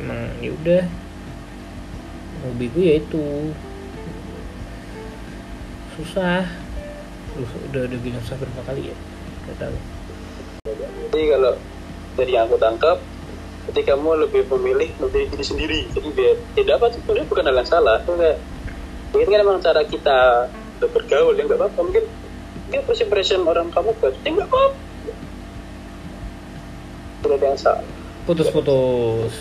Emang 0.00 0.30
ya 0.42 0.50
udah. 0.50 0.82
Hobiku 2.42 2.78
ya 2.82 2.98
itu. 2.98 3.54
Susah. 5.94 6.48
Duh, 7.32 7.52
udah 7.70 7.82
udah 7.86 7.98
bilang 8.02 8.22
susah 8.26 8.38
berapa 8.40 8.60
kali 8.66 8.90
ya? 8.90 8.96
Gak 9.48 9.56
tahu. 9.68 9.76
Jadi 11.12 11.24
kalau 11.28 11.52
dari 12.18 12.32
yang 12.34 12.44
aku 12.48 12.56
tangkap 12.58 12.98
ketika 13.70 13.94
kamu 13.94 14.26
lebih 14.26 14.42
memilih 14.58 14.90
memilih 14.98 15.30
diri 15.30 15.44
sendiri 15.46 15.80
jadi 15.94 16.08
biar 16.10 16.34
tidak 16.58 16.74
apa 16.82 16.86
sebenarnya 16.98 17.26
bukan 17.30 17.46
hal 17.46 17.56
yang 17.62 17.70
salah 17.70 17.96
kayak 18.02 18.42
mungkin 19.14 19.28
kan 19.30 19.38
emang 19.38 19.62
cara 19.62 19.86
kita 19.86 20.18
bergaul 20.82 21.38
ya 21.38 21.46
nggak 21.46 21.60
apa-apa. 21.62 21.78
Mungkin 21.78 22.04
mungkin 22.72 22.82
impression 23.06 23.46
orang 23.46 23.70
kamu 23.70 23.94
bagus 24.02 24.18
ya 24.26 24.30
nggak 24.34 24.50
apa-apa 24.50 24.91
salah 27.56 27.84
putus-putus. 28.22 29.32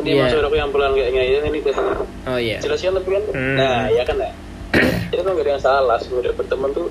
Ini 0.00 0.16
yeah. 0.16 0.32
suaraku 0.32 0.56
yang 0.56 0.72
pelan 0.72 0.96
kayak 0.96 1.12
gini 1.12 1.28
ya 1.28 1.40
ini 1.44 1.58
tuh 1.60 1.76
oh 2.24 2.38
iya. 2.40 2.56
Jelasnya 2.64 2.96
lebih 2.96 3.20
kan 3.20 3.24
Hmm. 3.36 3.56
nah 3.60 3.84
ya 3.92 4.02
kan 4.08 4.16
ya 4.16 4.32
itu 5.12 5.20
nggak 5.20 5.44
ada 5.44 5.52
yang 5.52 5.62
salah 5.62 5.98
sebenarnya. 6.00 6.32
Berteman 6.32 6.70
tuh 6.72 6.88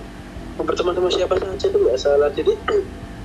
mau 0.59 0.63
berteman 0.67 0.93
sama 0.93 1.09
siapa 1.09 1.33
saja 1.41 1.65
itu 1.73 1.77
nggak 1.81 1.97
salah. 1.97 2.29
Jadi 2.37 2.53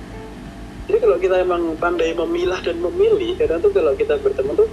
jadi 0.89 0.97
kalau 0.97 1.17
kita 1.21 1.35
emang 1.45 1.77
pandai 1.77 2.17
memilah 2.17 2.57
dan 2.65 2.81
memilih 2.81 3.37
kadang 3.37 3.61
tuh 3.61 3.69
kalau 3.69 3.93
kita 3.93 4.17
berteman 4.17 4.57
tuh 4.57 4.69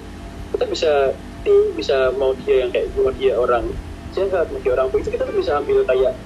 kita 0.56 0.64
bisa 0.64 0.92
nih 1.44 1.60
bisa 1.76 2.08
mau 2.16 2.32
dia 2.44 2.64
yang 2.64 2.70
kayak 2.72 2.88
mau 2.96 3.12
dia 3.12 3.36
orang 3.36 3.68
jahat 4.16 4.48
mau 4.48 4.60
dia 4.64 4.72
orang 4.72 4.88
begitu 4.88 5.20
kita 5.20 5.28
tuh 5.28 5.36
bisa 5.36 5.60
ambil 5.60 5.84
kayak 5.84 6.16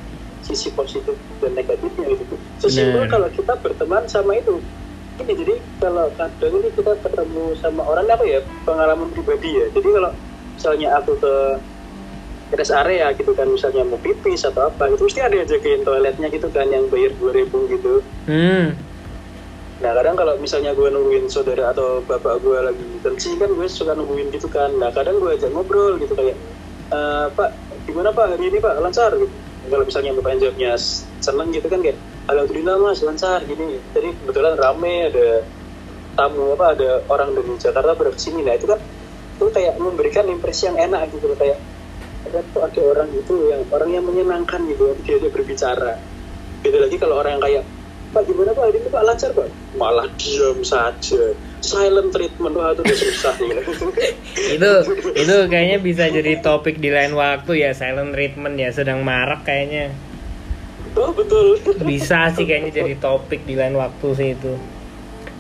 sisi 0.47 0.71
positif 0.71 1.19
dan 1.43 1.59
negatifnya 1.59 2.07
gitu. 2.07 2.39
Sesimpel 2.63 3.03
Benar. 3.03 3.11
kalau 3.11 3.29
kita 3.35 3.53
berteman 3.59 4.07
sama 4.07 4.39
itu 4.39 4.63
ini 5.21 5.33
jadi 5.33 5.55
kalau 5.81 6.07
kadang 6.15 6.55
ini 6.61 6.69
kita 6.77 6.93
ketemu 7.01 7.45
sama 7.61 7.83
orang 7.85 8.07
apa 8.11 8.25
ya 8.25 8.41
pengalaman 8.69 9.09
pribadi 9.13 9.51
ya. 9.57 9.67
Jadi 9.73 9.89
kalau 9.89 10.11
misalnya 10.57 10.89
aku 11.01 11.13
ke 11.21 11.35
rest 12.55 12.73
area 12.73 13.11
gitu 13.19 13.35
kan 13.35 13.51
misalnya 13.51 13.83
mau 13.83 13.99
pipis 13.99 14.47
atau 14.47 14.71
apa 14.71 14.87
itu 14.87 15.03
mesti 15.03 15.21
ada 15.21 15.35
yang 15.35 15.49
jagain 15.51 15.83
toiletnya 15.83 16.29
gitu 16.31 16.49
kan 16.55 16.67
yang 16.71 16.87
bayar 16.87 17.11
2000 17.19 17.75
gitu. 17.75 17.95
Hmm. 18.31 18.67
Nah 19.77 19.93
kadang 19.93 20.17
kalau 20.17 20.35
misalnya 20.41 20.73
gue 20.73 20.89
nungguin 20.89 21.29
saudara 21.29 21.75
atau 21.75 22.01
bapak 22.07 22.41
gue 22.41 22.59
lagi 22.65 22.87
tensi 23.05 23.37
kan 23.37 23.51
gue 23.53 23.67
suka 23.69 23.93
nungguin 23.93 24.33
gitu 24.33 24.49
kan. 24.49 24.73
Nah 24.79 24.89
kadang 24.95 25.21
gue 25.21 25.37
ajak 25.37 25.53
ngobrol 25.53 26.01
gitu 26.01 26.17
kayak, 26.17 26.37
e, 26.89 26.99
Pak 27.35 27.51
gimana 27.85 28.15
Pak 28.17 28.37
hari 28.37 28.49
ini 28.49 28.59
Pak? 28.63 28.75
Lancar? 28.81 29.13
Gitu. 29.13 29.37
Kalau 29.67 29.85
misalnya 29.85 30.15
bapaknya 30.17 30.39
jawabnya 30.47 30.71
seneng 31.21 31.49
gitu 31.51 31.67
kan 31.67 31.83
kayak, 31.83 31.99
Alhamdulillah 32.27 32.75
mas 32.83 33.01
lancar. 33.07 33.43
Gini. 33.47 33.79
Jadi 33.95 34.09
kebetulan 34.23 34.59
rame 34.59 35.11
ada 35.11 35.47
tamu 36.17 36.57
apa 36.57 36.75
ada 36.75 36.91
orang 37.07 37.37
dari 37.37 37.55
Jakarta 37.61 37.93
ke 37.95 38.19
sini. 38.19 38.43
Nah 38.43 38.55
itu 38.59 38.67
kan 38.67 38.81
itu 39.37 39.47
kayak 39.53 39.77
memberikan 39.77 40.25
impresi 40.27 40.67
yang 40.67 40.81
enak 40.81 41.13
gitu 41.13 41.29
kayak 41.37 41.61
ada 42.27 42.41
tuh 42.51 42.65
ada 42.65 42.81
orang 42.83 43.09
gitu 43.15 43.53
yang 43.53 43.63
orang 43.71 43.91
yang 43.93 44.05
menyenangkan 44.09 44.65
gitu 44.67 44.97
dia 45.07 45.23
dia 45.23 45.31
berbicara. 45.31 46.01
Beda 46.65 46.79
lagi 46.83 46.97
kalau 46.99 47.23
orang 47.23 47.39
yang 47.39 47.45
kayak 47.45 47.65
Pak 48.17 48.23
gimana 48.23 48.51
Pak? 48.55 48.65
Hari 48.71 48.79
ini 48.81 48.89
Pak 48.89 49.03
lancar 49.03 49.31
Pak. 49.35 49.49
Malah 49.77 50.09
diam 50.17 50.59
saja. 50.65 51.23
Silent 51.61 52.11
treatment. 52.15 52.55
Wah 52.55 52.73
itu 52.73 52.81
udah 52.87 52.97
susah 52.97 53.35
nih. 53.43 53.51
Itu 54.57 54.73
itu 55.17 55.37
kayaknya 55.51 55.79
bisa 55.83 56.07
jadi 56.07 56.39
topik 56.39 56.79
di 56.79 56.89
lain 56.93 57.19
waktu 57.19 57.67
ya. 57.67 57.75
Silent 57.75 58.15
treatment 58.15 58.57
ya. 58.57 58.71
Sedang 58.71 59.03
marak 59.03 59.43
kayaknya 59.43 59.91
oh 60.95 61.11
betul. 61.11 61.59
Bisa 61.83 62.31
sih 62.31 62.47
kayaknya 62.47 62.71
jadi 62.85 62.95
topik 63.03 63.43
di 63.43 63.59
lain 63.59 63.75
waktu 63.75 64.07
sih 64.15 64.29
itu. 64.39 64.55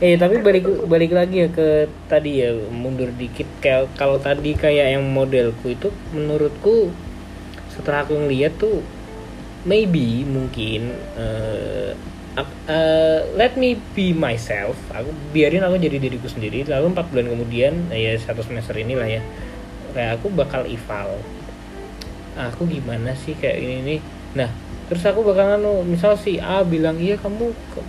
Eh 0.03 0.21
tapi 0.21 0.43
balik 0.45 0.67
balik 0.85 1.13
lagi 1.17 1.47
ya 1.47 1.49
ke 1.49 1.89
tadi 2.11 2.43
ya 2.45 2.53
mundur 2.69 3.09
dikit. 3.15 3.49
Kayak 3.63 3.95
kalau 3.97 4.19
tadi 4.21 4.53
kayak 4.53 4.99
yang 4.99 5.05
modelku 5.07 5.73
itu 5.73 5.89
menurutku 6.13 6.93
setelah 7.73 8.05
aku 8.05 8.17
ngeliat 8.17 8.57
tuh 8.61 8.85
maybe 9.65 10.25
mungkin 10.29 10.93
ak- 12.37 12.61
eh, 12.69 13.21
let 13.41 13.57
me 13.57 13.81
be 13.97 14.13
myself. 14.13 14.77
Aku 14.93 15.09
biarin 15.33 15.65
aku 15.65 15.81
jadi 15.81 15.97
diriku 15.97 16.29
sendiri. 16.29 16.69
Lalu 16.69 16.93
empat 16.93 17.09
bulan 17.09 17.33
kemudian 17.33 17.89
eh, 17.89 18.13
ya 18.13 18.13
satu 18.21 18.45
semester 18.45 18.77
inilah 18.77 19.09
ya 19.09 19.23
kayak 19.97 20.21
aku 20.21 20.29
bakal 20.29 20.69
eval 20.69 21.17
aku 22.37 22.69
gimana 22.69 23.17
sih 23.17 23.33
kayak 23.33 23.65
ini 23.65 23.77
nih? 23.81 24.01
Nah 24.37 24.51
terus 24.87 25.03
aku 25.07 25.26
bakal 25.26 25.59
anu 25.59 25.82
misal 25.82 26.14
si 26.14 26.39
A 26.39 26.62
bilang 26.62 26.99
iya 27.03 27.18
kamu 27.18 27.51
ke- 27.74 27.89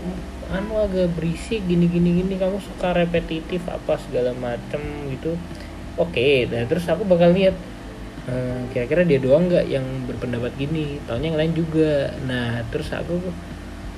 anu 0.49 0.79
agak 0.81 1.13
berisik 1.13 1.61
gini 1.67 1.85
gini 1.91 2.23
gini 2.23 2.39
kamu 2.39 2.57
suka 2.63 2.95
repetitif 2.95 3.61
apa 3.67 3.99
segala 3.99 4.31
macem 4.37 4.81
gitu. 5.11 5.35
Oke 5.97 6.45
nah 6.49 6.63
terus 6.65 6.85
aku 6.87 7.03
bakal 7.05 7.33
lihat 7.33 7.53
eh, 8.29 8.61
kira-kira 8.71 9.03
dia 9.03 9.19
doang 9.21 9.49
nggak 9.49 9.65
yang 9.67 9.85
berpendapat 10.09 10.55
gini? 10.55 11.01
Tahunnya 11.05 11.27
yang 11.33 11.39
lain 11.39 11.53
juga. 11.53 12.13
Nah 12.25 12.63
terus 12.71 12.89
aku 12.93 13.19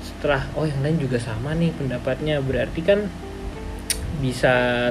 setelah 0.03 0.47
oh 0.57 0.65
yang 0.65 0.81
lain 0.83 0.97
juga 0.97 1.21
sama 1.21 1.55
nih 1.55 1.71
pendapatnya. 1.75 2.41
Berarti 2.43 2.81
kan 2.81 3.05
bisa 4.19 4.89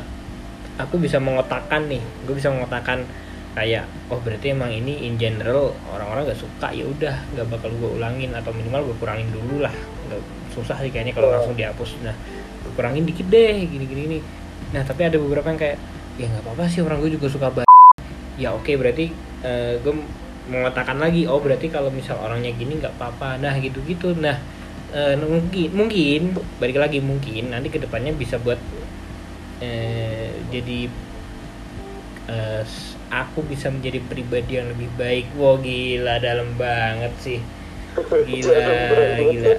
aku 0.79 0.97
bisa 0.97 1.19
mengotakkan 1.19 1.91
nih 1.91 2.01
gue 2.25 2.35
bisa 2.39 2.49
mengotakkan 2.55 3.03
kayak 3.59 3.91
oh 4.15 4.23
berarti 4.23 4.55
emang 4.55 4.71
ini 4.71 5.03
in 5.11 5.19
general 5.19 5.75
orang-orang 5.91 6.31
gak 6.31 6.39
suka 6.39 6.71
ya 6.71 6.87
udah 6.87 7.27
nggak 7.35 7.47
bakal 7.51 7.75
gue 7.75 7.91
ulangin 7.99 8.31
atau 8.31 8.55
minimal 8.55 8.87
gue 8.87 8.97
kurangin 9.03 9.27
dulu 9.35 9.67
lah. 9.67 9.75
Nggak 10.07 10.23
susah 10.55 10.79
sih 10.79 10.95
kayaknya 10.95 11.19
kalau 11.19 11.35
langsung 11.35 11.59
dihapus. 11.59 11.99
Nah 12.07 12.15
gue 12.63 12.73
kurangin 12.79 13.03
dikit 13.03 13.27
deh 13.27 13.67
gini 13.67 13.85
gini. 13.91 14.03
Nih 14.15 14.23
nah 14.71 14.87
tapi 14.87 15.11
ada 15.11 15.19
beberapa 15.19 15.51
yang 15.51 15.59
kayak 15.59 15.79
ya 16.23 16.27
nggak 16.31 16.45
apa-apa 16.47 16.65
sih 16.71 16.87
orang 16.87 17.03
gue 17.03 17.15
juga 17.15 17.27
suka 17.31 17.49
banget 17.49 17.71
ya 18.37 18.53
oke 18.55 18.69
berarti 18.75 19.11
eh, 19.43 19.81
gue 19.81 19.95
mengatakan 20.51 20.99
lagi 20.99 21.25
oh 21.27 21.41
berarti 21.43 21.67
kalau 21.73 21.91
misal 21.91 22.21
orangnya 22.23 22.55
gini 22.55 22.79
nggak 22.79 22.95
apa-apa. 22.95 23.43
Nah 23.43 23.59
gitu-gitu. 23.59 24.15
Nah 24.15 24.39
eh, 24.95 25.19
mungkin 25.19 25.69
mungkin 25.75 26.39
balik 26.63 26.79
lagi 26.79 27.03
mungkin 27.03 27.51
nanti 27.51 27.75
ke 27.75 27.83
depannya 27.83 28.15
bisa 28.15 28.39
buat 28.39 28.63
eh, 29.59 30.31
jadi 30.55 31.09
aku 33.09 33.45
bisa 33.45 33.73
menjadi 33.73 34.01
pribadi 34.05 34.61
yang 34.61 34.69
lebih 34.73 34.89
baik. 34.97 35.27
Wow 35.37 35.61
gila 35.61 36.21
dalam 36.21 36.55
banget 36.57 37.13
sih. 37.21 37.41
Gila 37.97 38.65
gila. 39.19 39.55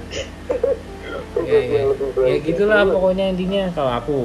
Ya, 1.46 1.60
ya. 1.62 1.82
ya 2.26 2.36
gitulah 2.42 2.86
pokoknya 2.86 3.34
intinya 3.34 3.70
kalau 3.74 3.94
aku. 3.94 4.22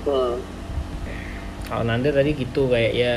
Hmm. 0.00 0.40
kalau 1.68 1.84
Nanda 1.86 2.08
tadi 2.10 2.32
gitu 2.32 2.72
kayak 2.72 2.92
ya 2.96 3.12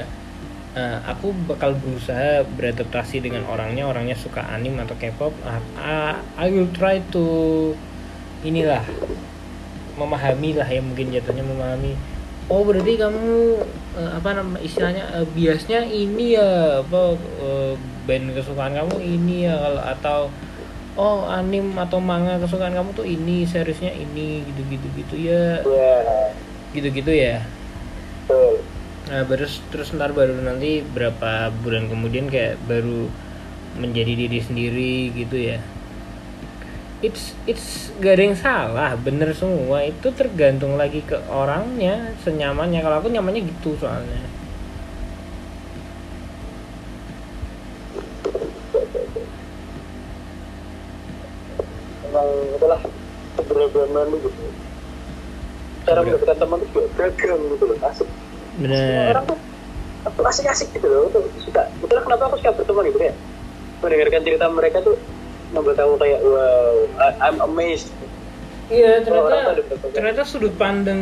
eh, 0.75 0.97
aku 1.07 1.31
bakal 1.47 1.73
berusaha 1.79 2.43
beradaptasi 2.57 3.23
dengan 3.23 3.47
orangnya. 3.49 3.87
Orangnya 3.87 4.17
suka 4.19 4.43
anim 4.51 4.77
atau 4.77 4.93
K-pop. 4.99 5.33
Ah, 5.47 5.61
ah, 5.79 6.15
I 6.37 6.51
will 6.51 6.69
try 6.75 6.99
to 7.15 7.25
inilah 8.43 8.83
memahami 9.95 10.57
lah 10.57 10.67
ya 10.67 10.81
mungkin 10.81 11.13
jatuhnya 11.13 11.45
memahami 11.45 11.93
oh 12.51 12.61
berarti 12.67 12.99
kamu 12.99 13.61
eh, 13.95 14.11
apa 14.19 14.29
nama 14.35 14.57
istilahnya 14.59 15.03
eh, 15.15 15.27
biasnya 15.27 15.79
ini 15.87 16.35
ya 16.35 16.81
apa 16.83 17.15
eh, 17.39 17.73
band 18.03 18.35
kesukaan 18.35 18.73
kamu 18.75 18.95
ini 18.99 19.47
ya 19.47 19.55
kalau 19.55 19.81
atau 19.83 20.19
oh 20.93 21.25
anim 21.25 21.73
atau 21.79 21.97
manga 21.97 22.37
kesukaan 22.37 22.75
kamu 22.75 22.89
tuh 22.93 23.07
ini 23.07 23.47
seriesnya 23.47 23.89
ini 23.95 24.45
gitu 24.45 24.61
gitu 24.69 24.87
gitu 24.93 25.15
ya? 25.25 25.63
Gitu 26.73 26.87
gitu 26.93 27.11
ya? 27.13 27.41
Nah, 29.03 29.21
baru 29.27 29.45
terus 29.71 29.91
ntar 29.93 30.15
baru 30.15 30.37
nanti 30.39 30.79
berapa 30.85 31.51
bulan 31.63 31.91
kemudian 31.91 32.29
kayak 32.31 32.55
baru 32.69 33.09
menjadi 33.75 34.13
diri 34.15 34.39
sendiri 34.39 34.95
gitu 35.11 35.37
ya. 35.37 35.59
It's 37.03 37.35
it's 37.43 37.91
gak 37.99 38.15
ada 38.15 38.23
yang 38.31 38.39
salah, 38.39 38.95
bener 38.95 39.35
semua. 39.35 39.83
Itu 39.83 40.15
tergantung 40.15 40.79
lagi 40.79 41.03
ke 41.03 41.19
orangnya, 41.27 42.15
senyamannya. 42.23 42.79
Kalau 42.79 43.03
aku 43.03 43.11
nyamannya 43.11 43.43
gitu 43.43 43.75
soalnya. 43.75 44.23
emang 52.13 52.29
itulah 52.53 52.79
keberagaman 53.41 54.05
lu 54.13 54.17
gitu. 54.21 54.41
Cara 55.83 55.99
mendapatkan 56.05 56.37
teman 56.37 56.59
itu 56.61 56.79
beragam 56.93 57.39
gitu 57.57 57.63
loh. 57.65 57.77
Asik. 57.81 58.07
Bener. 58.61 59.17
orang 59.17 59.25
tuh 59.25 59.37
asik-asik 60.29 60.69
gitu 60.77 60.85
loh. 60.85 61.09
Tuh 61.09 61.25
suka. 61.41 61.65
Itulah 61.81 62.03
kenapa 62.05 62.29
aku 62.29 62.37
suka 62.37 62.53
berteman 62.53 62.85
gitu 62.93 63.01
ya? 63.01 63.13
Mendengarkan 63.81 64.21
cerita 64.21 64.45
mereka 64.53 64.77
tuh 64.85 64.95
membuat 65.53 65.77
aku 65.79 65.95
kayak 66.01 66.19
wow 66.25 66.73
I'm 67.21 67.37
amazed. 67.45 67.93
Iya 68.71 69.03
ternyata 69.05 69.59
ternyata 69.91 70.21
sudut 70.25 70.55
pandang 70.55 71.01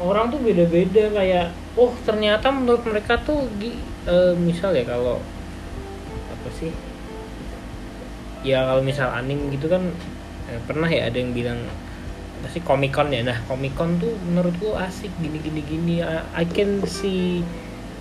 orang 0.00 0.30
tuh 0.30 0.40
beda-beda 0.40 1.10
kayak 1.12 1.52
oh 1.76 1.92
ternyata 2.06 2.48
menurut 2.54 2.86
mereka 2.86 3.18
tuh 3.20 3.44
eh, 4.08 4.32
misal 4.38 4.72
ya 4.72 4.86
kalau 4.86 5.18
apa 6.30 6.48
sih 6.56 6.70
ya 8.46 8.62
kalau 8.62 8.80
misal 8.84 9.10
anim 9.10 9.50
gitu 9.50 9.66
kan 9.66 9.82
eh, 10.48 10.60
pernah 10.64 10.86
ya 10.86 11.10
ada 11.10 11.16
yang 11.18 11.34
bilang 11.34 11.60
Comic 12.62 12.92
Con 12.92 13.08
ya? 13.08 13.24
Nah 13.24 13.40
Comic 13.48 13.72
Con 13.74 13.96
tuh 13.96 14.12
menurutku 14.28 14.76
asik 14.76 15.10
gini 15.18 15.40
gini 15.40 15.60
gini 15.64 15.94
I, 16.04 16.22
I 16.36 16.44
can 16.44 16.84
see 16.84 17.40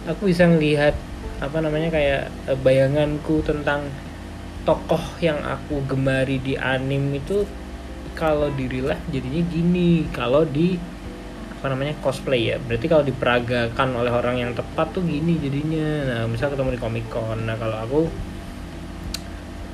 aku 0.04 0.30
bisa 0.30 0.46
ngelihat 0.46 0.94
apa 1.40 1.58
namanya 1.64 1.90
kayak 1.90 2.22
eh, 2.46 2.58
bayanganku 2.62 3.42
tentang 3.42 3.90
tokoh 4.64 5.20
yang 5.20 5.44
aku 5.44 5.84
gemari 5.84 6.40
di 6.40 6.56
anim 6.56 7.12
itu 7.12 7.44
kalau 8.16 8.48
di 8.54 8.70
real 8.72 8.94
life 8.94 9.04
jadinya 9.12 9.42
gini 9.52 10.08
kalau 10.14 10.48
di 10.48 10.80
apa 11.64 11.72
namanya 11.72 11.96
cosplay 12.04 12.52
ya. 12.52 12.60
Berarti 12.60 12.92
kalau 12.92 13.08
diperagakan 13.08 13.96
oleh 13.96 14.12
orang 14.12 14.36
yang 14.36 14.52
tepat 14.52 14.92
tuh 14.92 15.00
gini 15.00 15.40
jadinya. 15.40 15.88
Nah 16.12 16.22
misal 16.28 16.52
ketemu 16.52 16.76
di 16.76 16.80
Comic 16.84 17.08
Con. 17.08 17.48
Nah 17.48 17.56
kalau 17.56 17.80
aku 17.80 18.02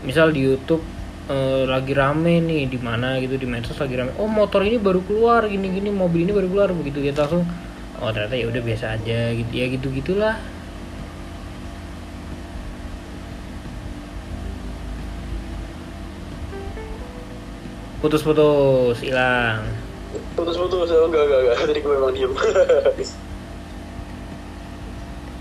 misal 0.06 0.30
di 0.30 0.46
YouTube 0.46 0.86
eh, 1.34 1.66
lagi 1.66 1.98
rame 1.98 2.46
nih 2.46 2.70
di 2.70 2.78
mana 2.78 3.18
gitu 3.18 3.42
di 3.42 3.50
medsos 3.50 3.82
lagi 3.82 3.98
rame. 3.98 4.14
Oh 4.22 4.30
motor 4.30 4.62
ini 4.62 4.78
baru 4.78 5.02
keluar 5.02 5.50
gini 5.50 5.66
gini 5.74 5.90
mobil 5.90 6.30
ini 6.30 6.34
baru 6.34 6.46
keluar 6.46 6.70
begitu. 6.78 7.02
Kita 7.02 7.26
langsung 7.26 7.50
oh 8.00 8.10
ternyata 8.14 8.38
ya 8.38 8.46
udah 8.54 8.62
biasa 8.62 8.86
aja 8.94 9.34
gitu. 9.34 9.50
Ya 9.50 9.66
gitu 9.74 9.90
gitulah 9.90 10.38
putus-putus 18.00 18.98
hilang 19.04 19.64
putus-putus 20.36 20.90
oh, 20.92 21.06
enggak 21.08 21.24
enggak 21.28 21.40
enggak 21.44 21.56
tadi 21.68 21.80
gue 21.84 21.94
memang 21.94 22.12
diem 22.16 22.32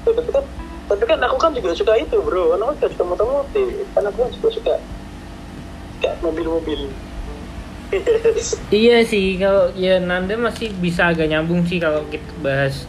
tapi 0.09 0.31
kan 0.33 0.45
tapi 0.89 1.03
kan 1.05 1.19
aku 1.21 1.37
kan 1.37 1.53
juga 1.53 1.71
suka 1.77 1.93
itu 2.01 2.17
bro 2.19 2.57
kan 2.57 2.61
aku 2.65 2.73
juga 2.81 2.89
suka 2.97 3.05
motor-motor 3.05 3.67
kan 3.95 4.03
aku 4.09 4.17
kan 4.25 4.31
juga 4.35 4.49
suka 4.55 4.75
suka 5.99 6.11
mobil-mobil 6.25 6.91
Iya 8.69 9.01
sih, 9.01 9.41
kalau 9.41 9.73
ya 9.73 9.97
Nanda 9.97 10.37
masih 10.37 10.69
bisa 10.77 11.09
agak 11.09 11.25
nyambung 11.33 11.65
sih 11.65 11.81
kalau 11.81 12.05
kita 12.13 12.29
bahas 12.45 12.85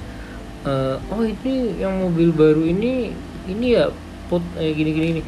eh, 0.68 1.00
oh 1.16 1.24
ini 1.24 1.80
yang 1.80 2.04
mobil 2.04 2.36
baru 2.36 2.68
ini 2.68 3.16
ini 3.48 3.80
ya 3.80 3.96
put 4.28 4.44
eh, 4.60 4.76
gini 4.76 4.92
gini 4.92 5.08
gini. 5.16 5.22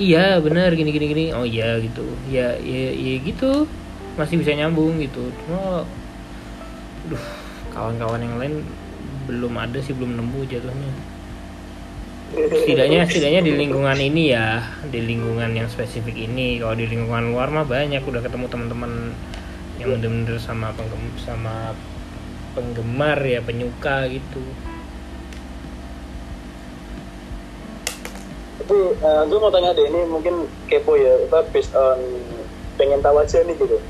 Iya 0.00 0.40
benar 0.40 0.72
gini 0.72 0.90
gini 0.96 1.06
gini. 1.12 1.24
Oh 1.36 1.44
iya 1.44 1.76
gitu. 1.76 2.08
Ya 2.32 2.56
ya 2.56 2.88
ya 2.96 3.14
gitu. 3.20 3.68
Masih 4.18 4.36
bisa 4.42 4.52
nyambung 4.52 4.98
gitu. 4.98 5.30
Cuma 5.46 5.86
duh, 7.06 7.24
kawan-kawan 7.70 8.20
yang 8.20 8.36
lain 8.36 8.54
belum 9.30 9.54
ada 9.54 9.78
sih 9.78 9.94
belum 9.94 10.18
nemu 10.18 10.40
jatuhnya. 10.50 10.92
Setidaknya 12.28 13.08
setidaknya 13.08 13.40
di 13.40 13.52
lingkungan 13.56 13.96
ini 13.96 14.36
ya, 14.36 14.60
di 14.84 15.00
lingkungan 15.00 15.54
yang 15.54 15.70
spesifik 15.70 16.18
ini. 16.18 16.60
Kalau 16.60 16.76
di 16.76 16.84
lingkungan 16.84 17.32
luar 17.32 17.48
mah 17.48 17.64
banyak 17.64 18.04
udah 18.04 18.20
ketemu 18.20 18.46
teman-teman 18.50 19.16
yang 19.78 19.96
bener-bener 19.96 20.36
sama 20.42 20.74
penggem 20.74 21.14
sama 21.22 21.72
penggemar 22.52 23.22
ya 23.22 23.38
penyuka 23.40 24.10
gitu. 24.10 24.42
tapi 28.68 29.00
uh, 29.00 29.24
gue 29.24 29.38
mau 29.40 29.48
tanya 29.48 29.72
deh 29.72 29.88
ini 29.88 30.04
mungkin 30.04 30.44
kepo 30.68 30.92
ya 30.92 31.16
apa 31.32 31.40
based 31.56 31.72
on 31.72 31.96
pengen 32.76 33.00
tahu 33.00 33.16
aja 33.16 33.40
nih 33.40 33.56
gitu 33.56 33.80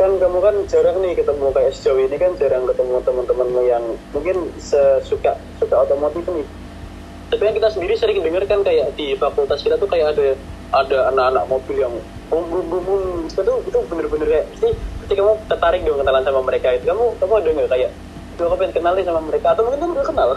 kan 0.00 0.16
kamu 0.16 0.38
kan 0.40 0.56
jarang 0.64 0.96
nih 1.04 1.12
ketemu 1.12 1.52
kayak 1.52 1.76
sejauh 1.76 2.00
ini 2.00 2.16
kan 2.16 2.32
jarang 2.40 2.64
ketemu 2.64 3.04
teman-teman 3.04 3.48
yang 3.68 3.84
mungkin 4.16 4.48
sesuka 4.56 5.36
suka 5.60 5.76
otomotif 5.76 6.24
nih. 6.24 6.46
Tapi 7.28 7.42
yang 7.44 7.56
kita 7.60 7.68
sendiri 7.68 7.94
sering 8.00 8.24
dengar 8.24 8.48
kan 8.48 8.64
kayak 8.64 8.96
di 8.96 9.12
fakultas 9.20 9.60
kita 9.60 9.76
tuh 9.76 9.84
kayak 9.84 10.16
ada 10.16 10.32
ada 10.72 10.98
anak-anak 11.12 11.44
mobil 11.52 11.76
yang 11.76 11.94
bum 12.32 12.48
bum 12.48 12.64
bum 12.64 12.80
bum. 12.80 13.02
Itu 13.28 13.54
itu 13.68 13.78
bener-bener 13.92 14.28
kayak 14.40 14.46
pasti 14.56 14.68
pasti 15.04 15.12
kamu 15.20 15.32
tertarik 15.52 15.80
dong 15.84 16.00
kenalan 16.00 16.24
sama 16.24 16.40
mereka 16.48 16.68
itu 16.72 16.84
kamu 16.88 17.04
kamu 17.20 17.32
ada 17.36 17.48
nggak 17.60 17.70
kayak 17.70 17.90
itu 18.32 18.42
aku 18.48 18.56
pengen 18.56 18.72
kenalin 18.72 19.04
sama 19.04 19.20
mereka 19.20 19.46
atau 19.52 19.62
mungkin 19.68 19.80
kamu 19.84 19.92
udah 20.00 20.06
kenal? 20.08 20.28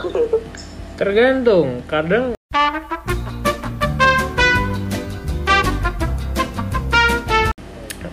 Tergantung, 1.00 1.68
kadang 1.88 2.36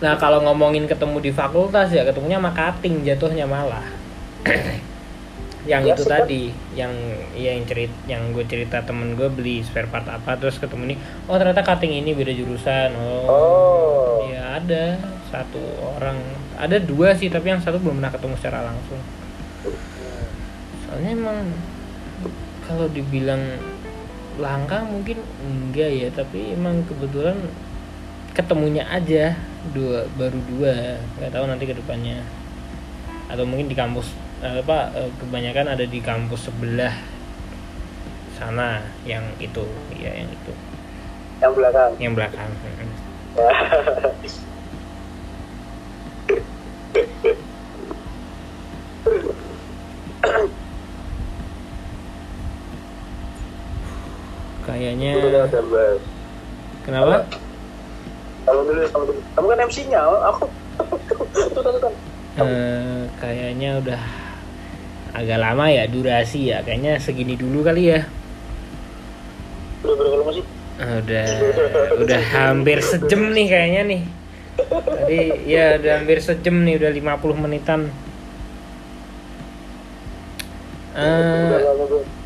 Nah 0.00 0.16
kalau 0.16 0.40
ngomongin 0.40 0.88
ketemu 0.88 1.20
di 1.20 1.30
fakultas 1.30 1.92
ya 1.92 2.02
ketemunya 2.02 2.40
sama 2.40 2.52
cutting 2.52 3.04
jatuhnya 3.04 3.44
malah 3.44 3.84
yang 5.68 5.84
Ya, 5.84 5.92
itu 5.92 6.08
sedap. 6.08 6.24
tadi 6.24 6.48
yang 6.72 6.88
ya 7.36 7.52
yang 7.52 7.68
cerit 7.68 7.92
yang 8.08 8.32
gue 8.32 8.48
cerita 8.48 8.80
temen 8.80 9.12
gue 9.12 9.28
beli 9.28 9.60
spare 9.60 9.84
part 9.86 10.08
apa 10.08 10.40
terus 10.40 10.56
ketemu 10.56 10.96
nih 10.96 10.98
oh 11.28 11.36
ternyata 11.36 11.60
cutting 11.60 11.92
ini 11.92 12.16
beda 12.16 12.32
jurusan 12.32 12.96
oh, 12.96 13.28
Oh. 13.28 14.24
ya 14.24 14.56
ada 14.56 14.96
satu 15.28 15.60
orang 16.00 16.16
ada 16.56 16.80
dua 16.80 17.12
sih 17.12 17.28
tapi 17.28 17.52
yang 17.52 17.60
satu 17.60 17.76
belum 17.76 18.00
pernah 18.00 18.08
ketemu 18.08 18.34
secara 18.40 18.72
langsung 18.72 19.00
soalnya 20.88 21.10
emang 21.12 21.38
kalau 22.64 22.88
dibilang 22.88 23.44
langka 24.40 24.80
mungkin 24.80 25.20
enggak 25.44 25.90
ya 25.92 26.08
tapi 26.08 26.56
emang 26.56 26.80
kebetulan 26.88 27.36
ketemunya 28.34 28.86
aja 28.86 29.34
dua 29.74 30.06
baru 30.16 30.38
dua 30.48 30.96
nggak 31.18 31.32
tahu 31.34 31.44
nanti 31.46 31.64
ke 31.66 31.74
depannya 31.76 32.22
atau 33.30 33.46
mungkin 33.46 33.70
di 33.70 33.76
kampus 33.78 34.10
eh, 34.42 34.62
apa 34.62 34.90
eh, 34.94 35.10
kebanyakan 35.18 35.66
ada 35.74 35.84
di 35.86 35.98
kampus 36.02 36.50
sebelah 36.50 36.94
sana 38.40 38.80
yang 39.04 39.22
itu 39.36 39.68
ya 40.00 40.16
yang 40.16 40.32
itu. 40.32 40.52
Yang 41.44 41.52
belakang. 41.60 41.90
Yang 42.00 42.12
belakang 42.16 42.50
kayaknya 54.70 55.10
kenapa 56.86 57.26
Kalau 58.50 58.62
dulu, 58.66 58.82
kamu 58.82 59.04
dulu. 59.14 59.20
Kamu 59.38 59.46
kan 59.46 59.58
MC-nya, 59.70 60.00
aku. 60.02 60.44
Tuh, 61.54 61.62
tuh. 61.62 61.92
Eh, 62.40 63.02
kayaknya 63.22 63.78
udah 63.78 64.02
agak 65.10 65.38
lama 65.42 65.66
ya 65.66 65.84
durasi 65.90 66.54
ya 66.54 66.62
kayaknya 66.62 67.02
segini 67.02 67.34
dulu 67.34 67.66
kali 67.66 67.90
ya 67.90 68.06
Udah 69.82 69.94
berapa 69.98 70.16
lama 70.22 70.32
sih? 70.32 70.44
Eh, 70.80 70.94
udah 71.04 71.24
udah 72.00 72.20
hampir 72.32 72.78
sejam 72.80 73.34
nih 73.34 73.46
kayaknya 73.50 73.82
nih 73.84 74.02
tadi 74.70 75.20
ya 75.50 75.76
udah 75.82 75.92
hampir 76.00 76.18
sejam 76.22 76.56
nih 76.64 76.78
udah 76.80 76.90
50 77.18 77.44
menitan 77.44 77.80
Eh, 80.90 81.54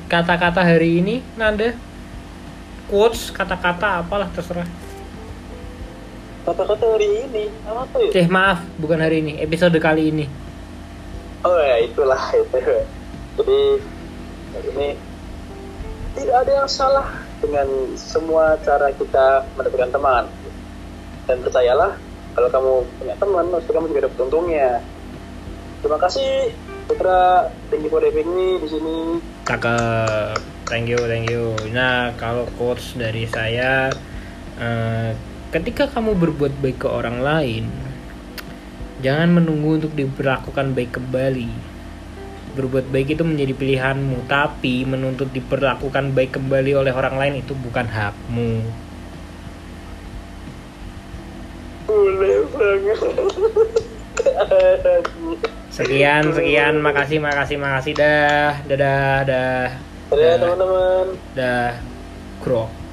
kata-kata 0.09 0.65
hari 0.65 1.01
ini 1.03 1.21
Nanda 1.37 1.77
quotes 2.89 3.29
kata-kata 3.33 4.05
apalah 4.05 4.29
terserah 4.33 4.69
Kata-kata 6.45 6.85
hari 6.85 7.25
ini, 7.25 7.49
apa 7.65 7.97
ya? 8.05 8.21
eh 8.21 8.29
maaf 8.29 8.61
bukan 8.77 9.01
hari 9.01 9.25
ini 9.25 9.41
episode 9.41 9.73
kali 9.81 10.13
ini 10.13 10.29
Oh 11.45 11.61
ya, 11.61 11.77
itulah 11.85 12.21
itu. 12.41 12.61
Jadi 13.37 13.61
ini 14.73 14.89
tidak 16.17 16.37
ada 16.41 16.53
yang 16.65 16.69
salah 16.69 17.09
dengan 17.45 17.69
semua 18.01 18.57
cara 18.65 18.89
kita 18.97 19.45
mendapatkan 19.57 19.93
teman. 19.93 20.25
Dan 21.29 21.45
percayalah, 21.45 22.01
kalau 22.33 22.49
kamu 22.49 22.73
punya 22.97 23.15
teman, 23.21 23.45
pasti 23.53 23.71
kamu 23.77 23.87
juga 23.93 24.01
dapat 24.09 24.19
untungnya. 24.25 24.71
Terima 25.85 25.99
kasih, 26.01 26.33
Putra. 26.89 27.53
Thank 27.69 27.85
you 27.85 27.93
for 27.93 28.01
having 28.01 28.29
me 28.33 28.49
di 28.65 28.69
sini. 28.73 28.97
Cakep. 29.45 30.41
Thank 30.65 30.89
you, 30.89 31.01
thank 31.05 31.29
you. 31.29 31.53
Nah, 31.77 32.17
kalau 32.17 32.49
quotes 32.57 32.97
dari 32.97 33.29
saya, 33.29 33.93
eh, 34.57 35.13
ketika 35.55 35.87
kamu 35.87 36.19
berbuat 36.19 36.59
baik 36.59 36.83
ke 36.83 36.89
orang 36.91 37.23
lain, 37.23 37.71
jangan 39.07 39.39
menunggu 39.39 39.79
untuk 39.79 39.95
diperlakukan 39.95 40.75
baik 40.75 40.99
kembali. 40.99 41.47
Berbuat 42.59 42.91
baik 42.91 43.15
itu 43.15 43.23
menjadi 43.23 43.55
pilihanmu, 43.55 44.27
tapi 44.27 44.83
menuntut 44.83 45.31
diperlakukan 45.31 46.11
baik 46.11 46.35
kembali 46.43 46.75
oleh 46.75 46.91
orang 46.91 47.15
lain 47.15 47.35
itu 47.39 47.55
bukan 47.55 47.87
hakmu. 47.87 48.67
Sekian, 55.71 56.35
sekian, 56.35 56.83
makasih, 56.83 57.19
makasih, 57.23 57.59
makasih, 57.63 57.95
dah, 57.95 58.59
dadah, 58.67 59.23
dah. 59.23 59.67
Dadah 60.11 60.35
Dah. 60.35 60.35
teman-teman. 60.39 61.07
dah 61.35 61.71
grok 62.39 62.84